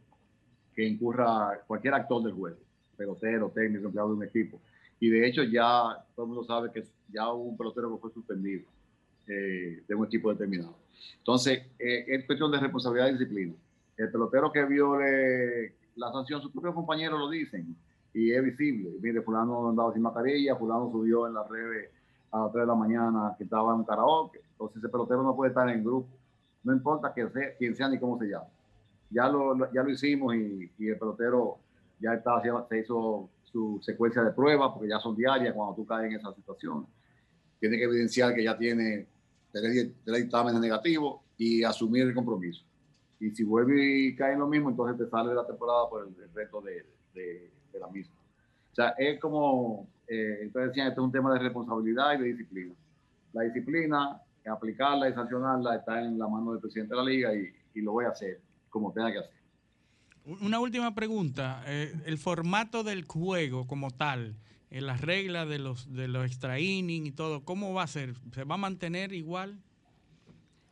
[0.74, 2.58] que incurra cualquier actor del juego,
[2.96, 4.60] pelotero, técnico, empleado de un equipo.
[4.98, 8.12] Y de hecho ya todo el mundo sabe que ya hubo un pelotero que fue
[8.12, 8.64] suspendido
[9.26, 10.76] eh, de un equipo determinado.
[11.18, 13.54] Entonces, eh, es cuestión de responsabilidad y disciplina.
[13.96, 17.76] El pelotero que viole la sanción, sus propios compañeros lo dicen
[18.12, 18.90] y es visible.
[19.00, 21.90] Mire, fulano andaba sin mascarilla, fulano subió en las redes
[22.30, 24.40] a las 3 de la mañana que estaba en un karaoke.
[24.52, 26.08] Entonces ese pelotero no puede estar en grupo.
[26.62, 28.46] No importa quién sea ni cómo se llama.
[29.10, 31.58] Ya lo, ya lo hicimos y, el pelotero
[32.00, 36.10] ya está se hizo su secuencia de pruebas porque ya son diarias cuando tú caes
[36.10, 36.86] en esa situación.
[37.60, 39.06] Tiene que evidenciar que ya tiene
[39.52, 42.64] tres dictámenes negativos y asumir el compromiso.
[43.20, 46.06] Y si vuelve y cae en lo mismo, entonces te sale de la temporada por
[46.06, 46.84] el, el resto de,
[47.14, 48.14] de- de la misma.
[48.72, 52.24] O sea, es como, eh, entonces decían, esto es un tema de responsabilidad y de
[52.28, 52.74] disciplina.
[53.32, 57.52] La disciplina, aplicarla y sancionarla está en la mano del presidente de la liga y,
[57.74, 59.34] y lo voy a hacer como tenga que hacer.
[60.40, 61.62] Una última pregunta.
[61.66, 64.36] eh, el formato del juego como tal,
[64.70, 68.14] en las reglas de los, de los extra innings y todo, ¿cómo va a ser?
[68.32, 69.58] ¿Se va a mantener igual?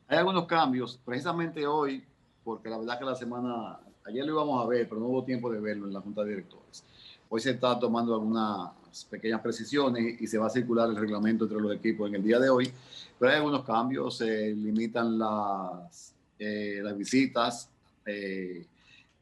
[0.08, 2.04] Hay algunos cambios, precisamente hoy,
[2.44, 5.50] porque la verdad que la semana, ayer lo íbamos a ver, pero no hubo tiempo
[5.50, 6.84] de verlo en la Junta de Directores.
[7.28, 8.70] Hoy se está tomando algunas
[9.10, 12.38] pequeñas precisiones y se va a circular el reglamento entre los equipos en el día
[12.38, 12.70] de hoy,
[13.18, 17.70] pero hay algunos cambios, se limitan las, eh, las visitas
[18.04, 18.66] eh,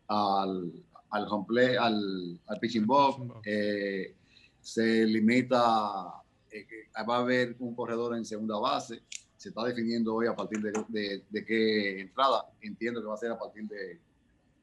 [0.08, 0.72] al,
[1.10, 4.14] al home play, al, al pitching box, eh,
[4.60, 6.66] se limita, eh,
[7.08, 9.02] va a haber un corredor en segunda base,
[9.40, 10.70] se está definiendo hoy a partir de,
[11.30, 13.98] de- qué entrada, entiendo que va a ser a partir de,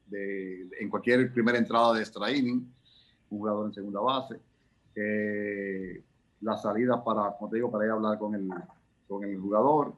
[0.06, 2.72] de- en cualquier primera entrada de extra inning,
[3.30, 4.38] un jugador en segunda base,
[4.94, 6.00] eh,
[6.42, 8.48] las salidas para, como te digo, para ir a hablar con el,
[9.08, 9.94] con el jugador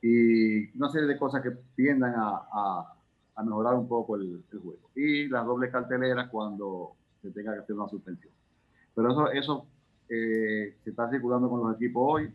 [0.00, 4.88] y una serie de cosas que tiendan a, a- mejorar un poco el, el juego.
[4.94, 8.32] Y las dobles carteleras cuando se tenga que hacer una suspensión.
[8.94, 9.66] Pero eso, eso
[10.08, 12.32] eh, se está circulando con los equipos hoy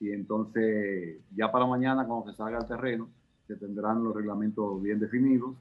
[0.00, 3.08] y entonces ya para mañana cuando se salga al terreno
[3.46, 5.54] se tendrán los reglamentos bien definidos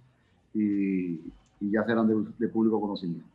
[0.53, 1.19] y,
[1.59, 3.27] y ya serán de, de público conocimiento.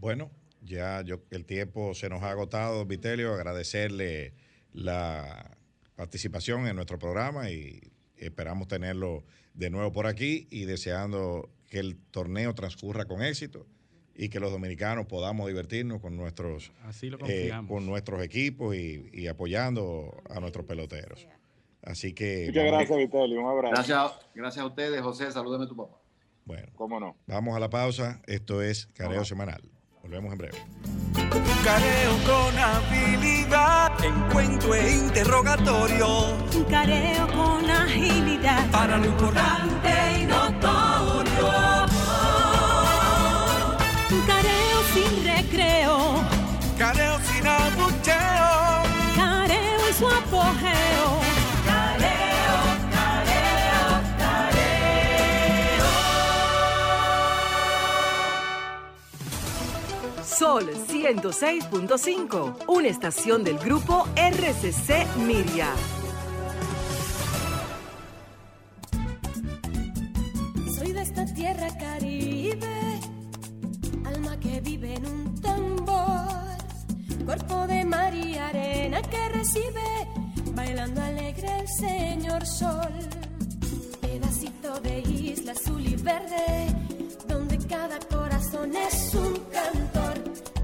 [0.00, 0.30] Bueno,
[0.64, 3.32] ya yo, el tiempo se nos ha agotado, Vitelio.
[3.32, 4.32] Agradecerle
[4.72, 5.56] la
[5.94, 7.80] participación en nuestro programa y
[8.16, 9.24] esperamos tenerlo
[9.54, 13.66] de nuevo por aquí y deseando que el torneo transcurra con éxito
[14.18, 19.08] y que los dominicanos podamos divertirnos con nuestros, Así lo eh, con nuestros equipos y,
[19.12, 21.26] y apoyando a nuestros peloteros.
[21.82, 23.40] Así que Muchas vamos- gracias, Vitelio.
[23.42, 23.74] Un abrazo.
[23.74, 25.30] Gracias, gracias a ustedes, José.
[25.30, 25.96] Salúdeme a tu papá.
[26.44, 27.16] Bueno, ¿Cómo no?
[27.26, 28.20] vamos a la pausa.
[28.26, 29.62] Esto es Careo Semanal.
[30.02, 30.58] Volvemos en breve.
[31.64, 36.06] Careo con habilidad, encuentro e interrogatorio.
[36.56, 38.70] Un careo con agilidad.
[38.70, 39.88] Para lo importante
[40.22, 40.45] y notorio.
[46.86, 48.84] Careo sin abucheo.
[49.16, 51.20] Careo en su apogeo.
[51.66, 52.58] Careo,
[52.92, 53.90] careo,
[60.24, 65.70] Sol 106.5, una estación del grupo RCC Miria.
[70.78, 73.00] Soy de esta tierra caribe,
[74.04, 75.25] alma que vive en un
[77.26, 80.08] cuerpo de mar y arena que recibe,
[80.54, 82.94] bailando alegre el señor sol.
[84.00, 86.68] Pedacito de isla azul y verde,
[87.26, 90.14] donde cada corazón es un cantor,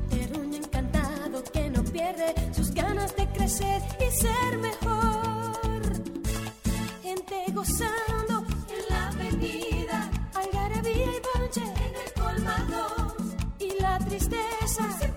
[0.08, 5.82] terruño encantado que no pierde sus ganas de crecer y ser mejor.
[7.02, 8.44] Gente gozando
[8.76, 13.16] en la avenida, algarabía y bonche en el colmado.
[13.58, 15.11] Y la tristeza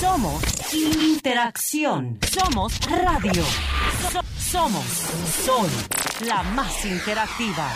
[0.00, 0.42] somos
[0.72, 2.18] interacción.
[2.30, 3.44] Somos radio.
[4.12, 4.84] So- Somos
[5.46, 5.68] Sol,
[6.26, 7.68] la más interactiva.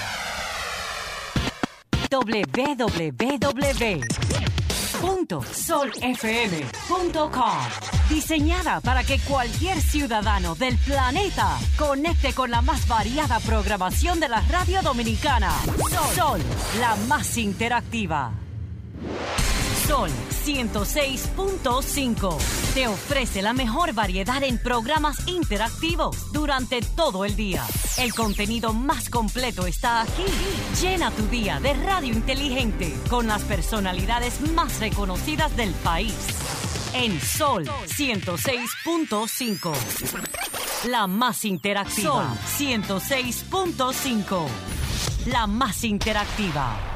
[6.26, 7.58] www.solfm.com
[8.08, 14.40] Diseñada para que cualquier ciudadano del planeta conecte con la más variada programación de la
[14.42, 15.50] radio dominicana.
[15.90, 16.40] Sol, Sol
[16.80, 18.32] la más interactiva.
[19.86, 20.10] Sol
[20.46, 22.38] 106.5
[22.72, 27.64] te ofrece la mejor variedad en programas interactivos durante todo el día.
[27.98, 30.22] El contenido más completo está aquí.
[30.80, 36.14] Llena tu día de radio inteligente con las personalidades más reconocidas del país.
[36.94, 39.72] En Sol 106.5.
[40.88, 42.12] La más interactiva.
[42.12, 44.46] Sol 106.5.
[45.26, 46.95] La más interactiva.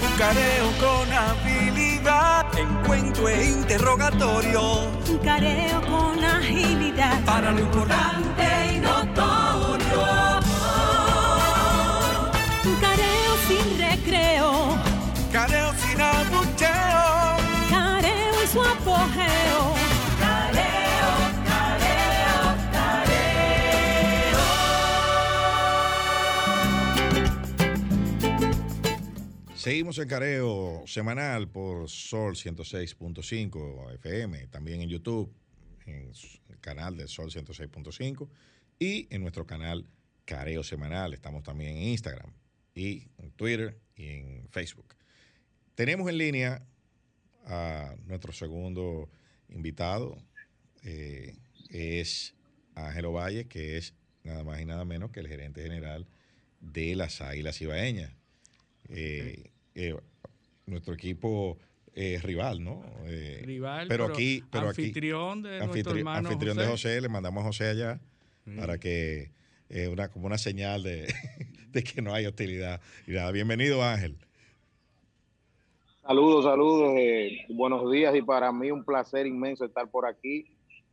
[0.00, 4.90] Un careo con habilidad, encuentro e interrogatorio.
[5.08, 7.22] Un careo con agilidad.
[7.24, 8.44] Para lo importante
[8.74, 10.04] y notorio.
[12.64, 14.78] Un careo sin recreo.
[15.32, 17.36] Careo sin abucheo.
[17.70, 19.83] Careo en su apogeo.
[29.64, 35.32] Seguimos en careo semanal por Sol 106.5 FM, también en YouTube,
[35.86, 36.12] en
[36.50, 38.28] el canal de Sol 106.5
[38.78, 39.86] y en nuestro canal
[40.26, 41.14] Careo Semanal.
[41.14, 42.30] Estamos también en Instagram
[42.74, 44.94] y en Twitter y en Facebook.
[45.74, 46.62] Tenemos en línea
[47.46, 49.08] a nuestro segundo
[49.48, 50.22] invitado,
[50.82, 51.38] eh,
[51.70, 52.34] es
[52.74, 56.06] Ángelo Valle, que es nada más y nada menos que el gerente general
[56.60, 58.12] de las Águilas Ibaeñas.
[58.90, 59.96] Eh, eh,
[60.66, 61.58] nuestro equipo
[61.94, 62.82] eh, rival, ¿no?
[63.06, 66.88] Eh, Rival, pero, pero aquí, pero aquí- anfitrión de nuestro hermano anfitrión de José.
[66.88, 68.00] José, le mandamos a José allá
[68.58, 69.30] para que
[69.68, 71.06] eh, una como una señal de,
[71.72, 72.80] de que no hay hostilidad.
[73.06, 74.16] Y nada, bienvenido Ángel.
[76.06, 80.46] Saludos, saludos, eh, buenos días y para mí un placer inmenso estar por aquí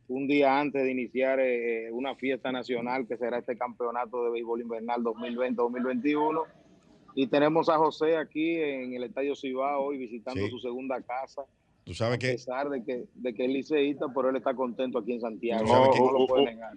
[0.08, 4.62] un día antes de iniciar eh, una fiesta nacional que será este campeonato de béisbol
[4.62, 6.44] invernal 2020-2021
[7.14, 10.50] y tenemos a José aquí en el Estadio Cibao hoy visitando Sí.
[10.50, 11.42] su segunda casa.
[11.84, 14.98] Tú sabes a que pesar de que, de que es liceísta, pero él está contento
[14.98, 15.64] aquí en Santiago.
[15.64, 16.72] Tú sabes que- no lo puede negar.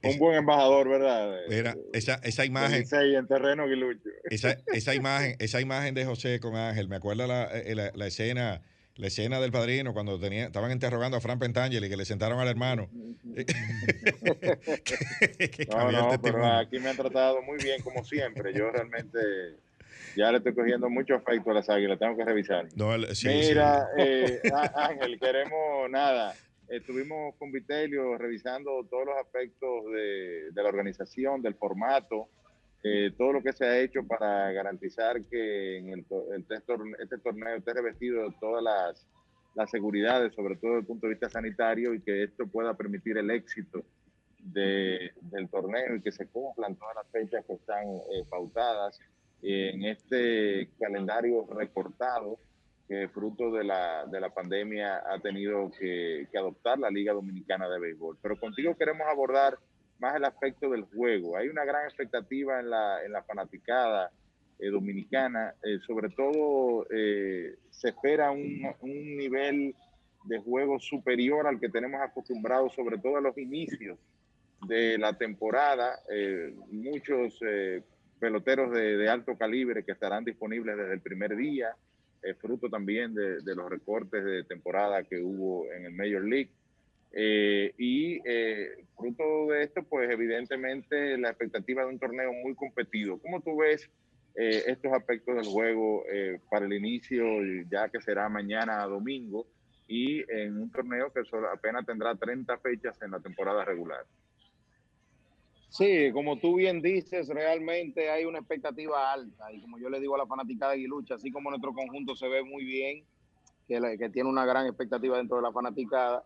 [0.00, 1.36] Un buen embajador, ¿verdad?
[1.48, 4.08] Mira, esa, esa imagen, Licey en terreno Guilucho.
[4.30, 8.06] esa, esa imagen, esa imagen de José con Ángel, me acuerda la, eh, la- la
[8.06, 8.62] escena,
[8.94, 12.46] la escena del padrino cuando tenía, estaban interrogando a Fran Pentangeli que le sentaron al
[12.48, 12.88] hermano.
[13.38, 13.44] Que-
[15.50, 18.52] que No, no, pero aquí me han tratado muy bien, como siempre.
[18.54, 19.18] Yo realmente
[20.18, 22.66] ya le estoy cogiendo mucho afecto a las águilas, tengo que revisar.
[22.76, 24.02] No, el- sí, Mira, sí.
[24.02, 24.40] eh,
[24.74, 26.34] Ángel, queremos nada.
[26.68, 32.28] Estuvimos con Vitelio revisando todos los aspectos de, de la organización, del formato,
[32.82, 36.04] eh, todo lo que se ha hecho para garantizar que en el,
[36.34, 36.44] el
[36.98, 39.06] este torneo esté revestido de todas las,
[39.54, 43.16] las seguridades, sobre todo desde el punto de vista sanitario, y que esto pueda permitir
[43.18, 43.84] el éxito
[44.40, 48.98] de- del torneo y que se cumplan todas las fechas que están eh, pautadas
[49.42, 52.38] en este calendario recortado
[52.88, 57.68] que fruto de la, de la pandemia ha tenido que, que adoptar la Liga Dominicana
[57.68, 58.16] de Béisbol.
[58.22, 59.58] Pero contigo queremos abordar
[59.98, 61.36] más el aspecto del juego.
[61.36, 64.10] Hay una gran expectativa en la, en la fanaticada
[64.58, 69.74] eh, dominicana, eh, sobre todo eh, se espera un, un nivel
[70.24, 73.98] de juego superior al que tenemos acostumbrados, sobre todo a los inicios
[74.66, 76.00] de la temporada.
[76.10, 77.82] Eh, muchos eh,
[78.18, 81.74] peloteros de, alto calibre que estarán disponibles desde el primer día,
[82.22, 86.50] eh, fruto también de, los recortes de temporada que hubo en el Major League.
[87.12, 93.18] Eh, y eh, fruto de esto, pues evidentemente la expectativa de un torneo muy competido.
[93.18, 93.88] ¿Cómo tú ves
[94.40, 96.04] estos aspectos del juego
[96.48, 97.24] para el inicio,
[97.68, 99.48] ya que será mañana domingo,
[99.88, 101.22] y en un torneo que
[101.52, 104.04] apenas tendrá 30 fechas en la temporada regular?
[105.68, 110.14] Sí, como tú bien dices, realmente hay una expectativa alta y como yo le digo
[110.14, 113.04] a la fanática de Aguilucha, así como nuestro conjunto se ve muy bien,
[113.68, 116.24] que, tiene una gran expectativa dentro de la fanaticada,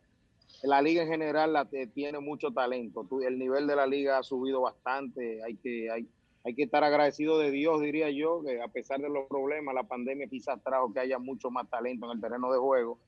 [0.63, 3.05] la liga en general la, tiene mucho talento.
[3.27, 6.07] El nivel de la liga ha subido bastante, hay que, hay,
[6.45, 9.83] hay que estar agradecido de Dios, diría yo, que a pesar de los problemas, la
[9.83, 12.99] pandemia quizás trajo que haya mucho más talento en el terreno de juego.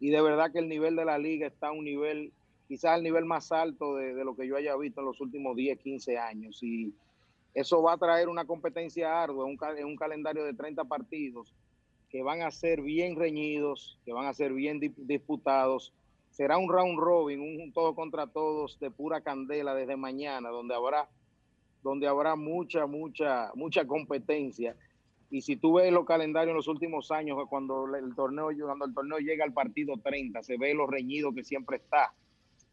[0.00, 2.30] Y de verdad que el nivel de la liga está a un nivel
[2.74, 5.78] quizás al nivel más alto de, lo que yo haya visto en los últimos 10,
[5.78, 6.60] 15 años.
[6.60, 6.92] Y
[7.54, 11.54] eso va a traer una competencia ardua, un, ca- en un calendario de 30 partidos
[12.10, 15.92] que van a ser bien reñidos, que van a ser bien di- disputados
[16.30, 21.08] será un round robin, un todo contra todos de pura candela desde mañana, donde habrá,
[21.80, 24.74] donde habrá mucha, mucha, mucha competencia.
[25.30, 28.94] Y si tú ves los calendarios en los últimos años, cuando el torneo, cuando el
[28.94, 32.12] torneo llega al partido 30, se ve lo reñido que siempre está.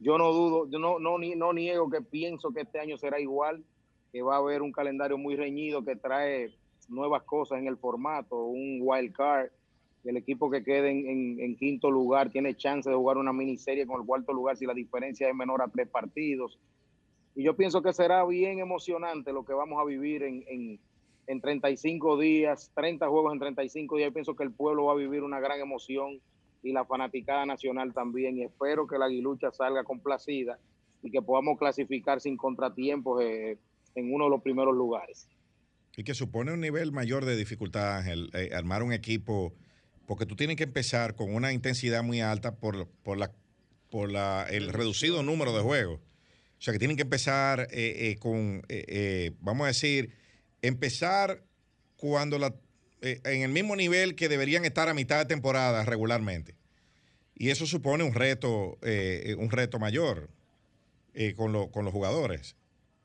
[0.02, 3.64] Yo no dudo, yo no, no, no niego que pienso que este año será igual,
[4.11, 6.49] que va a haber un calendario muy reñido que trae
[6.90, 9.49] nuevas cosas en el formato, un wild card.
[10.03, 13.86] El equipo que quede en, en- en quinto lugar tiene chance de jugar una miniserie
[13.86, 16.57] con el cuarto lugar si la diferencia es menor a tres partidos.
[17.36, 20.80] Y yo pienso que será bien emocionante lo que vamos a vivir en, en,
[21.28, 24.10] en 35 días, 30 juegos en 35 días.
[24.10, 26.19] Yo pienso que el pueblo va a vivir una gran emoción
[26.64, 28.38] y la fanaticada nacional también.
[28.38, 30.60] Y espero que la aguilucha salga complacida
[31.02, 33.58] y que podamos clasificar sin contratiempos eh,
[33.96, 35.28] en uno de los primeros lugares.
[35.98, 39.54] Y que supone un nivel mayor de dificultad, Ángel, eh, armar un equipo,
[40.06, 43.32] porque tú tienes que empezar con una intensidad muy alta por, por, la,
[43.90, 46.00] por la, el reducido número de juegos.
[46.00, 48.62] O sea, que tienen que empezar eh, eh, con,
[49.40, 50.14] vamos a decir,
[50.62, 51.44] empezar
[51.98, 52.54] cuando la,
[53.02, 56.56] eh, en el mismo nivel que deberían estar a mitad de temporada regularmente.
[57.36, 60.30] Y eso supone un reto, eh, un reto mayor
[61.14, 62.56] eh, con, lo- con los jugadores.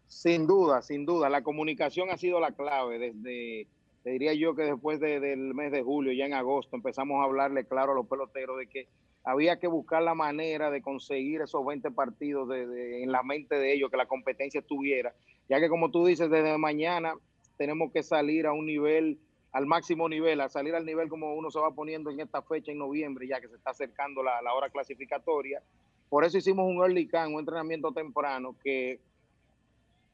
[0.07, 1.29] Sin duda, sin duda.
[1.29, 2.99] La comunicación ha sido la clave.
[2.99, 3.67] Desde,
[4.05, 7.25] te diría yo que después de- del mes de julio, ya en agosto, empezamos a
[7.25, 8.89] hablarle claro a los peloteros de que
[9.25, 13.57] había que buscar la manera de conseguir esos 20 partidos de- de- en la mente
[13.57, 15.15] de ellos, que la competencia estuviera.
[15.49, 17.15] Ya que como tú dices, desde mañana
[17.57, 19.19] tenemos que salir a un nivel,
[19.57, 22.73] al máximo nivel, a salir al nivel como uno se va poniendo en esta fecha
[22.73, 25.63] en noviembre, ya que se está acercando la, la hora clasificatoria.
[26.11, 29.01] Por eso hicimos un early camp, un entrenamiento temprano que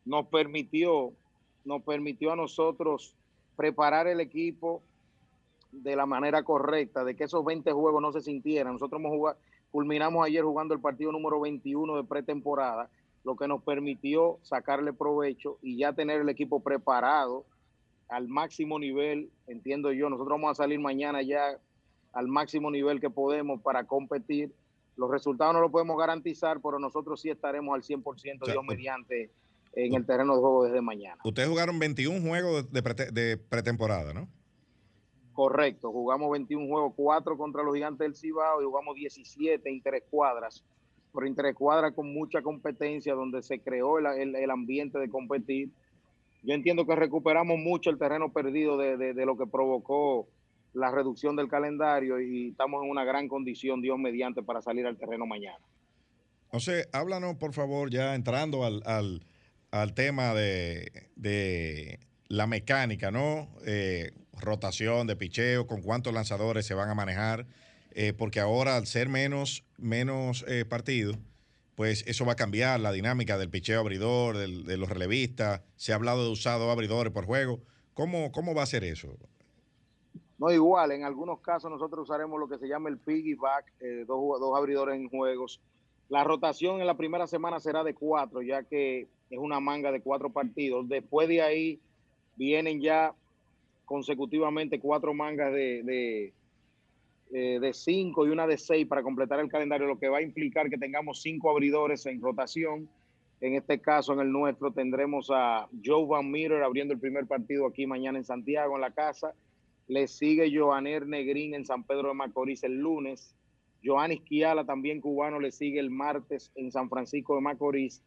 [0.04, 1.12] nos permitió,
[1.64, 3.16] nos permitió a nosotros
[3.56, 4.80] preparar el equipo
[5.72, 8.74] de la manera correcta, de que esos 20 juegos no se sintieran.
[8.74, 9.38] Nosotros hemos jugado,
[9.72, 12.90] culminamos ayer jugando el partido número 21 de pretemporada,
[13.24, 17.44] lo que nos permitió sacarle provecho y ya tener el equipo preparado
[18.12, 20.10] al máximo nivel, entiendo yo.
[20.10, 21.58] Nosotros vamos a salir mañana ya
[22.12, 24.52] al máximo nivel que podemos para competir.
[24.96, 28.04] Los resultados no los podemos garantizar, pero nosotros sí estaremos al 100%
[28.52, 29.30] Dios mediante
[29.74, 31.16] en el terreno de juego desde mañana.
[31.24, 34.28] Ustedes jugaron 21 juegos de, prete- de pretemporada, ¿no?
[35.32, 40.62] Correcto, jugamos 21 juegos, 4 contra los gigantes del Cibao y jugamos 17 interescuadras,
[41.14, 45.70] pero interescuadras con mucha competencia donde se creó el, el- el ambiente de competir.
[46.42, 50.28] Yo entiendo que recuperamos mucho el terreno perdido de, de- lo que provocó
[50.72, 54.96] la reducción del calendario y estamos en una gran condición, Dios mediante, para salir al
[54.96, 55.58] terreno mañana.
[56.46, 59.22] Entonces, háblanos, por favor, ya entrando al, al-
[59.70, 61.98] al tema de, de
[62.28, 63.48] la mecánica, ¿no?
[63.66, 67.46] Eh, rotación de picheo, con cuántos lanzadores se van a manejar,
[67.92, 71.16] eh, porque ahora al ser menos, menos eh, partidos,
[71.74, 75.62] pues eso va a cambiar la dinámica del picheo abridor, del- de los relevistas.
[75.76, 77.60] Se ha hablado de usar dos abridores por juego.
[77.94, 79.16] ¿Cómo, cómo va a ser eso?
[80.38, 84.40] No, igual, en algunos casos nosotros usaremos lo que se llama el piggyback, eh, dos,
[84.40, 85.60] dos abridores en juegos.
[86.08, 90.00] La rotación en la primera semana será de cuatro, ya que es una manga de
[90.00, 90.88] cuatro partidos.
[90.88, 91.80] Después de ahí
[92.36, 93.14] vienen ya
[93.84, 96.32] consecutivamente cuatro mangas de,
[97.34, 100.22] eh, de cinco y una de seis para completar el calendario, lo que va a
[100.22, 102.90] implicar que tengamos cinco abridores en rotación.
[103.40, 107.66] En este caso, en el nuestro, tendremos a Joe Van Meter abriendo el primer partido
[107.66, 109.32] aquí mañana en Santiago, en la casa.
[109.88, 113.34] Le sigue Joaner Negrín en San Pedro de Macorís el lunes.
[113.82, 118.02] Joanis Kiala, también cubano, le sigue el martes en San Francisco de Macorís.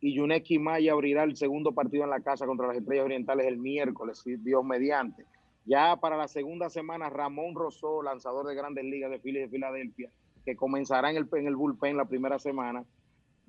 [0.00, 3.58] Y Yuneki Maya abrirá el segundo partido en la casa contra las Estrellas Orientales el
[3.58, 5.24] miércoles, Dios mediante.
[5.64, 10.10] Ya para la segunda semana, Ramón Rosó, lanzador de grandes ligas de Phillies de Filadelfia,
[10.44, 12.84] que comenzará en el, en el bullpen la primera semana,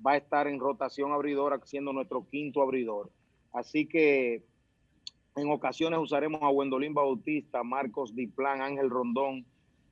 [0.04, 3.10] va a estar en rotación abridora, siendo nuestro quinto abridor.
[3.52, 4.42] Así que
[5.36, 9.44] en ocasiones usaremos a Wendolín Bautista, Marcos Diplan, Ángel Rondón,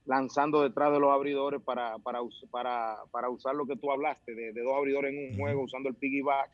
[0.06, 4.34] lanzando detrás de los abridores para, para, us- para, para usar lo que tú hablaste,
[4.34, 6.50] de, de dos abridores en un juego, usando el piggyback.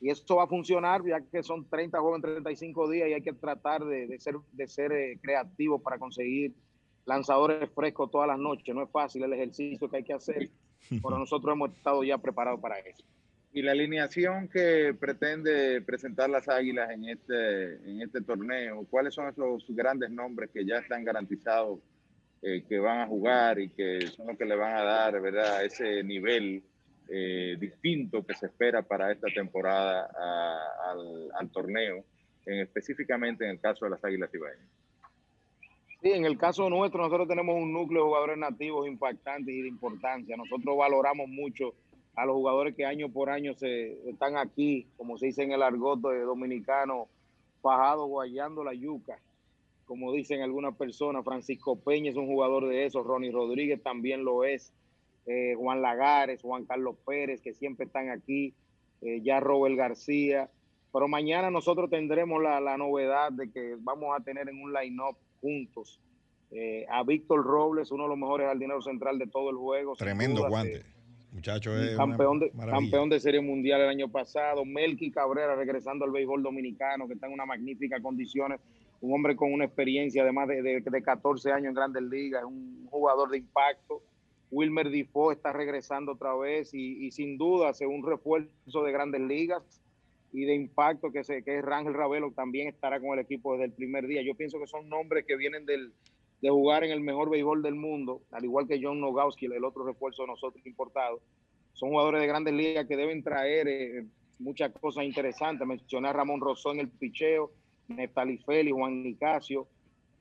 [0.00, 3.22] Y esto va a funcionar, ya que son 30 juegos en 35 días y hay
[3.22, 6.54] que tratar de, de ser, de ser eh, creativos para conseguir
[7.04, 8.74] lanzadores frescos todas las noches.
[8.74, 10.50] No es fácil el ejercicio que hay que hacer,
[10.88, 13.04] pero nosotros hemos estado ya preparados para eso.
[13.52, 19.28] Y la alineación que pretende presentar las Águilas en este, en este torneo, ¿cuáles son
[19.28, 21.80] esos grandes nombres que ya están garantizados
[22.42, 25.64] eh, que van a jugar y que son los que le van a dar ¿verdad?
[25.64, 26.62] ese nivel
[27.08, 30.08] eh, distinto que se espera para esta temporada
[31.38, 32.04] al, torneo,
[32.46, 34.68] en- específicamente en el caso de las Águilas Ibaeñas?
[36.00, 39.68] Sí, en el caso nuestro, nosotros tenemos un núcleo de jugadores nativos impactantes y de
[39.68, 40.36] importancia.
[40.36, 41.74] Nosotros valoramos mucho
[42.14, 45.62] a los jugadores que año por año se están aquí, como se dice en el
[45.62, 47.08] argot de dominicano,
[47.62, 49.18] fajados guayando la yuca,
[49.86, 51.24] como dicen algunas personas.
[51.24, 54.72] Francisco Peña es un jugador de esos, Ronnie Rodríguez también lo es,
[55.28, 58.54] eh, Juan Lagares, Juan Carlos Pérez, que siempre están aquí,
[59.02, 60.48] eh, ya Robert García.
[60.92, 65.16] Pero mañana nosotros tendremos la, la novedad de que vamos a tener en un line-up
[65.40, 66.00] juntos
[66.50, 69.94] eh, a Víctor Robles, uno de los mejores jardineros central de todo el juego.
[69.96, 70.82] Tremendo duda, guante.
[71.30, 72.80] Muchacho, es campeón, de, maravilla.
[72.80, 74.64] campeón de Serie Mundial el año pasado.
[74.64, 78.60] Melky Cabrera regresando al béisbol dominicano, que está en unas magníficas condiciones.
[79.02, 82.42] Un hombre con una experiencia de más de, de- de 14 años en grandes ligas,
[82.44, 84.02] un jugador de impacto.
[84.50, 89.62] Wilmer Difo está regresando otra vez y, sin duda hace un refuerzo de grandes ligas
[90.32, 93.66] y de impacto que, se, que es Rangel Ravelo también estará con el equipo desde
[93.66, 94.22] el primer día.
[94.22, 95.92] Yo pienso que son nombres que vienen del,
[96.40, 99.84] de jugar en el mejor béisbol del mundo, al igual que John Nogowski, el otro
[99.84, 101.20] refuerzo de nosotros importado.
[101.72, 104.06] Son jugadores de grandes ligas que deben traer eh,
[104.38, 105.66] muchas cosas interesantes.
[105.66, 107.52] Mencioné a Ramón Rosó en el picheo,
[107.88, 109.66] Neftali Félix, Juan Nicasio,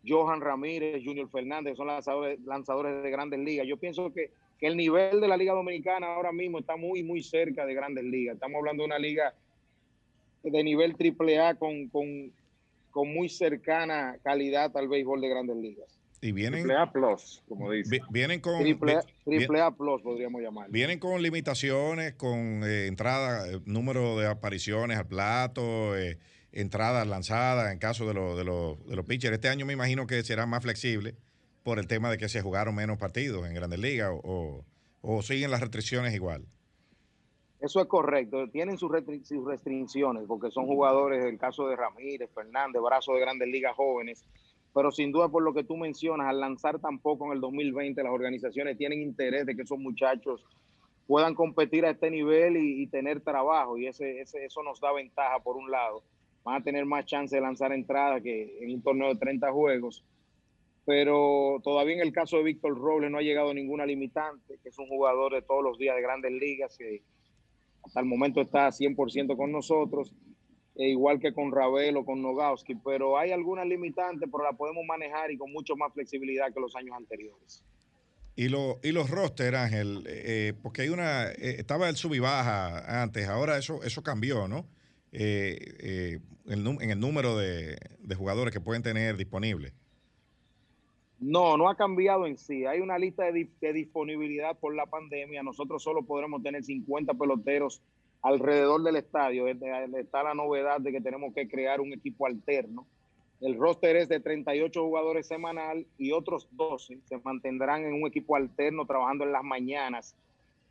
[0.05, 3.67] Johan Ramírez, Junior Fernández, son lanzadores, lanzadores de grandes ligas.
[3.67, 7.21] Yo pienso que, que el nivel de la Liga Dominicana ahora mismo está muy, muy
[7.23, 8.35] cerca de grandes ligas.
[8.35, 9.33] Estamos hablando de una liga
[10.43, 12.31] de nivel AAA con, con,
[12.91, 15.99] con muy cercana calidad al béisbol de grandes ligas.
[16.21, 17.91] Y vienen, Triple A Plus, como dice.
[17.91, 20.67] vi- vienen con Triple A, triple A Plus podríamos llamar.
[20.71, 26.17] Vienen con limitaciones, con eh, entrada, eh, número de apariciones al plato, eh,
[26.51, 29.33] entradas lanzadas en caso de, los de, los de los pitchers.
[29.33, 31.15] Este año me imagino que será más flexible
[31.63, 34.63] por el tema de que se jugaron menos partidos en Grandes Ligas o,
[35.21, 36.45] siguen las restricciones igual.
[37.59, 38.47] Eso es correcto.
[38.49, 43.21] Tienen sus, restri- sus restricciones porque son jugadores, el caso de Ramírez, Fernández, brazos de
[43.21, 44.23] grandes ligas jóvenes.
[44.73, 48.11] Pero sin duda, por lo que tú mencionas, al lanzar tampoco en el 2020, las
[48.11, 50.45] organizaciones tienen interés de que esos muchachos
[51.07, 53.77] puedan competir a este nivel y, y tener trabajo.
[53.77, 56.03] Y ese, ese- eso nos da ventaja, por un lado.
[56.47, 60.05] Van a tener más chance de lanzar entrada que en un torneo de 30 juegos.
[60.85, 64.79] Pero todavía en el caso de Víctor Robles no ha llegado ninguna limitante, que es
[64.79, 67.03] un jugador de todos los días de grandes ligas, que
[67.83, 70.13] hasta el momento está 100% con nosotros,
[70.75, 75.29] e igual que con Ravelo, con Nogowski, pero hay algunas limitantes, pero la podemos manejar
[75.29, 77.61] y con mucho más flexibilidad que los años anteriores.
[78.37, 82.19] Y, lo, y los roster, Ángel, eh, porque hay una, eh, estaba el sub y
[82.19, 84.65] baja antes, ahora eso, eso cambió, ¿no?
[85.19, 87.75] Eh, eh, en el número de,
[88.15, 89.73] jugadores que pueden tener disponibles.
[91.19, 92.67] No, no ha cambiado en sí.
[92.67, 95.41] Hay una lista de, de disponibilidad por la pandemia.
[95.41, 97.81] Nosotros solo podremos tener 50 peloteros
[98.21, 99.47] alrededor del estadio.
[99.47, 102.85] Está la novedad de que tenemos que crear un equipo alterno.
[103.41, 108.35] El roster es de 38 jugadores semanal y otros 12 se mantendrán en un equipo
[108.35, 110.15] alterno trabajando en las mañanas,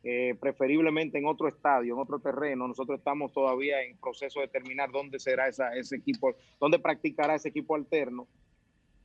[0.09, 2.67] eh, preferiblemente en otro estadio, en otro terreno.
[2.67, 7.49] Nosotros estamos todavía en proceso de determinar dónde será esa, ese equipo, dónde practicará ese
[7.49, 8.27] equipo alterno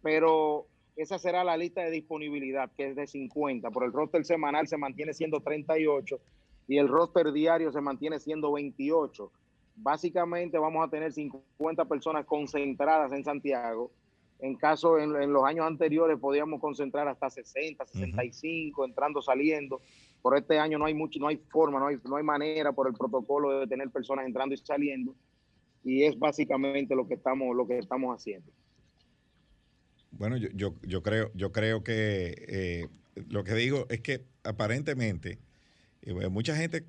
[0.02, 0.66] pero
[0.96, 3.70] esa será la lista de disponibilidad, que es de 50.
[3.70, 6.20] Por el roster semanal se mantiene siendo 38
[6.68, 9.32] y el roster diario se mantiene siendo 28.
[9.76, 13.90] Básicamente vamos a tener 50 personas concentradas en Santiago.
[14.40, 19.80] En caso, en, en los años anteriores podíamos concentrar hasta 60, 65, entrando, saliendo.
[20.22, 22.86] Por este año no hay mucho, no hay forma, no hay, no hay manera por
[22.86, 25.14] el protocolo de tener personas entrando y saliendo.
[25.84, 28.50] Y es básicamente lo que estamos, lo que estamos haciendo.
[30.12, 32.88] Bueno, yo, yo, yo creo, yo creo que eh,
[33.28, 35.38] lo que digo es que aparentemente
[36.02, 36.84] eh, mucha gente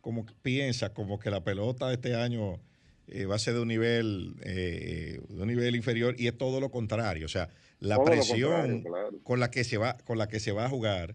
[0.00, 2.60] como que piensa como que la pelota de este año
[3.06, 6.60] eh, va a ser de un nivel eh, de un nivel inferior y es todo
[6.60, 7.26] lo contrario.
[7.26, 7.48] O sea,
[7.80, 9.18] la Todo presión contrario, claro.
[9.22, 11.14] con la que se va, con la que se va a jugar,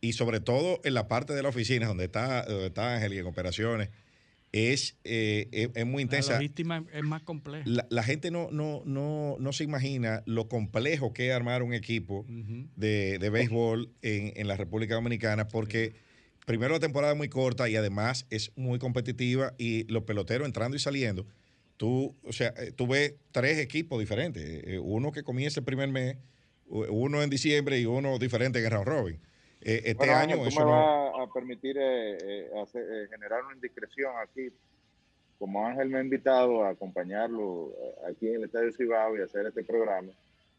[0.00, 3.18] y sobre todo en la parte de la oficina donde está, donde está Ángel y
[3.18, 3.90] en operaciones,
[4.52, 6.34] es, eh, es, es muy La intensa.
[6.34, 7.62] logística es más compleja.
[7.66, 11.72] La, la gente no, no, no, no se imagina lo complejo que es armar un
[11.72, 12.24] equipo
[12.76, 15.94] de, de béisbol en, en la República Dominicana porque
[16.46, 20.76] primero la temporada es muy corta y además es muy competitiva y los peloteros entrando
[20.76, 21.26] y saliendo.
[21.76, 24.42] Tú, o sea, eh, tú ves tres equipos diferentes.
[24.66, 26.16] eh, Uno que comienza el primer mes,
[26.66, 29.20] uno en diciembre y uno diferente en el round robin.
[29.62, 33.44] Eh, este Bueno, año tú eso me no- vas a permitir eh, eh, hacer- generar
[33.44, 34.48] una indiscreción aquí.
[35.38, 37.72] Como Ángel me ha invitado a acompañarlo
[38.08, 40.12] aquí en el Estadio Cibao y hacer este programa,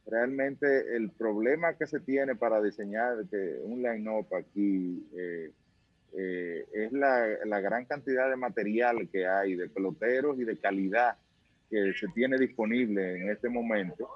[0.08, 3.18] realmente el problema que se tiene para diseñar
[3.64, 5.52] un line-up aquí eh,
[6.18, 11.16] eh, es la, la gran cantidad de material que hay, de peloteros y de calidad
[11.70, 14.10] que se tiene disponible en este momento.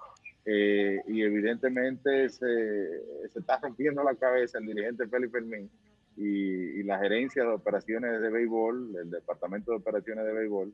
[0.46, 5.70] Eh, y evidentemente se, se está rompiendo la cabeza el dirigente Félix Fermín
[6.18, 10.74] y, la gerencia de operaciones de béisbol, el departamento de operaciones de béisbol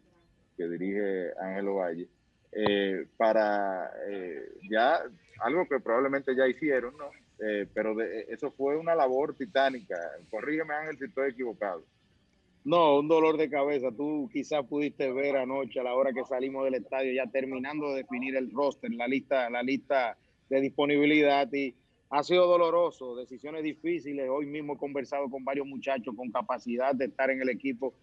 [0.58, 2.08] que dirige Ángelo Valle,
[2.52, 5.02] eh, para eh, ya
[5.40, 7.10] algo que probablemente ya hicieron, ¿no?
[7.40, 9.98] Eh, pero de- eso fue una labor titánica.
[10.30, 11.84] Corrígeme, Ángel, si estoy equivocado.
[12.64, 13.92] No, un dolor de cabeza.
[13.92, 18.04] Tú quizás pudiste ver anoche a la hora que salimos del estadio, ya terminando de
[18.04, 20.18] definir el roster, la lista, la lista
[20.50, 21.74] de disponibilidad y
[22.12, 24.30] ha sido doloroso, decisiones difíciles.
[24.30, 27.94] Hoy mismo he conversado con varios muchachos con capacidad de estar en el equipo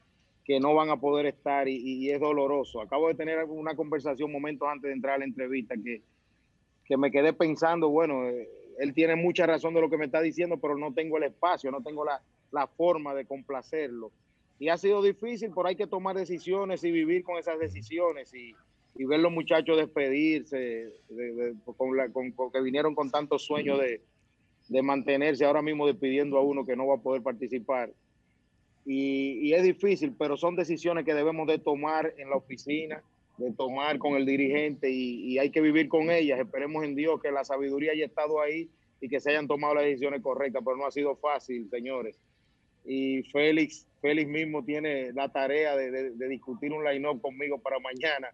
[0.45, 2.81] que no van a poder estar y, y es doloroso.
[2.81, 6.01] Acabo de tener una conversación momentos antes de entrar a la entrevista que,
[6.87, 8.49] que me quedé pensando, bueno, eh,
[8.79, 11.71] él tiene mucha razón de lo que me está diciendo, pero no tengo el espacio,
[11.71, 14.11] no tengo la, la forma de complacerlo.
[14.59, 18.55] Y ha sido difícil, pero hay que tomar decisiones y vivir con esas decisiones y,
[18.97, 24.01] y ver los muchachos despedirse, de- con la- con- porque vinieron con tantos sueños de,
[24.69, 27.93] de mantenerse ahora mismo despidiendo a uno que no va a poder participar.
[28.85, 33.03] Y, y es difícil, pero son decisiones que debemos de tomar en la oficina,
[33.37, 36.41] de tomar con el dirigente y, y hay que vivir con ellas.
[36.41, 38.69] Esperemos en Dios que la sabiduría haya estado ahí
[39.01, 42.19] y que se hayan tomado las decisiones correctas, pero no ha sido fácil, señores.
[42.85, 48.29] Y Félix, Félix mismo tiene la tarea de, de- discutir un line-up conmigo para mañana,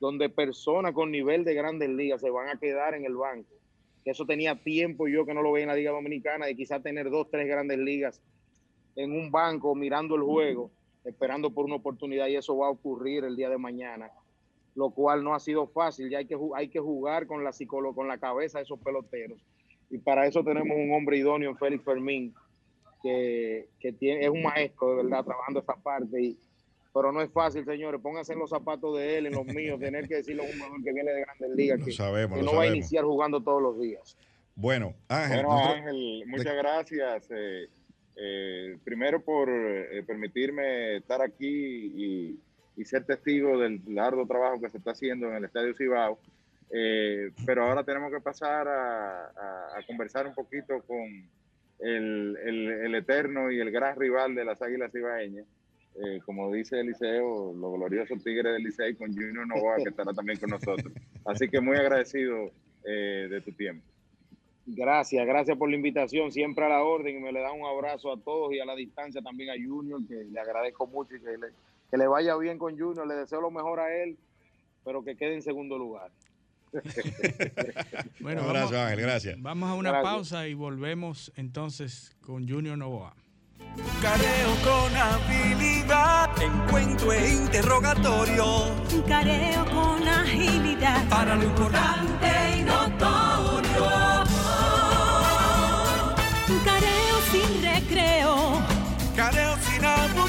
[0.00, 3.50] donde personas con nivel de grandes ligas se van a quedar en el banco.
[4.04, 7.10] Eso tenía tiempo yo que no lo veía en la Liga Dominicana, de quizás tener
[7.10, 8.22] dos, tres grandes ligas
[8.96, 10.70] en un banco mirando el juego,
[11.04, 14.10] esperando por una oportunidad y eso va a ocurrir el día de mañana,
[14.74, 17.50] lo cual no ha sido fácil, ya hay que, hay que jugar con la,
[17.94, 19.38] con la cabeza de esos peloteros.
[19.90, 22.34] Y para eso tenemos un hombre idóneo Félix Fermín,
[23.02, 26.20] que, que tiene, es un maestro de verdad trabajando esa parte.
[26.22, 26.36] Y,
[26.92, 28.00] pero no es fácil, señores.
[28.00, 30.82] Pónganse en los zapatos de él, en los míos, tener que decirle a un jugador
[30.84, 33.62] que viene de grandes ligas que, sabemos, que lo no va a iniciar jugando todos
[33.62, 34.16] los días.
[34.56, 37.26] Bueno, Ángel, Bueno, nosotros- Ángel, muchas gracias.
[37.30, 37.68] eh,
[38.16, 42.38] eh, primero por eh, permitirme estar aquí y,
[42.76, 46.18] y ser testigo del largo trabajo que se está haciendo en el Estadio Cibao.
[46.72, 50.98] Eh, pero ahora tenemos que pasar a, a- a conversar un poquito con
[51.82, 55.46] el, el- el eterno y el gran rival de las Águilas Cibaeñas.
[55.96, 60.38] Eh, como dice Eliseo, los gloriosos Tigres del Licey con Junior Novoa, que estará también
[60.38, 60.92] con nosotros.
[61.24, 62.50] Así que muy agradecido
[62.84, 63.84] eh, de tu tiempo.
[64.66, 68.12] Gracias, gracias por la invitación, siempre a la orden y me le da un abrazo
[68.12, 71.36] a todos y a la distancia también a Junior, que le agradezco mucho y que
[71.38, 71.48] le,
[71.90, 74.16] que le vaya bien con Junior, le deseo lo mejor a él,
[74.84, 76.10] pero que quede en segundo lugar.
[78.20, 79.36] Bueno, Un abrazo, vamos, Ángel, gracias.
[79.40, 80.12] Vamos a una Gracias.
[80.12, 83.14] pausa y volvemos entonces con Junior Novoa.
[84.02, 88.66] Careo con habilidad, encuentro e interrogatorio.
[88.92, 91.08] Un careo con agilidad.
[91.08, 92.28] Para lo importante
[92.58, 93.86] y notorio.
[96.48, 98.62] Un careo sin recreo.
[99.16, 100.19] Careo sin abucheo.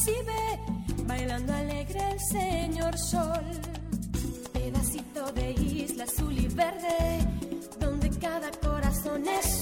[0.00, 0.60] Recibe,
[1.06, 3.44] bailando alegre el señor sol.
[4.52, 7.18] Pedacito de isla azul y verde,
[7.78, 9.59] donde cada corazón es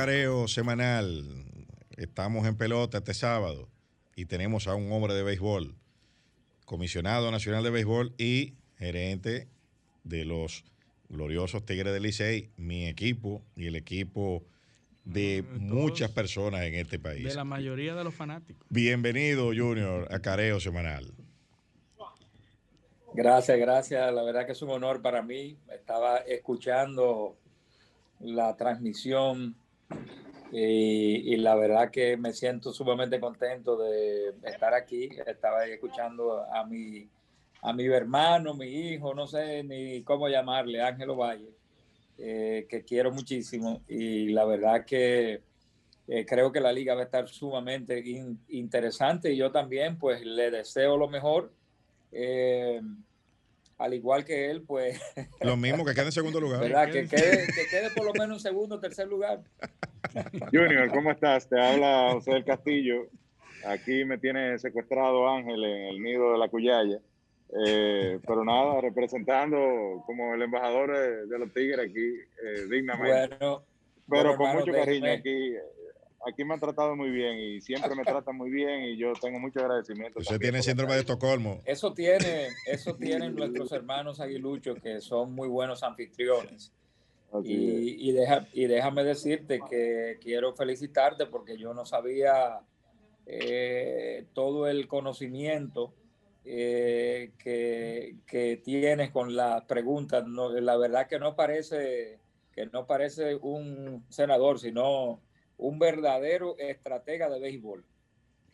[0.00, 1.44] Seguimos en Careo Semanal.
[1.96, 3.68] Estamos en pelota este sábado
[4.16, 5.74] y tenemos a un hombre de béisbol
[6.64, 9.48] comisionado nacional de béisbol y gerente
[10.04, 10.64] de los
[11.10, 14.42] gloriosos Tigres del Licey, mi equipo y el equipo
[15.04, 17.24] de muchas personas en este país.
[17.24, 18.66] De la mayoría de los fanáticos.
[18.70, 21.12] Bienvenido, Junior, a Careo Semanal.
[23.12, 24.14] Gracias, gracias.
[24.14, 25.58] La verdad que es un honor para mí.
[25.70, 27.36] Estaba escuchando
[28.20, 29.56] la transmisión
[30.50, 35.08] y, y la verdad que me siento sumamente contento de estar aquí.
[35.26, 37.10] Estaba ahí escuchando a mi,
[37.62, 41.56] a mi hermano, mi hijo, no sé ni cómo llamarle, Ángelo Valle,
[42.18, 43.84] eh, que quiero muchísimo.
[43.88, 45.44] Y la verdad que
[46.06, 50.24] eh, creo que la liga va a estar sumamente in- interesante y yo también pues
[50.24, 51.56] le deseo lo mejor.
[52.12, 52.80] Eh,
[53.80, 55.00] al igual que él, pues
[55.40, 56.60] Lo mismo que queda en segundo lugar.
[56.60, 56.90] ¿verdad?
[56.92, 59.40] Que quede, que quede por lo menos en segundo o tercer lugar.
[60.52, 61.48] Junior, ¿cómo estás?
[61.48, 63.06] Te habla José del Castillo.
[63.64, 66.98] Aquí me tiene secuestrado Ángel en el nido de la Cuyaya.
[67.66, 71.98] Eh, pero nada, representando como el embajador de, de los Tigres aquí,
[72.44, 73.36] eh, dignamente.
[73.36, 73.64] Bueno,
[74.08, 75.54] pero bueno, con hermano, mucho cariño déjeme- aquí.
[76.28, 79.38] Aquí me han tratado muy bien y siempre me tratan muy bien y yo tengo
[79.38, 80.18] mucho agradecimiento.
[80.20, 81.60] Usted tiene síndrome de Estocolmo.
[81.64, 86.72] Eso tiene, eso tienen nuestros hermanos aguiluchos que son muy buenos anfitriones.
[87.44, 92.60] Y, y, deja- y déjame decirte que quiero felicitarte porque yo no sabía
[93.26, 95.94] eh, todo el conocimiento
[96.44, 100.26] eh, que, que tienes con las preguntas.
[100.26, 102.18] No, la verdad que no parece
[102.52, 105.20] que no parece un senador, sino
[105.60, 107.84] un verdadero estratega de béisbol.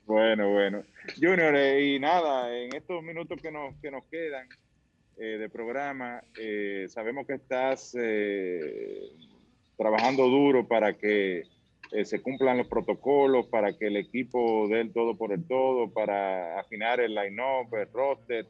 [0.06, 0.84] Bueno, bueno.
[1.20, 4.48] Junior, eh, y nada, en estos minutos que nos, que nos quedan
[5.16, 7.96] eh, de programa, eh, sabemos que estás
[9.76, 11.44] trabajando duro para que
[12.04, 16.58] se cumplan los protocolos, para que el equipo dé el todo por el todo, para
[16.58, 18.46] afinar el line-up, el roster.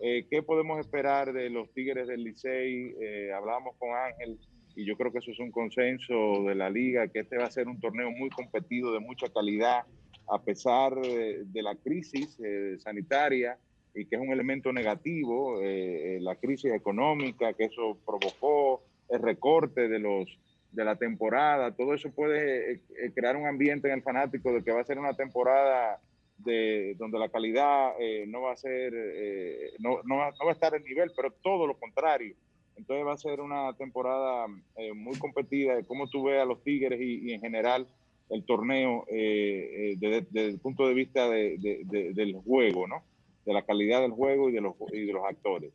[0.00, 2.94] ¿Qué podemos esperar de los Tigres del Licey?
[3.32, 4.38] Hablamos con Ángel
[4.80, 7.50] y yo creo que eso es un consenso de la liga, que este va a
[7.50, 9.82] ser un torneo muy competido, de mucha calidad,
[10.26, 13.58] a pesar de, la crisis eh, sanitaria
[13.94, 19.88] y que es un elemento negativo, eh, la crisis económica que eso provocó, el recorte
[19.88, 20.38] de los
[20.72, 24.62] de la temporada, todo eso puede eh, eh, crear un ambiente en el fanático de
[24.62, 26.00] que va a ser una temporada
[26.44, 30.74] de donde la calidad eh, no va a ser, eh, no, no, va, a estar
[30.74, 32.34] en nivel, pero todo lo contrario.
[32.80, 34.46] Entonces va a ser una temporada
[34.76, 35.82] eh, muy competida.
[35.86, 37.86] ¿Cómo tú ves a los Tigres y, en general
[38.30, 43.02] el torneo eh, eh, desde, el punto de vista de, de- de- del juego, ¿no?
[43.44, 45.72] De la calidad del juego y de los, y de los actores.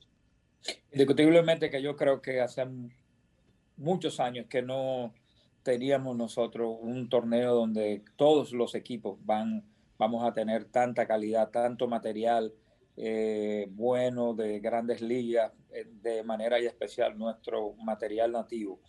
[0.92, 2.66] Indiscutiblemente que yo creo que hace
[3.78, 5.14] muchos años que no
[5.64, 9.64] teníamos nosotros un torneo donde todos los equipos van,
[10.00, 12.52] vamos a tener tanta calidad, tanto material
[12.98, 18.80] eh, bueno de grandes ligas, eh, de manera y especial nuestro material nativo.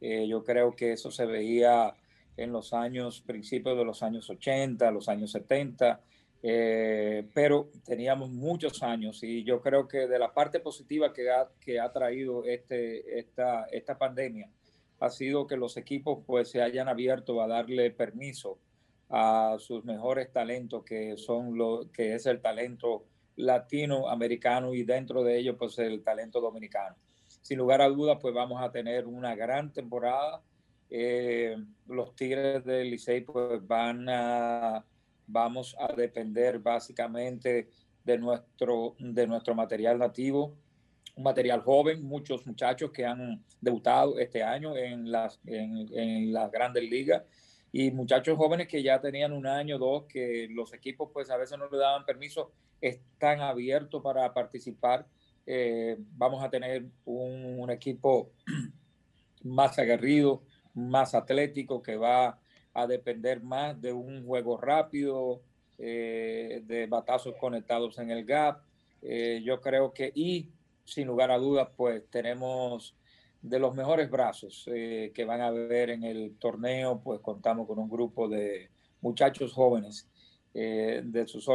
[0.00, 1.94] Eh, yo creo que eso se veía
[2.36, 6.00] en los años, principios de los años 80, los años 70,
[6.40, 11.48] eh, pero teníamos muchos años y yo creo que de la parte positiva que ha,
[11.60, 14.48] que ha traído este, esta, esta pandemia
[15.00, 18.60] ha sido que los equipos pues se hayan abierto a darle permiso
[19.10, 23.04] a sus mejores talentos que son lo que es el talento
[23.38, 26.96] latinoamericano y dentro de ellos pues el talento dominicano.
[27.40, 30.42] Sin lugar a dudas pues vamos a tener una gran temporada.
[30.90, 31.56] Eh,
[31.86, 34.84] los Tigres del Licey pues van a
[35.26, 37.68] vamos a depender básicamente
[38.02, 40.56] de nuestro, de nuestro material nativo,
[41.14, 46.84] un material joven, muchos muchachos que han debutado este año en las, en las grandes
[46.84, 47.22] ligas
[47.80, 51.56] y muchachos jóvenes que ya tenían un año, dos, que los equipos pues a veces
[51.56, 52.50] no le daban permiso,
[52.80, 55.06] están abiertos para participar.
[55.46, 58.32] Eh, vamos a tener un, equipo
[59.44, 60.42] más aguerrido,
[60.74, 62.40] más atlético, que va
[62.74, 65.40] a depender más de un juego rápido,
[65.78, 68.60] eh, de batazos conectados en el gap.
[69.02, 70.50] Eh, yo creo que, y
[70.84, 72.96] sin lugar a dudas, pues tenemos
[73.42, 77.78] de los mejores brazos eh, que van a ver en el torneo, pues contamos con
[77.78, 78.70] un grupo de
[79.00, 80.08] muchachos jóvenes
[80.54, 81.46] eh, de, sus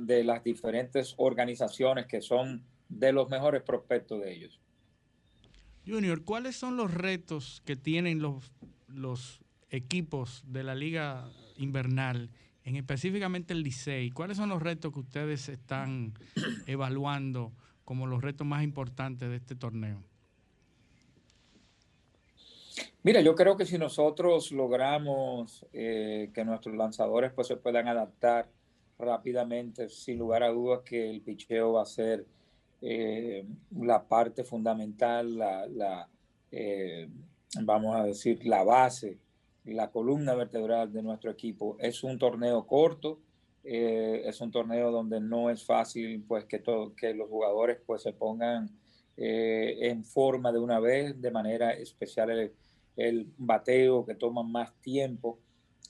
[0.00, 4.60] de las diferentes organizaciones que son de los mejores prospectos de ellos.
[5.86, 8.52] Junior, ¿cuáles son los retos que tienen los,
[8.88, 9.40] los
[9.70, 12.30] equipos de la liga invernal,
[12.64, 14.10] en específicamente el Licey?
[14.10, 16.14] ¿Cuáles son los retos que ustedes están
[16.66, 17.52] evaluando
[17.84, 20.02] como los retos más importantes de este torneo?
[23.08, 28.50] Mira, yo creo que si nosotros logramos eh, que nuestros lanzadores pues, se puedan adaptar
[28.98, 32.26] rápidamente, sin lugar a dudas, que el picheo va a ser
[32.82, 36.08] eh, la parte fundamental, la,
[36.50, 37.08] eh,
[37.62, 39.18] vamos a decir, la base,
[39.64, 41.76] la columna vertebral de nuestro equipo.
[41.78, 43.20] Es un torneo corto,
[43.62, 48.12] es un torneo donde no es fácil pues que, todo, que los jugadores pues se
[48.12, 48.70] pongan
[49.16, 52.52] en forma de una vez, de manera especial
[52.98, 55.38] el, bateo que toma más tiempo.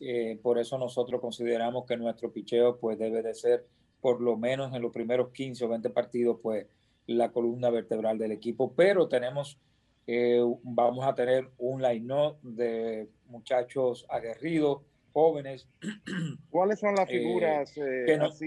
[0.01, 3.65] Eh, por eso nosotros consideramos que nuestro picheo pues debe de ser
[4.01, 6.67] por lo menos en los primeros 15 o 20 partidos pues
[7.07, 9.59] la columna vertebral del equipo, pero tenemos,
[10.07, 14.83] eh, vamos a tener un line-up de muchachos aguerridos,
[15.13, 15.67] jóvenes.
[16.51, 18.47] ¿Cuáles son las Eh, figuras eh, que no- así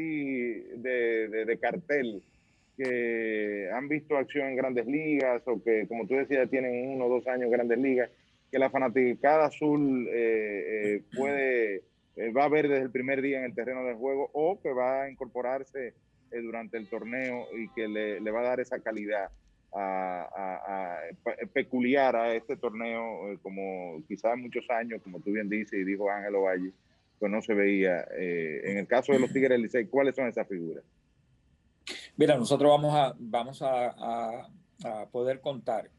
[0.77, 2.23] de, de- de cartel
[2.77, 7.09] que han visto acción en grandes ligas o que, como tú decías, tienen uno o
[7.09, 8.09] dos años en grandes ligas,
[8.51, 10.63] que la fanaticada azul eh,
[10.97, 11.75] eh, puede,
[12.17, 14.71] eh, va a ver desde el primer día en el terreno del juego o que
[14.73, 15.93] va a incorporarse
[16.31, 19.29] eh, durante el torneo y que le, le va a dar esa calidad
[19.73, 25.31] a- a- a- pe- peculiar a este torneo, eh, como quizás muchos años, como tú
[25.31, 26.71] bien dices y dijo Ángelo Valle,
[27.19, 28.05] pues no se veía.
[28.17, 30.83] En el caso de los Tigres del Licey, ¿cuáles son esas figuras?
[32.17, 35.89] Mira, nosotros vamos a, vamos a poder contar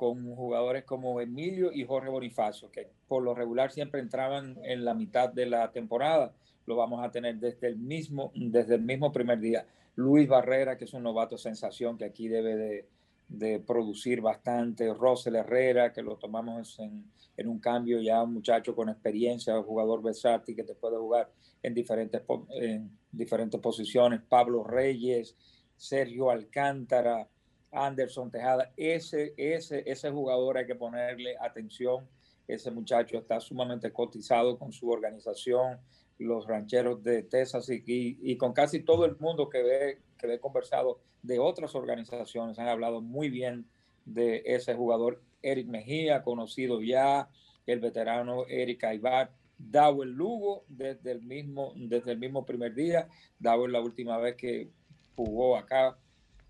[0.00, 4.94] con jugadores como Emilio y Jorge Bonifacio, que por lo regular siempre entraban en la
[4.94, 6.32] mitad de la temporada.
[6.64, 9.66] Lo vamos a tener desde el mismo, desde el mismo primer día.
[9.96, 12.86] Luis Barrera, que es un novato sensación que aquí debe
[13.28, 14.90] de, producir bastante.
[14.94, 17.04] Rosel Herrera, que lo tomamos en,
[17.36, 21.30] en un cambio ya un muchacho con experiencia, un jugador versátil que te puede jugar
[21.62, 22.22] en diferentes,
[22.58, 24.22] en diferentes posiciones.
[24.26, 25.36] Pablo Reyes,
[25.76, 27.28] Sergio Alcántara,
[27.72, 28.72] Anderson Tejada.
[28.76, 32.08] Ese, ese, ese jugador hay que ponerle atención.
[32.48, 35.78] Ese muchacho está sumamente cotizado con su organización,
[36.18, 40.38] los rancheros de Texas y, y- con casi todo el mundo que ve, que ve
[40.40, 42.58] conversado de otras organizaciones.
[42.58, 43.66] Han hablado muy bien
[44.04, 47.28] de ese jugador, Eric Mejía, conocido ya,
[47.66, 53.08] el veterano Eric Aybar, Dawel Lugo desde el mismo, desde el mismo primer día.
[53.38, 54.70] Dawel la última vez que
[55.14, 55.96] jugó acá,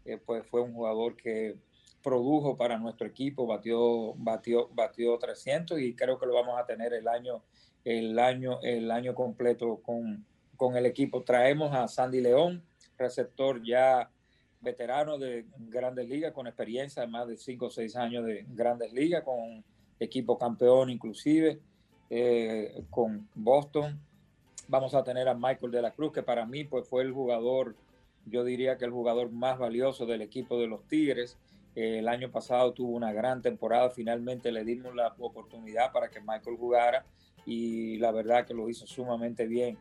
[0.05, 1.57] eh, pues fue un jugador que
[2.03, 6.93] produjo para nuestro equipo, batió, batió, batió 300 y creo que lo vamos a tener
[6.95, 7.43] el año,
[7.85, 10.25] el año, el año completo con,
[10.57, 11.23] con el equipo.
[11.23, 12.63] Traemos a Sandy León,
[12.97, 14.11] receptor ya
[14.61, 18.93] veterano de Grandes Ligas, con experiencia de más de 5 o 6 años de Grandes
[18.93, 19.65] Ligas, con
[19.99, 21.59] equipo campeón inclusive,
[22.09, 23.99] eh, con Boston.
[24.69, 27.75] Vamos a tener a Michael de la Cruz, que para mí pues, fue el jugador,
[28.27, 31.39] yo diría que el jugador más valioso del equipo de los Tigres.
[31.75, 36.21] Eh, el año pasado tuvo una gran temporada, finalmente le dimos la oportunidad para que
[36.21, 37.07] Michael jugara
[37.47, 39.79] y la verdad que lo hizo sumamente bien.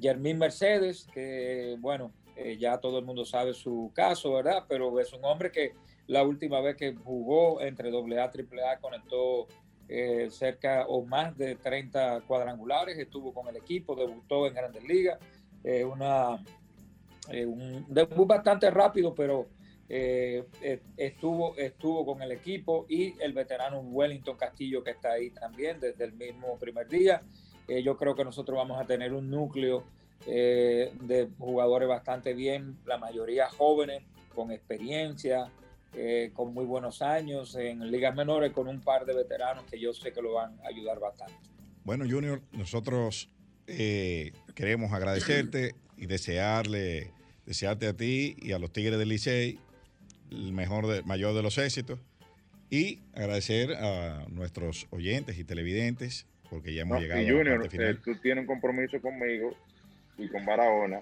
[0.00, 4.64] Jermín Mercedes, que bueno, eh, ya todo el mundo sabe su caso, ¿verdad?
[4.68, 5.72] Pero es un hombre que
[6.06, 9.46] la última vez que jugó entre AA y AAA conectó
[9.88, 15.18] eh, cerca o más de 30 cuadrangulares, estuvo con el equipo, debutó en Grandes Ligas,
[15.90, 16.38] una,
[17.30, 19.48] eh, un debut bastante rápido, pero
[19.88, 25.30] eh, eh, estuvo, estuvo con el equipo y el veterano Wellington Castillo que está ahí
[25.30, 27.22] también desde el mismo primer día.
[27.68, 29.84] Eh, yo creo que nosotros vamos a tener un núcleo
[30.26, 34.02] de jugadores bastante bien, la mayoría jóvenes,
[34.34, 35.52] con experiencia,
[36.32, 40.12] con muy buenos años en ligas menores, con un par de veteranos que yo sé
[40.12, 41.34] que lo van a ayudar bastante.
[41.84, 43.30] Bueno, Junior, nosotros
[43.66, 47.12] queremos agradecerte y desearle,
[47.46, 49.58] desearte a ti y a los Tigres del Licey
[50.30, 51.98] el mejor, de- mayor de los éxitos
[52.70, 57.38] y agradecer a nuestros oyentes y televidentes porque ya hemos No, llegado y a la
[57.38, 57.94] Junior, final.
[57.94, 59.50] eh, tú tienes un compromiso conmigo
[60.18, 61.00] y con Barahona.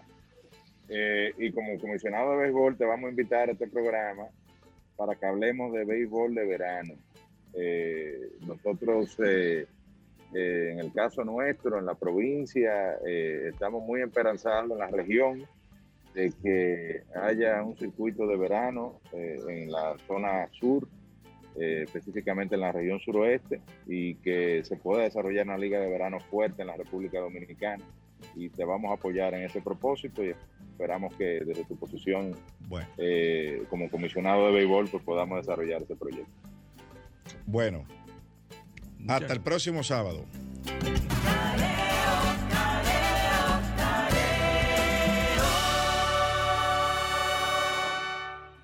[0.91, 4.25] eh, y como comisionado de béisbol te vamos a invitar a este programa
[4.97, 6.93] para que hablemos de béisbol de verano.
[7.55, 9.67] Eh, nosotros, eh,
[10.35, 15.47] eh, en el caso nuestro, en la provincia, estamos muy esperanzados en la región
[16.15, 20.87] de que haya un circuito de verano eh, en la zona sur,
[21.57, 26.19] eh, específicamente en la región suroeste, y que se pueda desarrollar una liga de verano
[26.21, 27.85] fuerte en la República Dominicana.
[28.37, 30.35] Y te vamos a apoyar en ese propósito y
[30.71, 32.35] esperamos que desde tu posición
[32.69, 32.87] Bueno.
[32.97, 36.33] eh, como comisionado de béisbol pues podamos desarrollar ese proyecto.
[37.47, 37.85] Bueno,
[39.07, 40.25] hasta el próximo sábado.